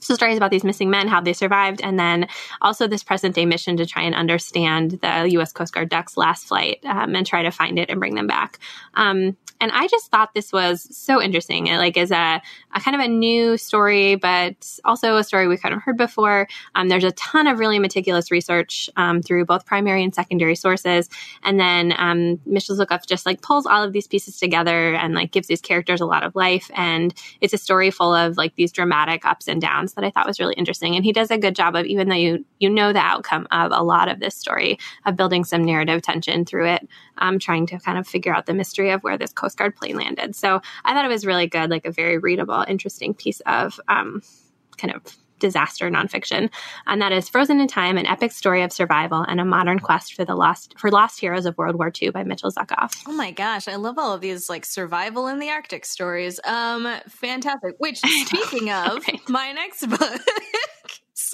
so 0.04 0.14
stories 0.14 0.36
about 0.36 0.50
these 0.50 0.64
missing 0.64 0.90
men, 0.90 1.08
how 1.08 1.22
they 1.22 1.32
survived, 1.32 1.80
and 1.80 1.98
then 1.98 2.28
also 2.60 2.86
this 2.86 3.02
present 3.02 3.34
day 3.34 3.46
mission 3.46 3.78
to 3.78 3.86
try 3.86 4.02
and 4.02 4.14
understand 4.14 4.92
the 5.00 5.30
U.S. 5.32 5.52
Coast 5.52 5.72
Guard 5.72 5.88
duck's 5.88 6.18
last 6.18 6.46
flight 6.46 6.80
um, 6.84 7.16
and 7.16 7.26
try 7.26 7.42
to 7.42 7.50
find 7.50 7.78
it 7.78 7.88
and 7.88 8.00
bring 8.00 8.14
them 8.14 8.26
back. 8.26 8.58
Um, 8.92 9.38
and 9.60 9.70
I 9.72 9.86
just 9.88 10.10
thought 10.10 10.34
this 10.34 10.52
was 10.52 10.86
so 10.96 11.22
interesting. 11.22 11.68
It 11.68 11.78
like 11.78 11.96
is 11.96 12.10
a, 12.10 12.42
a, 12.74 12.80
kind 12.80 12.94
of 12.94 13.00
a 13.00 13.08
new 13.08 13.56
story, 13.56 14.16
but 14.16 14.78
also 14.84 15.16
a 15.16 15.24
story 15.24 15.48
we've 15.48 15.62
kind 15.62 15.74
of 15.74 15.82
heard 15.82 15.96
before. 15.96 16.48
Um, 16.74 16.88
there's 16.88 17.04
a 17.04 17.12
ton 17.12 17.46
of 17.46 17.58
really 17.58 17.78
meticulous 17.78 18.30
research 18.30 18.90
um, 18.96 19.22
through 19.22 19.44
both 19.46 19.64
primary 19.64 20.02
and 20.02 20.14
secondary 20.14 20.54
sources, 20.54 21.08
and 21.42 21.58
then 21.58 21.94
um, 21.96 22.40
Mitchell 22.46 22.76
Zuckoff 22.76 23.06
just 23.06 23.26
like 23.26 23.42
pulls 23.42 23.66
all 23.66 23.82
of 23.82 23.92
these 23.92 24.06
pieces 24.06 24.38
together 24.38 24.94
and 24.94 25.14
like 25.14 25.30
gives 25.30 25.46
these 25.46 25.60
characters 25.60 26.00
a 26.00 26.06
lot 26.06 26.24
of 26.24 26.34
life. 26.34 26.70
And 26.74 27.14
it's 27.40 27.54
a 27.54 27.58
story 27.58 27.90
full 27.90 28.12
of 28.12 28.36
like 28.36 28.54
these 28.56 28.72
dramatic 28.72 29.24
ups 29.24 29.48
and 29.48 29.60
downs 29.60 29.94
that 29.94 30.04
I 30.04 30.10
thought 30.10 30.26
was 30.26 30.40
really 30.40 30.54
interesting. 30.54 30.96
And 30.96 31.04
he 31.04 31.12
does 31.12 31.30
a 31.30 31.38
good 31.38 31.54
job 31.54 31.76
of 31.76 31.86
even 31.86 32.08
though 32.08 32.14
you 32.14 32.44
you 32.58 32.70
know 32.70 32.92
the 32.92 32.98
outcome 32.98 33.46
of 33.50 33.72
a 33.72 33.82
lot 33.82 34.08
of 34.08 34.20
this 34.20 34.36
story 34.36 34.78
of 35.06 35.16
building 35.16 35.44
some 35.44 35.64
narrative 35.64 36.02
tension 36.02 36.44
through 36.44 36.66
it, 36.68 36.88
um, 37.18 37.38
trying 37.38 37.66
to 37.66 37.78
kind 37.78 37.98
of 37.98 38.06
figure 38.06 38.34
out 38.34 38.46
the 38.46 38.54
mystery 38.54 38.90
of 38.90 39.02
where 39.02 39.18
this 39.18 39.32
Coast 39.32 39.53
Guard 39.54 39.76
plane 39.76 39.96
landed. 39.96 40.34
So 40.36 40.60
I 40.84 40.92
thought 40.92 41.04
it 41.04 41.08
was 41.08 41.26
really 41.26 41.46
good, 41.46 41.70
like 41.70 41.86
a 41.86 41.92
very 41.92 42.18
readable, 42.18 42.64
interesting 42.66 43.14
piece 43.14 43.40
of 43.46 43.80
um, 43.88 44.22
kind 44.76 44.94
of 44.94 45.02
disaster 45.44 45.90
nonfiction, 45.90 46.50
and 46.86 47.02
that 47.02 47.12
is 47.12 47.28
Frozen 47.28 47.60
in 47.60 47.68
Time: 47.68 47.98
An 47.98 48.06
Epic 48.06 48.32
Story 48.32 48.62
of 48.62 48.72
Survival 48.72 49.22
and 49.28 49.40
a 49.40 49.44
Modern 49.44 49.78
Quest 49.78 50.14
for 50.14 50.24
the 50.24 50.34
Lost 50.34 50.74
for 50.78 50.90
Lost 50.90 51.20
Heroes 51.20 51.44
of 51.44 51.58
World 51.58 51.76
War 51.76 51.92
II 52.00 52.10
by 52.10 52.24
Mitchell 52.24 52.50
Zuckoff. 52.50 53.02
Oh 53.06 53.12
my 53.12 53.30
gosh, 53.30 53.68
I 53.68 53.76
love 53.76 53.98
all 53.98 54.14
of 54.14 54.20
these 54.20 54.48
like 54.48 54.64
survival 54.64 55.26
in 55.26 55.38
the 55.38 55.50
Arctic 55.50 55.84
stories. 55.84 56.40
Um, 56.44 56.88
fantastic. 57.08 57.74
Which, 57.78 57.98
speaking 58.26 58.70
of, 58.70 59.04
my 59.28 59.52
next 59.52 59.86
book 59.86 60.00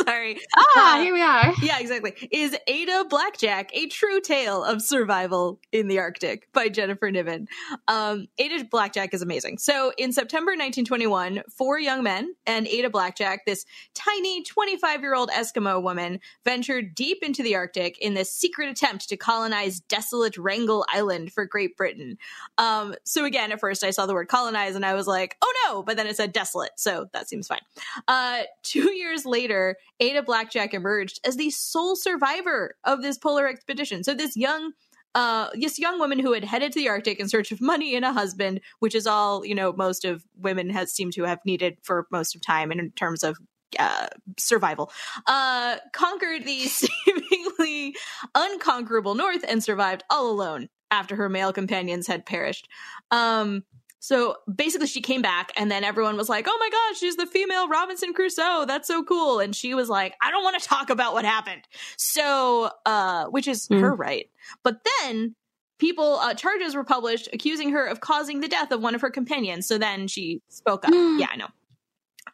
Sorry. 0.05 0.39
Ah, 0.57 0.99
uh, 0.99 1.03
here 1.03 1.13
we 1.13 1.23
are. 1.23 1.53
Yeah, 1.63 1.79
exactly. 1.79 2.15
Is 2.31 2.57
Ada 2.67 3.05
Blackjack 3.09 3.71
a 3.75 3.87
true 3.89 4.21
tale 4.21 4.65
of 4.65 4.81
survival 4.83 5.61
in 5.73 5.89
the 5.89 5.99
Arctic 5.99 6.51
by 6.53 6.69
Jennifer 6.69 7.11
Niven? 7.11 7.49
Um, 7.87 8.29
Ada 8.39 8.65
Blackjack 8.65 9.13
is 9.13 9.23
amazing. 9.23 9.59
So 9.59 9.93
in 9.99 10.13
September 10.13 10.53
1921, 10.53 11.43
four 11.51 11.79
young 11.79 12.03
men 12.03 12.35
and 12.47 12.67
Ada 12.67 12.91
Blackjack, 12.91 13.45
this 13.47 13.67
tiny 13.95 14.43
25 14.43 15.01
year 15.01 15.15
old 15.15 15.31
Eskimo 15.31 15.83
woman, 15.83 16.21
ventured 16.45 16.95
deep 16.95 17.19
into 17.23 17.43
the 17.43 17.55
Arctic 17.55 17.99
in 17.99 18.15
this 18.15 18.33
secret 18.33 18.69
attempt 18.69 19.09
to 19.09 19.17
colonize 19.17 19.81
desolate 19.81 20.39
Wrangel 20.39 20.85
Island 20.89 21.33
for 21.33 21.45
Great 21.45 21.77
Britain. 21.77 22.17
Um, 22.59 22.95
so 23.05 23.25
again, 23.25 23.53
at 23.53 23.61
first 23.61 23.85
I 23.85 23.91
saw 23.91 24.07
the 24.07 24.15
word 24.15 24.29
colonize 24.29 24.77
and 24.77 24.87
I 24.87 24.95
was 24.95 25.07
like, 25.07 25.37
oh 25.43 25.53
no, 25.67 25.83
but 25.83 25.97
then 25.97 26.07
it 26.07 26.17
said 26.17 26.33
desolate. 26.33 26.73
So 26.77 27.07
that 27.13 27.29
seems 27.29 27.47
fine. 27.47 27.61
Uh, 28.09 28.43
two 28.63 28.93
years 28.95 29.27
later, 29.27 29.77
Ada 30.01 30.23
Blackjack 30.23 30.75
emerged 30.75 31.21
as 31.25 31.37
the 31.37 31.51
sole 31.51 31.95
survivor 31.95 32.77
of 32.85 33.03
this 33.03 33.19
polar 33.19 33.47
expedition. 33.47 34.03
So 34.03 34.15
this 34.15 34.37
young 34.37 34.73
uh, 35.15 35.49
this 35.55 35.79
young 35.79 35.99
woman 35.99 36.21
who 36.21 36.33
had 36.33 36.45
headed 36.45 36.73
to 36.73 36.79
the 36.79 36.89
Arctic 36.89 37.19
in 37.19 37.29
search 37.29 37.51
of 37.51 37.61
money 37.61 37.97
and 37.97 38.05
a 38.05 38.13
husband, 38.13 38.61
which 38.79 38.95
is 38.95 39.07
all 39.07 39.45
you 39.45 39.55
know 39.55 39.73
most 39.73 40.05
of 40.05 40.25
women 40.37 40.71
has 40.71 40.93
seemed 40.93 41.13
to 41.15 41.25
have 41.25 41.41
needed 41.45 41.79
for 41.83 42.07
most 42.11 42.35
of 42.35 42.41
time 42.41 42.71
in 42.71 42.91
terms 42.93 43.23
of 43.25 43.37
uh, 43.79 44.07
survival, 44.39 44.91
uh, 45.27 45.77
conquered 45.93 46.45
the 46.45 46.61
seemingly 46.67 47.95
unconquerable 48.35 49.15
North 49.15 49.45
and 49.49 49.63
survived 49.63 50.05
all 50.11 50.31
alone 50.31 50.69
after 50.91 51.17
her 51.17 51.29
male 51.29 51.53
companions 51.53 52.07
had 52.07 52.27
perished. 52.27 52.69
Um, 53.11 53.65
so 54.01 54.37
basically, 54.53 54.87
she 54.87 55.03
came 55.03 55.21
back, 55.21 55.53
and 55.57 55.71
then 55.71 55.85
everyone 55.85 56.17
was 56.17 56.31
like, 56.31 56.47
"Oh 56.49 56.57
my 56.59 56.71
gosh, 56.71 56.99
she's 56.99 57.17
the 57.17 57.27
female 57.27 57.69
Robinson 57.69 58.15
Crusoe! 58.15 58.65
That's 58.65 58.89
so 58.89 59.05
cool!" 59.05 59.41
And 59.41 59.55
she 59.55 59.75
was 59.75 59.91
like, 59.91 60.15
"I 60.23 60.31
don't 60.31 60.43
want 60.43 60.61
to 60.61 60.67
talk 60.67 60.89
about 60.89 61.13
what 61.13 61.27
happened." 61.27 61.63
So, 61.99 62.71
uh, 62.87 63.27
which 63.27 63.47
is 63.47 63.69
mm. 63.69 63.79
her 63.81 63.95
right. 63.95 64.31
But 64.65 64.81
then 65.03 65.37
people 65.79 66.15
uh, 66.15 66.33
charges 66.33 66.75
were 66.75 66.85
published 66.85 67.29
accusing 67.35 67.71
her 67.73 67.87
of 67.87 68.01
causing 68.01 68.41
the 68.41 68.49
death 68.49 68.73
of 68.73 68.81
one 68.81 68.95
of 68.95 69.03
her 69.03 69.11
companions. 69.11 69.69
So 69.69 69.77
then 69.77 70.09
she 70.09 70.41
spoke 70.49 70.87
up. 70.87 70.93
yeah, 70.95 71.29
I 71.31 71.37
know. 71.37 71.49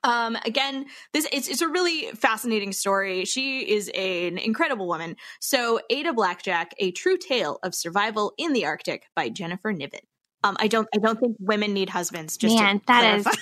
Um, 0.04 0.36
again, 0.44 0.86
this 1.12 1.26
it's, 1.32 1.48
it's 1.48 1.62
a 1.62 1.68
really 1.68 2.12
fascinating 2.12 2.72
story. 2.72 3.24
She 3.24 3.68
is 3.68 3.90
a, 3.92 4.28
an 4.28 4.38
incredible 4.38 4.86
woman. 4.86 5.16
So, 5.40 5.80
Ada 5.90 6.12
Blackjack: 6.12 6.74
A 6.78 6.92
True 6.92 7.18
Tale 7.18 7.58
of 7.64 7.74
Survival 7.74 8.34
in 8.38 8.52
the 8.52 8.66
Arctic 8.66 9.06
by 9.16 9.30
Jennifer 9.30 9.72
Niven. 9.72 10.00
Um, 10.44 10.56
I 10.60 10.68
don't 10.68 10.88
I 10.94 10.98
don't 10.98 11.18
think 11.18 11.36
women 11.40 11.72
need 11.72 11.88
husbands. 11.88 12.36
Just 12.36 12.56
man, 12.56 12.80
that 12.86 13.00
clarify. 13.00 13.30
is 13.30 13.36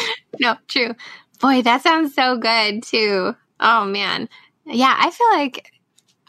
no 0.40 0.56
true. 0.68 0.94
Boy, 1.40 1.62
that 1.62 1.82
sounds 1.82 2.14
so 2.14 2.36
good 2.36 2.82
too. 2.82 3.34
Oh 3.60 3.84
man, 3.84 4.28
yeah. 4.66 4.96
I 4.98 5.10
feel 5.10 5.30
like 5.30 5.72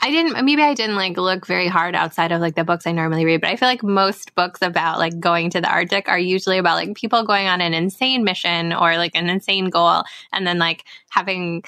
I 0.02 0.12
didn't. 0.12 0.44
Maybe 0.46 0.62
I 0.62 0.74
didn't 0.74 0.98
like 0.98 1.18
look 1.18 1.46
very 1.48 1.68
hard 1.68 1.96
outside 1.96 2.32
of 2.32 2.42
like 2.42 2.56
the 2.56 2.64
books 2.64 2.86
I 2.86 2.92
normally 2.92 3.26
read, 3.26 3.42
but 3.42 3.50
I 3.50 3.56
feel 3.56 3.68
like 3.68 3.84
most 3.84 4.36
books 4.36 4.62
about 4.62 5.00
like 5.00 5.20
going 5.20 5.50
to 5.52 5.62
the 5.62 5.70
Arctic 5.70 6.10
are 6.10 6.20
usually 6.20 6.58
about 6.58 6.76
like 6.76 6.96
people 6.96 7.24
going 7.24 7.48
on 7.48 7.62
an 7.62 7.74
insane 7.74 8.24
mission 8.24 8.74
or 8.74 8.98
like 8.98 9.16
an 9.16 9.30
insane 9.30 9.70
goal, 9.70 10.04
and 10.32 10.46
then 10.46 10.60
like 10.60 10.86
having 11.10 11.64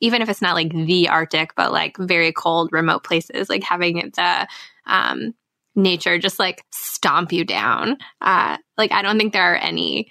even 0.00 0.20
if 0.20 0.28
it's 0.28 0.42
not 0.42 0.56
like 0.56 0.72
the 0.72 1.08
Arctic, 1.08 1.54
but 1.54 1.72
like 1.72 1.96
very 1.96 2.32
cold, 2.32 2.70
remote 2.72 3.04
places, 3.04 3.48
like 3.48 3.62
having 3.62 4.10
the 4.14 4.48
um, 4.86 5.34
nature 5.74 6.18
just 6.18 6.38
like 6.38 6.64
stomp 6.72 7.32
you 7.32 7.44
down. 7.44 7.96
Uh, 8.20 8.58
like, 8.76 8.92
I 8.92 9.02
don't 9.02 9.18
think 9.18 9.32
there 9.32 9.52
are 9.52 9.56
any 9.56 10.10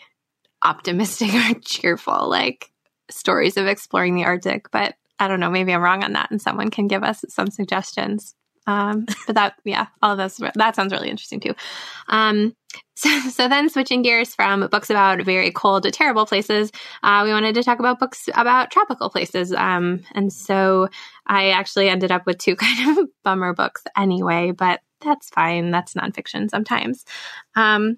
optimistic 0.63 1.33
or 1.33 1.59
cheerful 1.59 2.29
like 2.29 2.71
stories 3.09 3.57
of 3.57 3.67
exploring 3.67 4.15
the 4.15 4.25
Arctic, 4.25 4.71
but 4.71 4.95
I 5.19 5.27
don't 5.27 5.39
know. 5.39 5.51
Maybe 5.51 5.73
I'm 5.73 5.81
wrong 5.81 6.03
on 6.03 6.13
that, 6.13 6.31
and 6.31 6.41
someone 6.41 6.71
can 6.71 6.87
give 6.87 7.03
us 7.03 7.23
some 7.29 7.51
suggestions. 7.51 8.35
Um, 8.67 9.05
but 9.27 9.35
that, 9.35 9.55
yeah, 9.63 9.87
all 10.01 10.11
of 10.11 10.17
those, 10.17 10.37
that 10.55 10.75
sounds 10.75 10.93
really 10.93 11.09
interesting 11.09 11.39
too. 11.39 11.53
Um, 12.07 12.55
so, 12.95 13.19
so 13.29 13.47
then 13.47 13.69
switching 13.69 14.01
gears 14.01 14.35
from 14.35 14.67
books 14.67 14.89
about 14.89 15.21
very 15.21 15.51
cold, 15.51 15.83
to 15.83 15.91
terrible 15.91 16.25
places, 16.25 16.71
uh, 17.03 17.21
we 17.23 17.31
wanted 17.31 17.55
to 17.55 17.63
talk 17.63 17.79
about 17.79 17.99
books 17.99 18.29
about 18.33 18.71
tropical 18.71 19.09
places. 19.09 19.53
Um, 19.53 20.03
and 20.13 20.31
so 20.31 20.87
I 21.27 21.49
actually 21.49 21.89
ended 21.89 22.11
up 22.11 22.25
with 22.25 22.37
two 22.37 22.55
kind 22.59 22.97
of 22.97 23.07
bummer 23.23 23.53
books 23.53 23.83
anyway, 23.97 24.51
but 24.51 24.81
that's 25.01 25.29
fine. 25.29 25.71
That's 25.71 25.95
nonfiction 25.95 26.49
sometimes. 26.49 27.05
Um, 27.55 27.97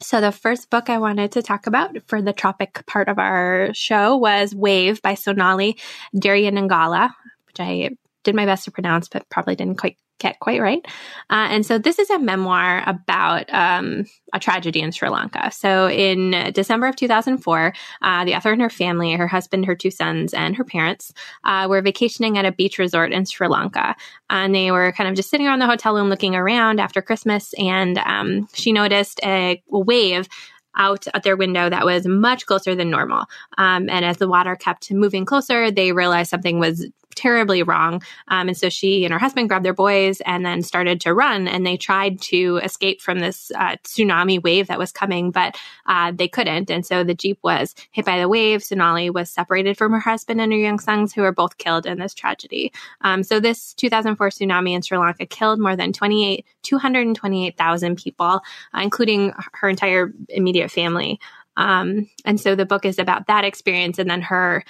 so, 0.00 0.20
the 0.20 0.32
first 0.32 0.68
book 0.68 0.90
I 0.90 0.98
wanted 0.98 1.30
to 1.32 1.42
talk 1.42 1.68
about 1.68 1.96
for 2.08 2.20
the 2.20 2.32
tropic 2.32 2.84
part 2.86 3.08
of 3.08 3.20
our 3.20 3.70
show 3.72 4.16
was 4.16 4.52
Wave 4.52 5.00
by 5.00 5.14
Sonali 5.14 5.78
Deraniyagala, 6.16 7.10
which 7.46 7.60
I 7.60 7.90
did 8.24 8.34
my 8.34 8.44
best 8.44 8.64
to 8.64 8.72
pronounce, 8.72 9.08
but 9.08 9.28
probably 9.28 9.54
didn't 9.54 9.78
quite 9.78 9.96
get 10.22 10.40
quite 10.40 10.60
right. 10.60 10.86
Uh, 11.28 11.48
and 11.50 11.66
so 11.66 11.78
this 11.78 11.98
is 11.98 12.08
a 12.08 12.18
memoir 12.18 12.82
about 12.86 13.52
um, 13.52 14.06
a 14.32 14.38
tragedy 14.38 14.80
in 14.80 14.92
Sri 14.92 15.08
Lanka. 15.08 15.50
So 15.50 15.88
in 15.88 16.52
December 16.52 16.86
of 16.86 16.96
2004, 16.96 17.74
uh, 18.00 18.24
the 18.24 18.34
author 18.34 18.52
and 18.52 18.62
her 18.62 18.70
family, 18.70 19.12
her 19.12 19.26
husband, 19.26 19.66
her 19.66 19.74
two 19.74 19.90
sons, 19.90 20.32
and 20.32 20.56
her 20.56 20.64
parents 20.64 21.12
uh, 21.44 21.66
were 21.68 21.82
vacationing 21.82 22.38
at 22.38 22.44
a 22.44 22.52
beach 22.52 22.78
resort 22.78 23.12
in 23.12 23.26
Sri 23.26 23.48
Lanka. 23.48 23.96
And 24.30 24.54
they 24.54 24.70
were 24.70 24.92
kind 24.92 25.10
of 25.10 25.16
just 25.16 25.28
sitting 25.28 25.46
around 25.46 25.58
the 25.58 25.66
hotel 25.66 25.94
room 25.94 26.08
looking 26.08 26.36
around 26.36 26.80
after 26.80 27.02
Christmas. 27.02 27.52
And 27.58 27.98
um, 27.98 28.48
she 28.54 28.72
noticed 28.72 29.20
a 29.24 29.62
wave 29.68 30.28
out 30.76 31.06
at 31.12 31.22
their 31.22 31.36
window 31.36 31.68
that 31.68 31.84
was 31.84 32.06
much 32.06 32.46
closer 32.46 32.74
than 32.74 32.88
normal. 32.88 33.26
Um, 33.58 33.90
and 33.90 34.04
as 34.04 34.16
the 34.16 34.28
water 34.28 34.56
kept 34.56 34.90
moving 34.90 35.26
closer, 35.26 35.70
they 35.70 35.92
realized 35.92 36.30
something 36.30 36.58
was 36.58 36.86
terribly 37.14 37.62
wrong. 37.62 38.02
Um, 38.28 38.48
and 38.48 38.56
so 38.56 38.68
she 38.68 39.04
and 39.04 39.12
her 39.12 39.18
husband 39.18 39.48
grabbed 39.48 39.64
their 39.64 39.74
boys 39.74 40.20
and 40.22 40.44
then 40.44 40.62
started 40.62 41.00
to 41.02 41.14
run. 41.14 41.48
And 41.48 41.66
they 41.66 41.76
tried 41.76 42.20
to 42.22 42.58
escape 42.62 43.00
from 43.00 43.20
this 43.20 43.50
uh, 43.54 43.76
tsunami 43.84 44.42
wave 44.42 44.68
that 44.68 44.78
was 44.78 44.92
coming, 44.92 45.30
but 45.30 45.56
uh, 45.86 46.12
they 46.14 46.28
couldn't. 46.28 46.70
And 46.70 46.84
so 46.84 47.04
the 47.04 47.14
Jeep 47.14 47.38
was 47.42 47.74
hit 47.90 48.04
by 48.04 48.18
the 48.18 48.28
wave. 48.28 48.62
Sonali 48.62 49.10
was 49.10 49.30
separated 49.30 49.76
from 49.76 49.92
her 49.92 50.00
husband 50.00 50.40
and 50.40 50.52
her 50.52 50.58
young 50.58 50.78
sons, 50.78 51.12
who 51.12 51.22
were 51.22 51.32
both 51.32 51.58
killed 51.58 51.86
in 51.86 51.98
this 51.98 52.14
tragedy. 52.14 52.72
Um, 53.02 53.22
so 53.22 53.40
this 53.40 53.74
2004 53.74 54.30
tsunami 54.30 54.74
in 54.74 54.82
Sri 54.82 54.98
Lanka 54.98 55.26
killed 55.26 55.60
more 55.60 55.76
than 55.76 55.92
28, 55.92 56.44
228,000 56.62 57.96
people, 57.96 58.26
uh, 58.26 58.40
including 58.82 59.32
her 59.52 59.68
entire 59.68 60.12
immediate 60.28 60.70
family. 60.70 61.20
Um, 61.56 62.08
and 62.24 62.40
so 62.40 62.54
the 62.54 62.66
book 62.66 62.84
is 62.84 62.98
about 62.98 63.26
that 63.26 63.44
experience 63.44 63.98
and 63.98 64.08
then 64.08 64.22
her 64.22 64.64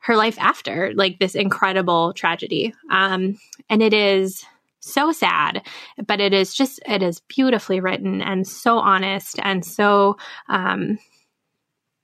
her 0.00 0.16
life 0.16 0.38
after 0.38 0.92
like 0.94 1.18
this 1.18 1.34
incredible 1.34 2.12
tragedy. 2.12 2.74
Um, 2.90 3.38
and 3.68 3.82
it 3.82 3.92
is 3.92 4.44
so 4.80 5.12
sad, 5.12 5.62
but 6.06 6.20
it 6.20 6.32
is 6.32 6.54
just, 6.54 6.80
it 6.86 7.02
is 7.02 7.20
beautifully 7.28 7.80
written 7.80 8.22
and 8.22 8.46
so 8.46 8.78
honest 8.78 9.38
and 9.42 9.64
so, 9.64 10.16
um, 10.48 10.98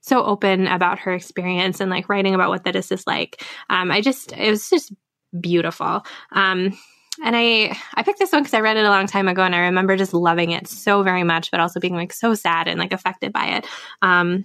so 0.00 0.22
open 0.22 0.66
about 0.66 0.98
her 0.98 1.14
experience 1.14 1.80
and 1.80 1.90
like 1.90 2.08
writing 2.08 2.34
about 2.34 2.50
what 2.50 2.64
that 2.64 2.76
is 2.76 2.92
is 2.92 3.06
like. 3.06 3.42
Um, 3.70 3.90
I 3.90 4.02
just, 4.02 4.32
it 4.32 4.50
was 4.50 4.68
just 4.68 4.92
beautiful. 5.40 6.04
Um, 6.32 6.76
and 7.22 7.36
I 7.36 7.76
I 7.94 8.02
picked 8.02 8.18
this 8.18 8.32
one 8.32 8.42
because 8.42 8.54
I 8.54 8.60
read 8.60 8.76
it 8.76 8.84
a 8.84 8.90
long 8.90 9.06
time 9.06 9.28
ago 9.28 9.42
and 9.42 9.54
I 9.54 9.60
remember 9.60 9.96
just 9.96 10.14
loving 10.14 10.50
it 10.50 10.66
so 10.66 11.02
very 11.02 11.22
much, 11.22 11.50
but 11.50 11.60
also 11.60 11.80
being 11.80 11.94
like 11.94 12.12
so 12.12 12.34
sad 12.34 12.66
and 12.66 12.78
like 12.78 12.92
affected 12.92 13.32
by 13.32 13.46
it. 13.46 13.66
Um, 14.02 14.44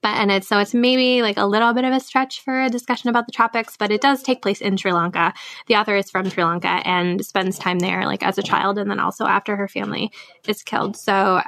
but 0.00 0.16
and 0.16 0.30
it's 0.30 0.48
so 0.48 0.58
it's 0.58 0.74
maybe 0.74 1.22
like 1.22 1.36
a 1.36 1.46
little 1.46 1.72
bit 1.72 1.84
of 1.84 1.92
a 1.92 2.00
stretch 2.00 2.42
for 2.42 2.62
a 2.62 2.70
discussion 2.70 3.10
about 3.10 3.26
the 3.26 3.32
tropics, 3.32 3.76
but 3.76 3.90
it 3.90 4.00
does 4.00 4.22
take 4.22 4.42
place 4.42 4.60
in 4.60 4.76
Sri 4.76 4.92
Lanka. 4.92 5.32
The 5.66 5.76
author 5.76 5.96
is 5.96 6.10
from 6.10 6.28
Sri 6.28 6.44
Lanka 6.44 6.68
and 6.68 7.24
spends 7.24 7.58
time 7.58 7.78
there 7.78 8.04
like 8.06 8.22
as 8.22 8.38
a 8.38 8.42
child 8.42 8.78
and 8.78 8.90
then 8.90 9.00
also 9.00 9.26
after 9.26 9.56
her 9.56 9.68
family 9.68 10.10
is 10.46 10.62
killed. 10.62 10.96
So 10.96 11.40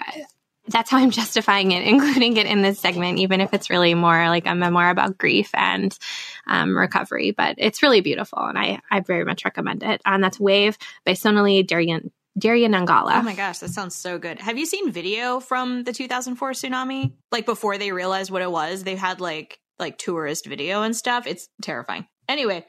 that's 0.69 0.91
how 0.91 0.99
I'm 0.99 1.11
justifying 1.13 1.73
it, 1.73 1.87
including 1.87 2.37
it 2.37 2.47
in 2.47 2.63
this 2.63 2.81
segment, 2.81 3.19
even 3.19 3.41
if 3.41 3.53
it's 3.53 3.71
really 3.71 3.95
more 3.95 4.29
like 4.29 4.47
a 4.47 4.55
memoir 4.55 4.91
about 4.91 5.19
grief 5.19 5.51
and 5.55 5.97
um, 6.47 6.77
recovery. 6.77 7.33
But 7.33 7.57
it's 7.59 7.83
really 7.83 8.01
beautiful, 8.01 8.41
and 8.41 8.59
I, 8.59 8.81
I 8.91 9.01
very 9.01 9.25
much 9.25 9.45
recommend 9.45 9.83
it. 9.83 10.01
And 10.05 10.23
that's 10.23 10.41
Wave 10.41 10.79
by 11.05 11.15
Sonali 11.15 11.65
Daryan 11.65 12.11
Deraniyagala. 12.41 13.13
Oh 13.15 13.23
my 13.23 13.35
gosh, 13.35 13.59
that 13.59 13.71
sounds 13.71 13.95
so 13.95 14.19
good. 14.19 14.41
Have 14.41 14.59
you 14.59 14.67
seen 14.67 14.91
video 14.91 15.41
from 15.41 15.85
the 15.85 15.93
2004 15.93 16.53
tsunami? 16.53 17.13
Like 17.31 17.47
before 17.47 17.79
they 17.79 17.93
realized 17.93 18.31
what 18.31 18.43
it 18.43 18.51
was, 18.51 18.83
they 18.83 18.97
had 18.97 19.21
like 19.21 19.61
like 19.79 19.99
tourist 19.99 20.47
video 20.47 20.83
and 20.83 20.97
stuff. 20.97 21.27
It's 21.27 21.49
terrifying. 21.63 22.07
Anyway, 22.29 22.65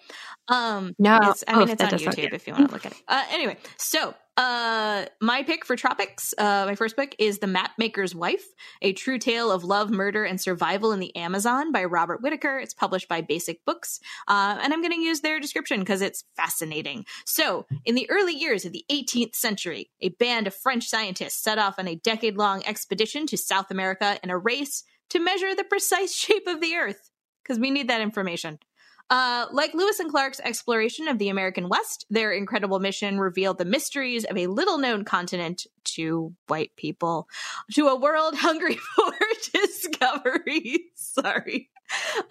um 0.47 0.95
no, 0.99 1.19
it's, 1.23 1.43
I 1.47 1.53
mean 1.53 1.69
oh, 1.69 1.71
it's 1.71 1.81
on 1.81 1.89
YouTube 1.89 2.33
if 2.33 2.47
you 2.47 2.53
want 2.53 2.67
to 2.67 2.73
look 2.73 2.85
at 2.85 2.91
it. 2.91 2.97
Uh, 3.07 3.23
anyway, 3.31 3.57
so 3.77 4.13
uh, 4.37 5.05
my 5.21 5.43
pick 5.43 5.65
for 5.65 5.77
tropics, 5.77 6.33
uh, 6.37 6.65
my 6.65 6.75
first 6.75 6.97
book 6.97 7.15
is 7.17 7.39
The 7.39 7.47
Mapmaker's 7.47 8.13
Wife, 8.13 8.45
a 8.81 8.91
true 8.91 9.17
tale 9.17 9.49
of 9.49 9.63
love, 9.63 9.89
murder, 9.89 10.25
and 10.25 10.41
survival 10.41 10.91
in 10.91 10.99
the 10.99 11.15
Amazon 11.15 11.71
by 11.71 11.85
Robert 11.85 12.21
Whitaker. 12.21 12.57
It's 12.57 12.73
published 12.73 13.07
by 13.07 13.21
Basic 13.21 13.63
Books, 13.63 14.01
uh, 14.27 14.59
and 14.61 14.73
I'm 14.73 14.81
going 14.81 14.93
to 14.93 14.99
use 14.99 15.21
their 15.21 15.39
description 15.39 15.79
because 15.79 16.01
it's 16.01 16.25
fascinating. 16.35 17.05
So, 17.25 17.65
in 17.85 17.95
the 17.95 18.09
early 18.09 18.33
years 18.33 18.65
of 18.65 18.73
the 18.73 18.83
18th 18.91 19.35
century, 19.35 19.89
a 20.01 20.09
band 20.09 20.47
of 20.47 20.53
French 20.53 20.85
scientists 20.85 21.41
set 21.41 21.57
off 21.57 21.79
on 21.79 21.87
a 21.87 21.95
decade-long 21.95 22.65
expedition 22.65 23.25
to 23.27 23.37
South 23.37 23.71
America 23.71 24.19
in 24.21 24.29
a 24.29 24.37
race 24.37 24.83
to 25.11 25.19
measure 25.19 25.55
the 25.55 25.63
precise 25.63 26.13
shape 26.15 26.45
of 26.47 26.59
the 26.59 26.75
Earth 26.75 27.09
because 27.41 27.59
we 27.59 27.71
need 27.71 27.87
that 27.87 28.01
information. 28.01 28.59
Uh, 29.10 29.45
like 29.51 29.74
Lewis 29.76 29.99
and 29.99 30.10
Clark's 30.10 30.39
exploration 30.39 31.08
of 31.08 31.20
the 31.20 31.30
American 31.30 31.70
West, 31.70 32.06
their 32.10 32.32
incredible 32.32 32.80
mission 32.80 33.20
revealed 33.20 33.60
the 33.60 33.66
mysteries 33.66 34.26
of 34.26 34.38
a 34.38 34.47
little 34.47 34.80
known 34.80 35.06
continent 35.06 35.68
to 35.84 36.34
white 36.47 36.76
people, 36.76 37.28
to 37.74 37.88
a 37.88 37.95
world 37.95 38.36
hungry 38.38 38.78
for 38.95 39.14
discovery. 39.53 40.86
Sorry. 40.95 41.70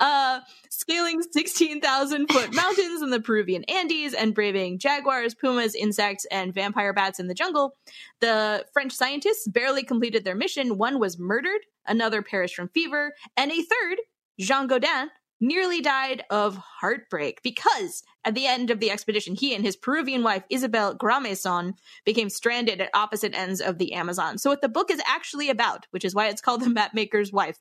Uh, 0.00 0.40
scaling 0.68 1.22
16,000 1.22 2.26
foot 2.26 2.52
mountains 2.52 3.02
in 3.02 3.10
the 3.10 3.20
Peruvian 3.20 3.62
Andes 3.64 4.12
and 4.12 4.34
braving 4.34 4.80
jaguars, 4.80 5.32
pumas, 5.32 5.76
insects, 5.76 6.26
and 6.32 6.52
vampire 6.52 6.92
bats 6.92 7.20
in 7.20 7.28
the 7.28 7.34
jungle, 7.34 7.76
the 8.18 8.66
French 8.72 8.92
scientists 8.92 9.46
barely 9.46 9.84
completed 9.84 10.24
their 10.24 10.34
mission. 10.34 10.76
One 10.76 10.98
was 10.98 11.20
murdered, 11.20 11.60
another 11.86 12.20
perished 12.20 12.56
from 12.56 12.68
fever, 12.70 13.14
and 13.36 13.52
a 13.52 13.62
third, 13.62 13.98
Jean 14.40 14.66
Godin, 14.66 15.10
nearly 15.40 15.80
died 15.80 16.24
of 16.30 16.56
heartbreak 16.56 17.42
because 17.42 18.02
at 18.24 18.34
the 18.34 18.46
end 18.46 18.70
of 18.70 18.80
the 18.80 18.90
expedition, 18.90 19.34
he 19.34 19.54
and 19.54 19.64
his 19.64 19.76
Peruvian 19.76 20.22
wife, 20.22 20.44
Isabel 20.50 20.96
Gramesón, 20.96 21.74
became 22.04 22.30
stranded 22.30 22.80
at 22.80 22.90
opposite 22.94 23.34
ends 23.34 23.60
of 23.60 23.78
the 23.78 23.92
Amazon. 23.92 24.38
So, 24.38 24.50
what 24.50 24.62
the 24.62 24.68
book 24.68 24.90
is 24.90 25.02
actually 25.06 25.50
about, 25.50 25.86
which 25.90 26.04
is 26.04 26.14
why 26.14 26.28
it's 26.28 26.40
called 26.40 26.62
The 26.62 26.70
Mapmaker's 26.70 27.32
Wife, 27.32 27.58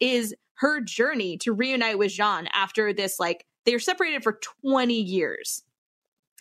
is 0.00 0.34
her 0.54 0.80
journey 0.80 1.36
to 1.38 1.52
reunite 1.52 1.98
with 1.98 2.12
Jean 2.12 2.48
after 2.52 2.92
this, 2.92 3.18
like, 3.18 3.46
they 3.64 3.72
were 3.72 3.80
separated 3.80 4.22
for 4.22 4.38
20 4.62 4.94
years. 4.94 5.62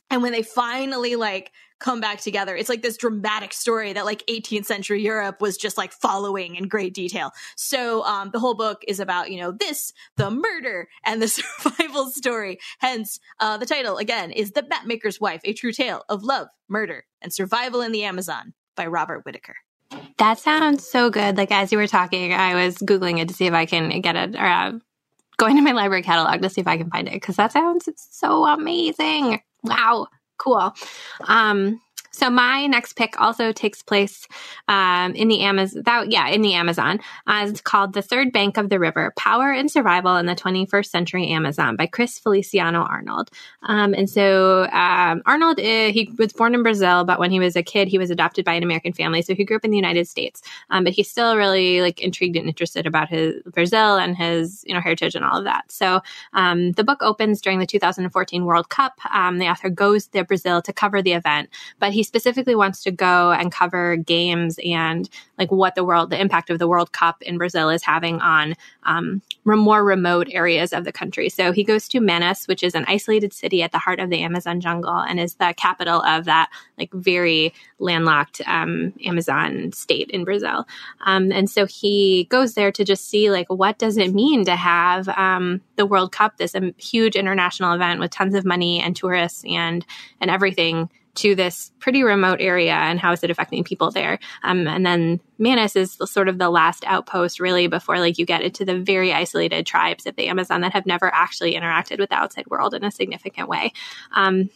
And 0.10 0.22
when 0.22 0.32
they 0.32 0.44
finally 0.44 1.16
like 1.16 1.52
come 1.84 2.00
back 2.00 2.22
together. 2.22 2.56
It's 2.56 2.70
like 2.70 2.82
this 2.82 2.98
dramatic 2.98 3.54
story 3.54 3.94
that 3.94 4.06
like 4.06 4.26
18th 4.28 4.66
century 4.66 5.02
Europe 5.02 5.42
was 5.42 5.58
just 5.58 5.78
like 5.78 5.92
following 5.92 6.56
in 6.56 6.68
great 6.68 6.94
detail. 6.94 7.32
So 7.56 8.04
um, 8.06 8.32
the 8.32 8.40
whole 8.40 8.56
book 8.56 8.84
is 8.88 9.00
about, 9.00 9.30
you 9.30 9.40
know, 9.40 9.52
this, 9.52 9.92
the 10.16 10.32
murder 10.32 10.88
and 11.04 11.22
the 11.22 11.28
survival 11.62 12.10
story. 12.10 12.60
Hence, 12.80 13.20
uh, 13.40 13.58
the 13.58 13.66
title 13.66 13.98
again 13.98 14.32
is 14.32 14.52
The 14.52 14.64
Mapmaker's 14.64 15.20
Wife, 15.20 15.42
a 15.44 15.54
true 15.54 15.74
tale 15.74 16.04
of 16.08 16.24
love, 16.24 16.48
murder, 16.70 17.06
and 17.22 17.34
survival 17.34 17.82
in 17.82 17.92
the 17.92 18.04
Amazon 18.04 18.54
by 18.76 18.88
Robert 18.88 19.26
Whitaker. 19.26 19.56
That 20.18 20.40
sounds 20.40 20.88
so 20.88 21.10
good. 21.10 21.38
Like 21.38 21.52
as 21.52 21.72
you 21.72 21.78
were 21.78 21.88
talking, 21.88 22.34
I 22.34 22.56
was 22.56 22.78
Googling 22.78 23.20
it 23.20 23.28
to 23.28 23.34
see 23.34 23.46
if 23.46 23.54
I 23.54 23.66
can 23.66 24.02
get 24.02 24.16
it 24.16 24.36
or 24.36 24.46
uh, 24.46 24.72
going 25.38 25.58
to 25.58 25.62
my 25.62 25.74
library 25.74 26.02
catalog 26.02 26.42
to 26.42 26.50
see 26.50 26.62
if 26.62 26.68
I 26.68 26.78
can 26.78 26.90
find 26.90 27.08
it 27.08 27.14
because 27.14 27.36
that 27.36 27.52
sounds 27.52 27.90
so 27.98 28.46
amazing. 28.46 29.42
Wow. 29.64 30.08
Cool. 30.38 30.74
Um, 31.28 31.82
so 32.14 32.30
my 32.30 32.68
next 32.68 32.94
pick 32.94 33.20
also 33.20 33.52
takes 33.52 33.82
place 33.82 34.28
um, 34.68 35.16
in 35.16 35.30
the 35.30 35.42
Amazon. 35.42 35.82
That, 35.84 36.12
yeah, 36.12 36.28
in 36.28 36.44
the 36.44 36.54
Amazon. 36.54 37.00
Uh, 37.26 37.48
it's 37.50 37.60
called 37.60 37.94
"The 37.94 38.04
Third 38.04 38.32
Bank 38.32 38.58
of 38.58 38.70
the 38.70 38.80
River: 38.80 39.14
Power 39.18 39.52
and 39.52 39.70
Survival 39.70 40.16
in 40.18 40.28
the 40.28 40.36
21st 40.36 40.86
Century 40.86 41.28
Amazon" 41.30 41.76
by 41.76 41.88
Chris 41.88 42.20
Feliciano 42.20 42.84
Arnold. 42.84 43.32
Um, 43.64 43.96
and 43.96 44.08
so 44.08 44.66
um, 44.72 45.24
Arnold, 45.26 45.60
uh, 45.60 45.92
he 45.92 46.14
was 46.20 46.34
born 46.34 46.54
in 46.54 46.62
Brazil, 46.62 47.04
but 47.04 47.20
when 47.20 47.32
he 47.32 47.40
was 47.40 47.56
a 47.56 47.64
kid, 47.64 47.88
he 47.88 47.98
was 47.98 48.12
adopted 48.12 48.46
by 48.46 48.54
an 48.54 48.64
American 48.64 48.94
family. 48.94 49.24
So 49.24 49.34
he 49.34 49.44
grew 49.44 49.56
up 49.56 49.66
in 49.66 49.72
the 49.72 49.78
United 49.78 50.08
States, 50.08 50.44
um, 50.70 50.84
but 50.84 50.94
he's 50.94 51.10
still 51.10 51.36
really 51.36 51.82
like 51.82 52.00
intrigued 52.00 52.36
and 52.36 52.48
interested 52.48 52.86
about 52.86 53.10
his 53.10 53.42
Brazil 53.52 53.98
and 53.98 54.16
his 54.16 54.64
you 54.68 54.76
know 54.76 54.82
heritage 54.82 55.16
and 55.16 55.26
all 55.26 55.40
of 55.40 55.46
that. 55.46 55.72
So 55.72 56.02
um, 56.34 56.74
the 56.74 56.84
book 56.84 57.02
opens 57.02 57.42
during 57.42 57.58
the 57.58 57.66
2014 57.66 58.46
World 58.46 58.70
Cup. 58.70 59.00
Um, 59.12 59.40
the 59.40 59.48
author 59.48 59.70
goes 59.70 60.06
to 60.10 60.24
Brazil 60.24 60.62
to 60.62 60.72
cover 60.72 61.02
the 61.02 61.14
event, 61.14 61.50
but 61.80 61.92
he 61.92 62.03
specifically 62.04 62.56
wants 62.56 62.84
to 62.84 62.92
go 62.92 63.32
and 63.32 63.52
cover 63.52 63.96
games 63.98 64.60
and 64.64 65.10
like 65.38 65.52
what 65.52 65.76
the 65.76 65.84
world, 65.84 66.10
the 66.10 66.20
impact 66.20 66.50
of 66.50 66.60
the 66.60 66.68
World 66.68 66.92
Cup 66.92 67.22
in 67.22 67.38
Brazil 67.38 67.70
is 67.70 67.84
having 67.84 68.20
on 68.22 68.56
um, 68.84 69.22
more 69.46 69.84
remote 69.84 70.28
areas 70.32 70.74
of 70.74 70.84
the 70.84 70.92
country. 70.92 71.30
So 71.30 71.52
he 71.52 71.64
goes 71.64 71.88
to 71.90 72.00
Manaus, 72.00 72.48
which 72.48 72.64
is 72.64 72.76
an 72.76 72.86
isolated 72.88 73.34
city 73.34 73.64
at 73.64 73.72
the 73.72 73.78
heart 73.78 74.00
of 74.00 74.10
the 74.10 74.22
Amazon 74.22 74.62
jungle 74.62 74.98
and 74.98 75.20
is 75.20 75.36
the 75.36 75.54
capital 75.58 76.02
of 76.04 76.26
that 76.26 76.50
like 76.78 76.92
very 76.94 77.54
landlocked 77.80 78.42
um, 78.46 78.94
Amazon 79.04 79.72
state 79.72 80.10
in 80.10 80.24
Brazil. 80.24 80.68
Um, 81.06 81.32
and 81.32 81.50
so 81.50 81.66
he 81.66 82.26
goes 82.30 82.54
there 82.54 82.72
to 82.72 82.84
just 82.84 83.08
see 83.08 83.32
like 83.32 83.48
what 83.48 83.78
does 83.78 83.98
it 83.98 84.14
mean 84.14 84.46
to 84.46 84.56
have 84.56 85.10
um, 85.10 85.62
the 85.76 85.86
World 85.86 86.12
Cup, 86.12 86.38
this 86.38 86.56
um, 86.56 86.74
huge 86.78 87.16
international 87.16 87.74
event 87.74 88.00
with 88.00 88.12
tons 88.12 88.36
of 88.36 88.46
money 88.46 88.80
and 88.80 88.96
tourists 88.96 89.44
and 89.48 89.86
and 90.22 90.32
everything 90.32 90.90
to 91.16 91.36
this 91.36 91.72
pretty 91.80 92.04
remote 92.04 92.42
area 92.42 92.74
and 92.74 93.00
how 93.00 93.12
is 93.12 93.24
it 93.24 93.30
affecting 93.30 93.64
people 93.64 93.92
there? 93.92 94.20
Um, 94.44 94.68
and 94.68 94.86
then 94.86 95.20
Manaus 95.40 95.76
is 95.76 95.98
sort 96.12 96.28
of 96.28 96.38
the 96.38 96.50
last 96.50 96.84
outpost 96.86 97.40
really 97.40 97.68
before 97.68 98.00
like 98.00 98.18
you 98.18 98.26
get 98.26 98.42
into 98.42 98.66
the 98.66 98.80
very 98.80 99.14
isolated 99.14 99.66
tribes 99.66 100.06
of 100.06 100.16
the 100.16 100.28
amazon 100.28 100.62
that 100.62 100.74
have 100.74 100.86
never 100.86 101.14
actually 101.14 101.54
interacted 101.54 102.00
with 102.00 102.10
the 102.10 102.16
outside 102.16 102.48
world 102.48 102.74
in 102.74 102.84
a 102.84 102.92
significant 102.92 103.48
way. 103.48 103.74
Um, 104.12 104.50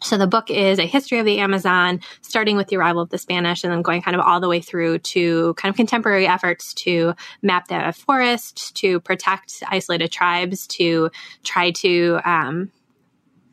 so 0.00 0.16
the 0.16 0.28
book 0.28 0.48
is 0.50 0.78
a 0.78 0.86
history 0.86 1.18
of 1.18 1.24
the 1.24 1.40
Amazon, 1.40 2.00
starting 2.20 2.56
with 2.56 2.68
the 2.68 2.76
arrival 2.76 3.02
of 3.02 3.10
the 3.10 3.18
Spanish 3.18 3.64
and 3.64 3.72
then 3.72 3.82
going 3.82 4.00
kind 4.00 4.14
of 4.14 4.24
all 4.24 4.38
the 4.38 4.48
way 4.48 4.60
through 4.60 4.98
to 4.98 5.54
kind 5.54 5.70
of 5.70 5.76
contemporary 5.76 6.26
efforts 6.26 6.72
to 6.74 7.14
map 7.42 7.66
the 7.66 7.92
forest, 7.92 8.76
to 8.76 9.00
protect 9.00 9.62
isolated 9.66 10.12
tribes, 10.12 10.68
to 10.68 11.10
try 11.42 11.72
to 11.72 12.20
um, 12.24 12.70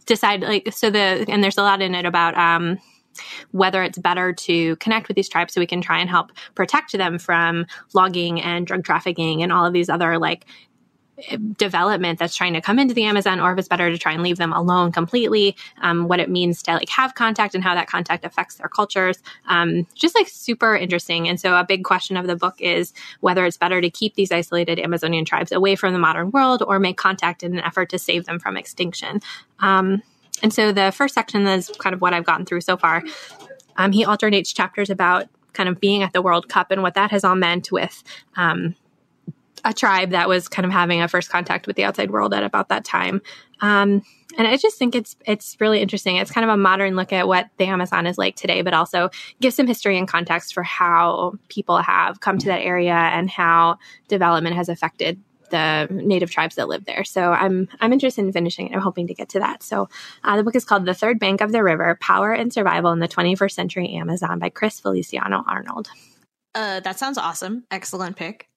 decide 0.06 0.42
like 0.42 0.72
so 0.74 0.90
the 0.90 1.26
and 1.28 1.44
there's 1.44 1.58
a 1.58 1.64
lot 1.64 1.82
in 1.82 1.96
it 1.96 2.06
about 2.06 2.38
um 2.38 2.78
whether 3.52 3.82
it's 3.82 3.98
better 3.98 4.34
to 4.34 4.76
connect 4.78 5.08
with 5.08 5.16
these 5.16 5.30
tribes 5.30 5.54
so 5.54 5.62
we 5.62 5.68
can 5.68 5.82
try 5.82 6.00
and 6.00 6.10
help 6.10 6.32
protect 6.54 6.92
them 6.92 7.18
from 7.18 7.66
logging 7.94 8.42
and 8.42 8.68
drug 8.68 8.84
trafficking 8.84 9.42
and 9.42 9.52
all 9.52 9.66
of 9.66 9.74
these 9.74 9.90
other 9.90 10.18
like 10.18 10.46
development 11.58 12.20
that's 12.20 12.36
trying 12.36 12.54
to 12.54 12.62
come 12.62 12.78
into 12.78 12.94
the 12.94 13.04
Amazon, 13.04 13.40
or 13.40 13.54
if 13.54 13.60
it's 13.60 13.68
better 13.68 13.90
to 13.90 13.98
try 13.98 14.12
and 14.12 14.22
leave 14.22 14.38
them 14.38 14.52
alone 14.54 14.92
completely, 14.92 15.56
um, 15.82 16.08
what 16.08 16.20
it 16.20 16.30
means 16.30 16.62
to 16.64 16.74
like 16.74 16.90
have 16.90 17.16
contact 17.16 17.56
and 17.56 17.64
how 17.64 17.74
that 17.76 17.88
contact 17.88 18.26
affects 18.26 18.56
their 18.56 18.68
cultures. 18.68 19.18
Um, 19.48 19.88
just 19.96 20.16
like 20.16 20.28
super 20.28 20.76
interesting. 20.76 21.28
And 21.28 21.40
so 21.40 21.56
a 21.56 21.66
big 21.66 21.84
question 21.84 22.18
of 22.18 22.28
the 22.28 22.36
book 22.36 22.56
is 22.60 22.94
whether 23.22 23.46
it's 23.46 23.58
better 23.58 23.82
to 23.82 23.90
keep 23.90 24.16
these 24.16 24.32
isolated 24.32 24.80
Amazonian 24.80 25.26
tribes 25.26 25.52
away 25.52 25.76
from 25.76 25.94
the 25.94 26.00
modern 26.00 26.32
world 26.32 26.62
or 26.66 26.80
make 26.80 26.98
contact 26.98 27.44
in 27.44 27.58
an 27.58 27.64
effort 27.64 27.90
to 27.90 28.00
save 28.00 28.26
them 28.26 28.40
from 28.40 28.58
extinction. 28.58 29.22
Um, 29.60 30.02
and 30.44 30.54
so 30.54 30.72
the 30.72 30.92
first 30.92 31.14
section 31.14 31.48
is 31.48 31.72
kind 31.80 31.94
of 31.94 32.02
what 32.02 32.14
I've 32.14 32.26
gotten 32.26 32.46
through 32.46 32.62
so 32.62 32.76
far. 32.76 33.04
Um, 33.78 33.92
he 33.92 34.06
alternates 34.06 34.54
chapters 34.54 34.90
about 34.90 35.28
kind 35.54 35.70
of 35.70 35.80
being 35.80 36.04
at 36.04 36.14
the 36.14 36.22
World 36.22 36.50
Cup 36.50 36.72
and 36.72 36.84
what 36.84 36.96
that 36.96 37.12
has 37.12 37.24
all 37.24 37.36
meant 37.36 37.72
with 37.72 38.04
um, 38.36 38.76
a 39.64 39.74
tribe 39.74 40.12
that 40.12 40.28
was 40.28 40.48
kind 40.48 40.66
of 40.66 40.72
having 40.72 41.02
a 41.02 41.08
first 41.08 41.30
contact 41.30 41.68
with 41.68 41.76
the 41.76 41.84
outside 41.84 42.12
world 42.12 42.34
at 42.34 42.44
about 42.44 42.70
that 42.70 42.84
time. 42.84 43.22
Um, 43.62 44.04
and 44.38 44.48
I 44.48 44.58
just 44.58 44.78
think 44.78 44.96
it's 44.96 45.16
it's 45.26 45.56
really 45.60 45.82
interesting. 45.82 46.18
It's 46.18 46.32
kind 46.32 46.44
of 46.44 46.54
a 46.54 46.58
modern 46.58 46.96
look 46.96 47.14
at 47.14 47.28
what 47.28 47.48
the 47.58 47.66
Amazon 47.66 48.06
is 48.06 48.18
like 48.18 48.36
today, 48.36 48.62
but 48.62 48.74
also 48.74 49.10
gives 49.40 49.56
some 49.56 49.68
history 49.68 49.98
and 49.98 50.08
context 50.08 50.54
for 50.54 50.64
how 50.64 51.36
people 51.48 51.78
have 51.78 52.20
come 52.20 52.38
to 52.40 52.48
that 52.48 52.62
area 52.62 52.94
and 52.94 53.30
how 53.30 53.78
development 54.08 54.56
has 54.56 54.68
affected 54.68 55.20
the 55.52 55.88
native 55.90 56.32
tribes 56.32 56.56
that 56.56 56.68
live 56.68 56.86
there. 56.86 57.04
So 57.04 57.32
I'm 57.32 57.70
I'm 57.80 57.94
interested 57.94 58.26
in 58.26 58.34
finishing 58.34 58.68
it. 58.68 58.74
I'm 58.74 58.82
hoping 58.82 59.08
to 59.08 59.14
get 59.14 59.30
to 59.30 59.40
that. 59.40 59.64
So 59.64 59.90
uh, 60.24 60.38
the 60.38 60.44
book 60.44 60.56
is 60.56 60.66
called 60.66 60.86
The 60.86 60.94
Third 60.94 61.20
Bank 61.20 61.42
of 61.42 61.52
the 61.52 61.64
River: 61.64 61.98
Power 62.02 62.34
and 62.34 62.52
Survival 62.52 62.92
in 62.92 63.00
the 63.00 63.08
21st 63.08 63.52
Century 63.52 63.90
Amazon 63.94 64.40
by 64.40 64.50
Chris 64.50 64.80
Feliciano 64.80 65.44
Arnold. 65.48 65.90
Uh, 66.54 66.80
that 66.80 66.98
sounds 66.98 67.18
awesome. 67.18 67.66
Excellent 67.70 68.16
pick. 68.16 68.48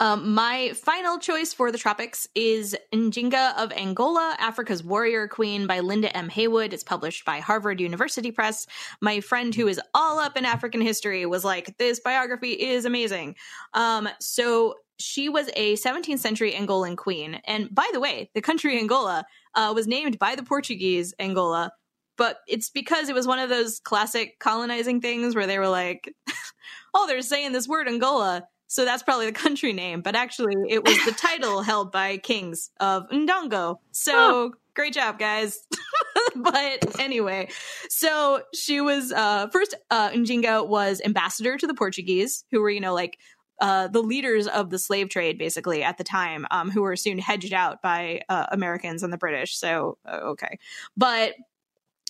Um, 0.00 0.32
my 0.32 0.72
final 0.74 1.18
choice 1.18 1.52
for 1.52 1.72
the 1.72 1.78
tropics 1.78 2.28
is 2.34 2.76
Njinga 2.92 3.56
of 3.56 3.72
Angola, 3.72 4.36
Africa's 4.38 4.84
Warrior 4.84 5.26
Queen 5.26 5.66
by 5.66 5.80
Linda 5.80 6.16
M. 6.16 6.28
Heywood. 6.28 6.72
It's 6.72 6.84
published 6.84 7.24
by 7.24 7.40
Harvard 7.40 7.80
University 7.80 8.30
Press. 8.30 8.66
My 9.00 9.20
friend 9.20 9.54
who 9.54 9.66
is 9.66 9.80
all 9.94 10.20
up 10.20 10.36
in 10.36 10.44
African 10.44 10.80
history 10.80 11.26
was 11.26 11.44
like, 11.44 11.76
this 11.78 12.00
biography 12.00 12.52
is 12.52 12.84
amazing. 12.84 13.34
Um, 13.74 14.08
so 14.20 14.74
she 14.98 15.28
was 15.28 15.48
a 15.56 15.74
17th 15.74 16.18
century 16.18 16.52
Angolan 16.52 16.96
queen. 16.96 17.40
And 17.46 17.72
by 17.74 17.88
the 17.92 18.00
way, 18.00 18.30
the 18.34 18.40
country 18.40 18.78
Angola 18.78 19.24
uh, 19.54 19.72
was 19.74 19.86
named 19.86 20.18
by 20.18 20.34
the 20.34 20.42
Portuguese 20.42 21.14
Angola, 21.18 21.72
but 22.16 22.38
it's 22.48 22.70
because 22.70 23.08
it 23.08 23.14
was 23.14 23.26
one 23.26 23.38
of 23.38 23.48
those 23.48 23.80
classic 23.80 24.38
colonizing 24.40 25.00
things 25.00 25.34
where 25.34 25.46
they 25.46 25.58
were 25.58 25.68
like, 25.68 26.12
oh, 26.94 27.06
they're 27.06 27.22
saying 27.22 27.52
this 27.52 27.68
word 27.68 27.88
Angola 27.88 28.44
so 28.68 28.84
that's 28.84 29.02
probably 29.02 29.26
the 29.26 29.32
country 29.32 29.72
name, 29.72 30.02
but 30.02 30.14
actually 30.14 30.54
it 30.68 30.84
was 30.84 30.96
the 31.04 31.12
title 31.12 31.62
held 31.62 31.90
by 31.90 32.18
kings 32.18 32.70
of 32.78 33.08
Ndongo. 33.08 33.78
So 33.90 34.12
oh. 34.14 34.52
great 34.74 34.92
job, 34.92 35.18
guys. 35.18 35.66
but 36.36 37.00
anyway, 37.00 37.48
so 37.88 38.42
she 38.54 38.80
was 38.80 39.10
uh 39.10 39.48
first 39.48 39.74
uh 39.90 40.10
Njinga 40.10 40.68
was 40.68 41.00
ambassador 41.04 41.56
to 41.56 41.66
the 41.66 41.74
Portuguese, 41.74 42.44
who 42.50 42.60
were, 42.60 42.70
you 42.70 42.80
know, 42.80 42.94
like 42.94 43.18
uh, 43.60 43.88
the 43.88 44.02
leaders 44.02 44.46
of 44.46 44.70
the 44.70 44.78
slave 44.78 45.08
trade, 45.08 45.36
basically 45.36 45.82
at 45.82 45.98
the 45.98 46.04
time, 46.04 46.46
um, 46.52 46.70
who 46.70 46.82
were 46.82 46.94
soon 46.94 47.18
hedged 47.18 47.52
out 47.52 47.82
by 47.82 48.20
uh, 48.28 48.46
Americans 48.52 49.02
and 49.02 49.12
the 49.12 49.18
British. 49.18 49.56
So 49.56 49.98
uh, 50.06 50.18
okay, 50.30 50.58
but 50.96 51.34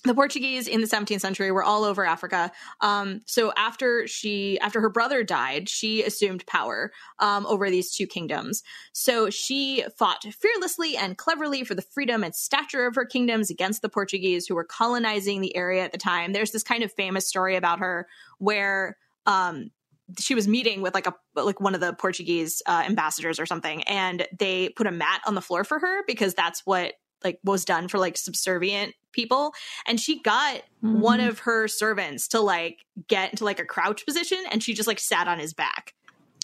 the 0.05 0.13
Portuguese 0.13 0.67
in 0.67 0.81
the 0.81 0.87
17th 0.87 1.19
century 1.19 1.51
were 1.51 1.63
all 1.63 1.83
over 1.83 2.05
Africa. 2.05 2.51
Um, 2.79 3.21
so 3.25 3.51
after 3.57 4.07
she, 4.07 4.59
after 4.59 4.79
her 4.79 4.89
brother 4.89 5.23
died, 5.23 5.67
she 5.67 6.03
assumed 6.03 6.45
power 6.45 6.91
um, 7.19 7.45
over 7.45 7.69
these 7.69 7.93
two 7.93 8.07
kingdoms. 8.07 8.63
So 8.93 9.29
she 9.29 9.83
fought 9.97 10.23
fearlessly 10.23 10.95
and 10.95 11.17
cleverly 11.17 11.63
for 11.63 11.75
the 11.75 11.81
freedom 11.81 12.23
and 12.23 12.33
stature 12.33 12.87
of 12.87 12.95
her 12.95 13.05
kingdoms 13.05 13.49
against 13.49 13.81
the 13.81 13.89
Portuguese 13.89 14.47
who 14.47 14.55
were 14.55 14.63
colonizing 14.63 15.41
the 15.41 15.55
area 15.55 15.83
at 15.83 15.91
the 15.91 15.97
time. 15.97 16.31
There's 16.31 16.51
this 16.51 16.63
kind 16.63 16.83
of 16.83 16.93
famous 16.93 17.27
story 17.27 17.55
about 17.57 17.79
her 17.79 18.07
where 18.37 18.97
um, 19.25 19.71
she 20.17 20.33
was 20.33 20.47
meeting 20.47 20.81
with 20.81 20.93
like 20.93 21.07
a 21.07 21.13
like 21.35 21.59
one 21.59 21.75
of 21.75 21.81
the 21.81 21.93
Portuguese 21.93 22.61
uh, 22.65 22.83
ambassadors 22.87 23.39
or 23.39 23.45
something, 23.45 23.83
and 23.83 24.25
they 24.37 24.69
put 24.69 24.87
a 24.87 24.91
mat 24.91 25.21
on 25.27 25.35
the 25.35 25.41
floor 25.41 25.63
for 25.63 25.77
her 25.79 26.03
because 26.07 26.33
that's 26.33 26.65
what 26.65 26.93
like 27.23 27.39
was 27.43 27.65
done 27.65 27.87
for 27.87 27.99
like 27.99 28.17
subservient 28.17 28.93
people. 29.11 29.53
And 29.87 29.99
she 29.99 30.21
got 30.21 30.57
mm-hmm. 30.83 30.99
one 30.99 31.19
of 31.19 31.39
her 31.39 31.67
servants 31.67 32.27
to 32.29 32.39
like 32.39 32.85
get 33.07 33.31
into 33.31 33.45
like 33.45 33.59
a 33.59 33.65
crouch 33.65 34.05
position 34.05 34.39
and 34.51 34.61
she 34.63 34.73
just 34.73 34.87
like 34.87 34.99
sat 34.99 35.27
on 35.27 35.39
his 35.39 35.53
back 35.53 35.93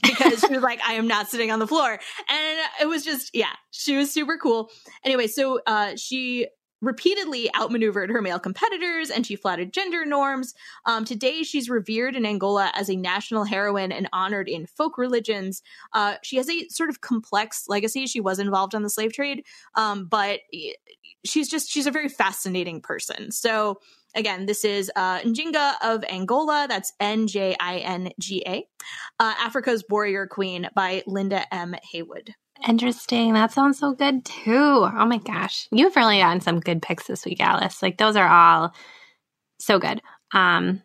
because 0.01 0.41
she 0.41 0.53
was 0.53 0.61
like 0.61 0.79
i 0.85 0.93
am 0.93 1.07
not 1.07 1.29
sitting 1.29 1.51
on 1.51 1.59
the 1.59 1.67
floor. 1.67 1.91
And 2.29 2.59
it 2.81 2.87
was 2.87 3.03
just 3.03 3.31
yeah 3.33 3.53
she 3.71 3.95
was 3.97 4.11
super 4.11 4.37
cool. 4.37 4.69
Anyway 5.03 5.27
so 5.27 5.61
uh 5.65 5.95
she 5.95 6.47
repeatedly 6.85 7.53
outmaneuvered 7.55 8.09
her 8.09 8.21
male 8.21 8.39
competitors 8.39 9.09
and 9.09 9.25
she 9.25 9.35
flouted 9.35 9.73
gender 9.73 10.05
norms. 10.05 10.53
Um, 10.85 11.03
today, 11.05 11.43
she's 11.43 11.69
revered 11.69 12.15
in 12.15 12.25
Angola 12.25 12.71
as 12.75 12.89
a 12.89 12.95
national 12.95 13.43
heroine 13.43 13.91
and 13.91 14.07
honored 14.13 14.47
in 14.47 14.67
folk 14.67 14.97
religions. 14.97 15.61
Uh, 15.93 16.15
she 16.23 16.37
has 16.37 16.49
a 16.49 16.67
sort 16.69 16.89
of 16.89 17.01
complex 17.01 17.65
legacy. 17.67 18.07
She 18.07 18.21
was 18.21 18.39
involved 18.39 18.73
in 18.73 18.83
the 18.83 18.89
slave 18.89 19.13
trade, 19.13 19.43
um, 19.75 20.05
but 20.05 20.41
she's 21.25 21.49
just, 21.49 21.69
she's 21.69 21.87
a 21.87 21.91
very 21.91 22.09
fascinating 22.09 22.81
person. 22.81 23.31
So, 23.31 23.79
again, 24.13 24.45
this 24.45 24.63
is 24.63 24.91
uh, 24.95 25.19
Njinga 25.19 25.73
of 25.81 26.03
Angola. 26.05 26.67
That's 26.69 26.93
N 26.99 27.27
J 27.27 27.55
I 27.59 27.77
N 27.79 28.11
G 28.19 28.43
A. 28.47 28.67
Uh, 29.19 29.33
Africa's 29.39 29.83
Warrior 29.89 30.27
Queen 30.27 30.69
by 30.75 31.03
Linda 31.07 31.53
M. 31.53 31.75
Heywood. 31.83 32.33
Interesting. 32.67 33.33
That 33.33 33.51
sounds 33.51 33.79
so 33.79 33.93
good 33.93 34.25
too. 34.25 34.53
Oh 34.55 35.05
my 35.05 35.17
gosh. 35.19 35.67
You've 35.71 35.95
really 35.95 36.19
gotten 36.19 36.41
some 36.41 36.59
good 36.59 36.81
picks 36.81 37.07
this 37.07 37.25
week, 37.25 37.41
Alice. 37.41 37.81
Like 37.83 37.97
those 37.97 38.15
are 38.15 38.27
all 38.27 38.73
so 39.59 39.79
good. 39.79 40.01
Um 40.33 40.81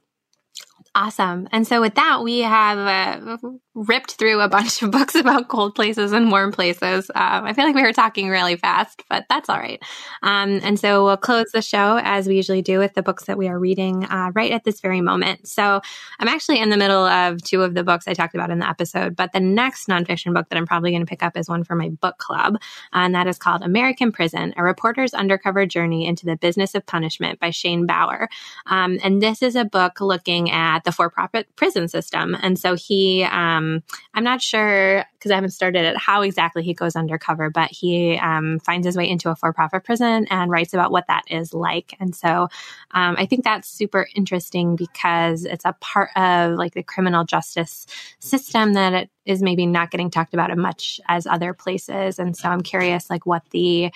Awesome. 0.95 1.49
And 1.53 1.67
so 1.67 1.81
with 1.81 1.95
that, 1.97 2.23
we 2.23 2.41
have 2.41 2.79
uh, 2.79 3.37
ripped 3.75 4.13
through 4.13 4.41
a 4.41 4.49
bunch 4.49 4.83
of 4.83 4.91
books 4.93 5.15
about 5.15 5.49
cold 5.49 5.75
places 5.75 6.13
and 6.13 6.31
warm 6.31 6.53
places. 6.53 7.11
Um, 7.15 7.45
I 7.45 7.53
feel 7.53 7.65
like 7.65 7.75
we 7.75 7.83
were 7.83 7.93
talking 7.93 8.29
really 8.29 8.57
fast, 8.57 9.03
but 9.09 9.27
that's 9.29 9.49
all 9.49 9.59
right. 9.59 9.83
Um, 10.23 10.61
and 10.63 10.79
so 10.79 11.05
we'll 11.05 11.17
close 11.17 11.47
the 11.53 11.63
show 11.63 12.01
as 12.03 12.27
we 12.27 12.37
usually 12.37 12.63
do 12.63 12.79
with 12.79 12.95
the 12.95 13.03
books 13.03 13.25
that 13.25 13.39
we 13.39 13.49
are 13.49 13.59
reading 13.59 14.05
uh, 14.05 14.33
right 14.35 14.53
at 14.53 14.65
this 14.65 14.81
very 14.81 15.01
moment. 15.01 15.47
So 15.47 15.81
I'm 16.19 16.29
actually 16.29 16.61
in 16.61 16.71
the 16.71 16.77
middle 16.77 17.07
of 17.07 17.43
two 17.43 17.63
of 17.63 17.75
the 17.75 17.85
books 17.85 18.09
I 18.09 18.15
talked 18.15 18.35
about 18.35 18.51
in 18.51 18.59
the 18.59 18.69
episode, 18.69 19.17
but 19.17 19.33
the 19.33 19.41
next 19.41 19.89
nonfiction 19.89 20.35
book 20.35 20.49
that 20.49 20.57
I'm 20.57 20.67
probably 20.67 20.91
going 20.91 21.03
to 21.03 21.07
pick 21.07 21.23
up 21.23 21.37
is 21.37 21.49
one 21.49 21.65
for 21.65 21.75
my 21.75 21.89
book 21.89 22.19
club, 22.19 22.61
and 22.93 23.15
that 23.15 23.27
is 23.27 23.39
called 23.39 23.63
American 23.63 24.13
Prison: 24.13 24.53
A 24.57 24.63
Reporter's 24.63 25.15
Undercover 25.15 25.67
Journey 25.67 26.07
into 26.07 26.27
the 26.27 26.37
Business 26.37 26.75
of 26.75 26.87
Punishment 26.87 27.39
by 27.39 27.51
Shane 27.51 27.87
Bauer. 27.87 28.29
Um, 28.67 28.99
and 29.03 29.23
this 29.23 29.43
is 29.43 29.57
a 29.57 29.65
book 29.65 30.01
looking 30.01 30.51
at 30.51 30.85
the 30.85 30.93
for 30.93 31.11
profit 31.11 31.49
prison 31.57 31.89
system. 31.89 32.37
And 32.41 32.59
so 32.59 32.75
he, 32.75 33.25
um, 33.61 33.83
I'm 34.15 34.25
not 34.25 34.43
sure 34.43 35.05
because 35.13 35.31
I 35.31 35.35
haven't 35.35 35.51
started 35.51 35.85
it 35.85 35.97
how 35.97 36.23
exactly 36.23 36.63
he 36.63 36.75
goes 36.75 36.97
undercover, 36.97 37.51
but 37.51 37.71
he 37.71 38.17
um, 38.17 38.59
finds 38.61 38.87
his 38.87 38.97
way 38.97 39.09
into 39.09 39.31
a 39.31 39.37
for 39.37 39.53
profit 39.53 39.85
prison 39.85 40.27
and 40.31 40.51
writes 40.51 40.73
about 40.73 40.91
what 40.91 41.07
that 41.09 41.25
is 41.29 41.53
like. 41.53 41.95
And 42.01 42.15
so 42.15 42.49
um, 42.93 43.17
I 43.19 43.27
think 43.27 43.45
that's 43.45 43.69
super 43.69 44.09
interesting 44.15 44.77
because 44.77 45.45
it's 45.45 45.65
a 45.65 45.77
part 45.81 46.11
of 46.17 46.57
like 46.57 46.75
the 46.75 46.83
criminal 46.83 47.25
justice 47.25 47.87
system 48.19 48.73
that 48.75 48.95
it 48.95 49.11
is 49.27 49.43
maybe 49.43 49.67
not 49.67 49.91
getting 49.91 50.11
talked 50.11 50.35
about 50.35 50.51
as 50.51 50.57
much 50.59 51.01
as 51.09 51.27
other 51.27 51.53
places. 51.53 52.19
And 52.19 52.37
so 52.37 52.49
I'm 52.49 52.63
curious 52.63 53.11
like 53.11 53.27
what 53.27 53.43
the 53.51 53.93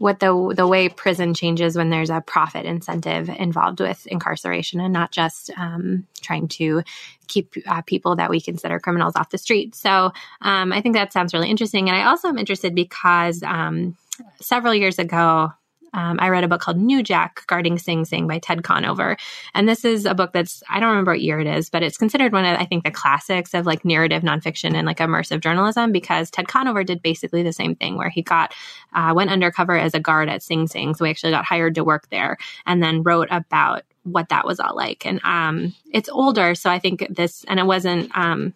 what 0.00 0.18
the 0.18 0.54
the 0.56 0.66
way 0.66 0.88
prison 0.88 1.34
changes 1.34 1.76
when 1.76 1.90
there's 1.90 2.08
a 2.08 2.22
profit 2.22 2.64
incentive 2.64 3.28
involved 3.28 3.80
with 3.80 4.06
incarceration 4.06 4.80
and 4.80 4.94
not 4.94 5.12
just 5.12 5.50
um, 5.58 6.06
trying 6.22 6.48
to 6.48 6.82
keep 7.26 7.52
uh, 7.66 7.82
people 7.82 8.16
that 8.16 8.30
we 8.30 8.40
consider 8.40 8.80
criminals 8.80 9.12
off 9.14 9.28
the 9.28 9.36
street. 9.36 9.74
So 9.74 10.10
um, 10.40 10.72
I 10.72 10.80
think 10.80 10.94
that 10.94 11.12
sounds 11.12 11.34
really 11.34 11.50
interesting, 11.50 11.90
and 11.90 11.98
I 11.98 12.06
also 12.06 12.28
am 12.28 12.38
interested 12.38 12.74
because 12.74 13.42
um, 13.42 13.94
several 14.40 14.74
years 14.74 14.98
ago 14.98 15.52
um, 15.92 16.18
I 16.20 16.28
read 16.28 16.44
a 16.44 16.48
book 16.48 16.60
called 16.60 16.78
New 16.78 17.02
Jack 17.02 17.46
Guarding 17.46 17.78
Sing 17.78 18.04
Sing 18.04 18.26
by 18.26 18.38
Ted 18.38 18.62
Conover. 18.62 19.16
And 19.54 19.68
this 19.68 19.84
is 19.84 20.06
a 20.06 20.14
book 20.14 20.32
that's, 20.32 20.62
I 20.68 20.80
don't 20.80 20.90
remember 20.90 21.12
what 21.12 21.20
year 21.20 21.40
it 21.40 21.46
is, 21.46 21.70
but 21.70 21.82
it's 21.82 21.96
considered 21.96 22.32
one 22.32 22.44
of, 22.44 22.58
I 22.58 22.64
think, 22.64 22.84
the 22.84 22.90
classics 22.90 23.54
of 23.54 23.66
like 23.66 23.84
narrative 23.84 24.22
nonfiction 24.22 24.74
and 24.74 24.86
like 24.86 24.98
immersive 24.98 25.40
journalism 25.40 25.92
because 25.92 26.30
Ted 26.30 26.48
Conover 26.48 26.84
did 26.84 27.02
basically 27.02 27.42
the 27.42 27.52
same 27.52 27.74
thing 27.74 27.96
where 27.96 28.10
he 28.10 28.22
got, 28.22 28.54
uh, 28.92 29.12
went 29.14 29.30
undercover 29.30 29.76
as 29.76 29.94
a 29.94 30.00
guard 30.00 30.28
at 30.28 30.42
Sing 30.42 30.66
Sing. 30.66 30.94
So 30.94 31.04
he 31.04 31.10
actually 31.10 31.32
got 31.32 31.44
hired 31.44 31.74
to 31.74 31.84
work 31.84 32.08
there 32.10 32.36
and 32.66 32.82
then 32.82 33.02
wrote 33.02 33.28
about 33.30 33.82
what 34.04 34.30
that 34.30 34.46
was 34.46 34.60
all 34.60 34.74
like. 34.74 35.04
And 35.04 35.20
um, 35.24 35.74
it's 35.92 36.08
older. 36.08 36.54
So 36.54 36.70
I 36.70 36.78
think 36.78 37.06
this, 37.10 37.44
and 37.48 37.60
it 37.60 37.66
wasn't, 37.66 38.16
um, 38.16 38.54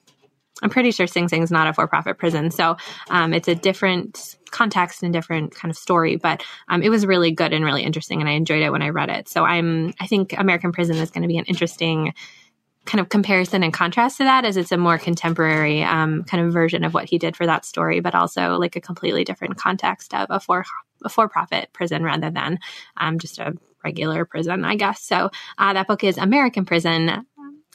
I'm 0.65 0.71
pretty 0.71 0.91
sure 0.91 1.07
Sing 1.07 1.29
Sing 1.29 1.43
is 1.43 1.51
not 1.51 1.69
a 1.69 1.75
for 1.75 1.87
profit 1.87 2.19
prison. 2.19 2.51
So 2.51 2.77
um, 3.11 3.35
it's 3.35 3.49
a 3.49 3.55
different 3.55 4.37
context 4.51 5.03
and 5.03 5.13
different 5.13 5.55
kind 5.55 5.71
of 5.71 5.77
story, 5.77 6.17
but 6.17 6.43
um, 6.69 6.83
it 6.83 6.89
was 6.89 7.05
really 7.05 7.31
good 7.31 7.53
and 7.53 7.65
really 7.65 7.83
interesting. 7.83 8.21
And 8.21 8.29
I 8.29 8.33
enjoyed 8.33 8.63
it 8.63 8.71
when 8.71 8.83
I 8.83 8.89
read 8.89 9.11
it. 9.11 9.29
So 9.29 9.45
I'm, 9.45 9.93
I 10.01 10.07
think 10.07 10.33
American 10.37 10.73
Prison 10.73 10.97
is 10.97 11.11
going 11.11 11.23
to 11.23 11.29
be 11.29 11.37
an 11.37 11.45
interesting 11.45 12.15
kind 12.87 13.01
of 13.01 13.09
comparison 13.09 13.63
and 13.63 13.73
contrast 13.73 14.19
to 14.19 14.25
that 14.25 14.45
as 14.45 14.57
it's 14.57 14.73
a 14.73 14.77
more 14.77 14.99
contemporary 14.99 15.83
um, 15.83 16.25
kind 16.25 16.47
of 16.47 16.53
version 16.53 16.85
of 16.85 16.95
what 16.95 17.05
he 17.05 17.19
did 17.19 17.37
for 17.37 17.47
that 17.47 17.65
story, 17.65 18.01
but 18.01 18.15
also 18.15 18.57
like 18.57 18.77
a 18.77 18.81
completely 18.81 19.25
different 19.25 19.57
context 19.57 20.15
of 20.15 20.27
a 20.31 20.41
for 20.41 20.65
a 21.03 21.09
for 21.09 21.29
profit 21.29 21.71
prison 21.73 22.03
rather 22.03 22.31
than 22.31 22.59
um, 22.97 23.19
just 23.19 23.39
a 23.39 23.55
regular 23.85 24.25
prison, 24.25 24.65
I 24.65 24.77
guess. 24.77 25.03
So 25.03 25.31
uh, 25.59 25.73
that 25.75 25.87
book 25.87 26.03
is 26.05 26.17
American 26.17 26.65
Prison 26.65 27.27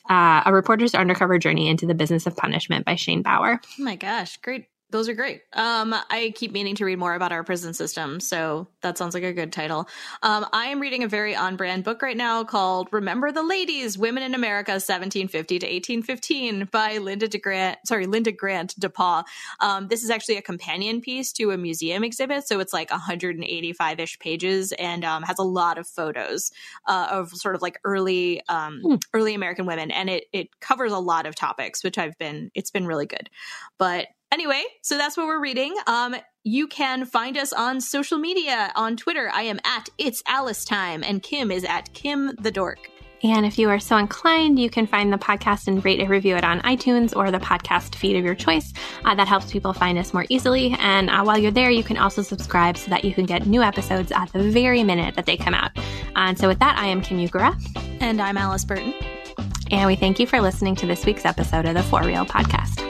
uh, 0.09 0.43
A 0.45 0.53
Reporter's 0.53 0.95
Undercover 0.95 1.37
Journey 1.37 1.69
into 1.69 1.85
the 1.85 1.93
Business 1.93 2.25
of 2.25 2.35
Punishment 2.35 2.85
by 2.85 2.95
Shane 2.95 3.21
Bauer. 3.21 3.59
Oh 3.63 3.83
my 3.83 3.95
gosh, 3.95 4.37
great 4.37 4.65
those 4.91 5.07
are 5.07 5.13
great. 5.13 5.43
Um, 5.53 5.93
I 6.09 6.33
keep 6.35 6.51
meaning 6.51 6.75
to 6.75 6.85
read 6.85 6.97
more 6.97 7.13
about 7.13 7.31
our 7.31 7.43
prison 7.43 7.73
system, 7.73 8.19
so 8.19 8.67
that 8.81 8.97
sounds 8.97 9.13
like 9.13 9.23
a 9.23 9.33
good 9.33 9.53
title. 9.53 9.87
Um, 10.23 10.47
I 10.51 10.67
am 10.67 10.79
reading 10.79 11.03
a 11.03 11.07
very 11.07 11.35
on 11.35 11.57
brand 11.57 11.83
book 11.83 12.01
right 12.01 12.17
now 12.17 12.43
called 12.43 12.89
Remember 12.91 13.31
the 13.31 13.43
Ladies 13.43 13.97
Women 13.97 14.23
in 14.23 14.33
America 14.33 14.71
1750 14.71 15.59
to 15.59 15.65
1815 15.65 16.69
by 16.71 16.97
Linda 16.97 17.27
DeGrant, 17.27 17.75
sorry, 17.85 18.07
Linda 18.07 18.31
Grant 18.31 18.75
DePauw. 18.79 19.23
Um, 19.59 19.87
this 19.89 20.03
is 20.03 20.09
actually 20.09 20.37
a 20.37 20.41
companion 20.41 21.01
piece 21.01 21.31
to 21.33 21.51
a 21.51 21.57
museum 21.57 22.03
exhibit, 22.03 22.47
so 22.47 22.59
it's 22.59 22.73
like 22.73 22.89
185 22.89 23.99
ish 23.99 24.17
pages 24.17 24.71
and 24.73 25.05
um, 25.05 25.21
has 25.21 25.37
a 25.37 25.43
lot 25.43 25.77
of 25.77 25.87
photos 25.87 26.51
uh, 26.87 27.09
of 27.11 27.29
sort 27.31 27.53
of 27.53 27.61
like 27.61 27.79
early 27.83 28.41
um, 28.49 28.81
mm. 28.83 29.01
early 29.13 29.35
American 29.35 29.67
women, 29.67 29.91
and 29.91 30.09
it 30.09 30.25
it 30.33 30.59
covers 30.59 30.91
a 30.91 30.99
lot 30.99 31.27
of 31.27 31.35
topics, 31.35 31.83
which 31.83 31.99
I've 31.99 32.17
been 32.17 32.49
it's 32.55 32.71
been 32.71 32.87
really 32.87 33.05
good. 33.05 33.29
But 33.77 34.07
Anyway, 34.31 34.63
so 34.83 34.97
that's 34.97 35.17
what 35.17 35.25
we're 35.25 35.41
reading. 35.41 35.75
Um, 35.87 36.15
you 36.43 36.67
can 36.67 37.05
find 37.05 37.37
us 37.37 37.51
on 37.51 37.81
social 37.81 38.19
media. 38.19 38.71
On 38.75 38.95
Twitter, 38.95 39.29
I 39.33 39.43
am 39.43 39.59
at 39.65 39.89
It's 39.97 40.21
Alice 40.27 40.63
Time, 40.63 41.03
and 41.03 41.23
Kim 41.23 41.51
is 41.51 41.63
at 41.63 41.91
Kim 41.93 42.35
the 42.39 42.51
Dork. 42.51 42.77
And 43.21 43.45
if 43.45 43.59
you 43.59 43.69
are 43.69 43.79
so 43.79 43.97
inclined, 43.97 44.59
you 44.59 44.69
can 44.69 44.87
find 44.87 45.11
the 45.11 45.17
podcast 45.17 45.67
and 45.67 45.83
rate 45.83 45.99
and 45.99 46.09
review 46.09 46.37
it 46.37 46.43
on 46.43 46.61
iTunes 46.61 47.13
or 47.13 47.31
the 47.31 47.39
podcast 47.39 47.95
feed 47.95 48.15
of 48.15 48.23
your 48.23 48.35
choice. 48.35 48.71
Uh, 49.03 49.13
that 49.15 49.27
helps 49.27 49.51
people 49.51 49.73
find 49.73 49.97
us 49.97 50.13
more 50.13 50.25
easily. 50.29 50.75
And 50.79 51.09
uh, 51.09 51.23
while 51.23 51.37
you're 51.37 51.51
there, 51.51 51.69
you 51.69 51.83
can 51.83 51.97
also 51.97 52.21
subscribe 52.21 52.77
so 52.77 52.89
that 52.91 53.03
you 53.03 53.13
can 53.13 53.25
get 53.25 53.45
new 53.45 53.61
episodes 53.61 54.11
at 54.13 54.31
the 54.31 54.49
very 54.49 54.83
minute 54.83 55.15
that 55.15 55.25
they 55.25 55.35
come 55.35 55.53
out. 55.53 55.71
And 56.15 56.37
so, 56.37 56.47
with 56.47 56.59
that, 56.59 56.77
I 56.77 56.85
am 56.85 57.01
Kim 57.01 57.17
Ukura. 57.17 57.59
And 57.99 58.21
I'm 58.21 58.37
Alice 58.37 58.63
Burton. 58.63 58.93
And 59.71 59.85
we 59.85 59.95
thank 59.95 60.19
you 60.19 60.25
for 60.25 60.39
listening 60.39 60.75
to 60.77 60.85
this 60.87 61.05
week's 61.05 61.25
episode 61.25 61.65
of 61.65 61.73
the 61.73 61.83
For 61.83 62.01
Real 62.03 62.25
Podcast. 62.25 62.88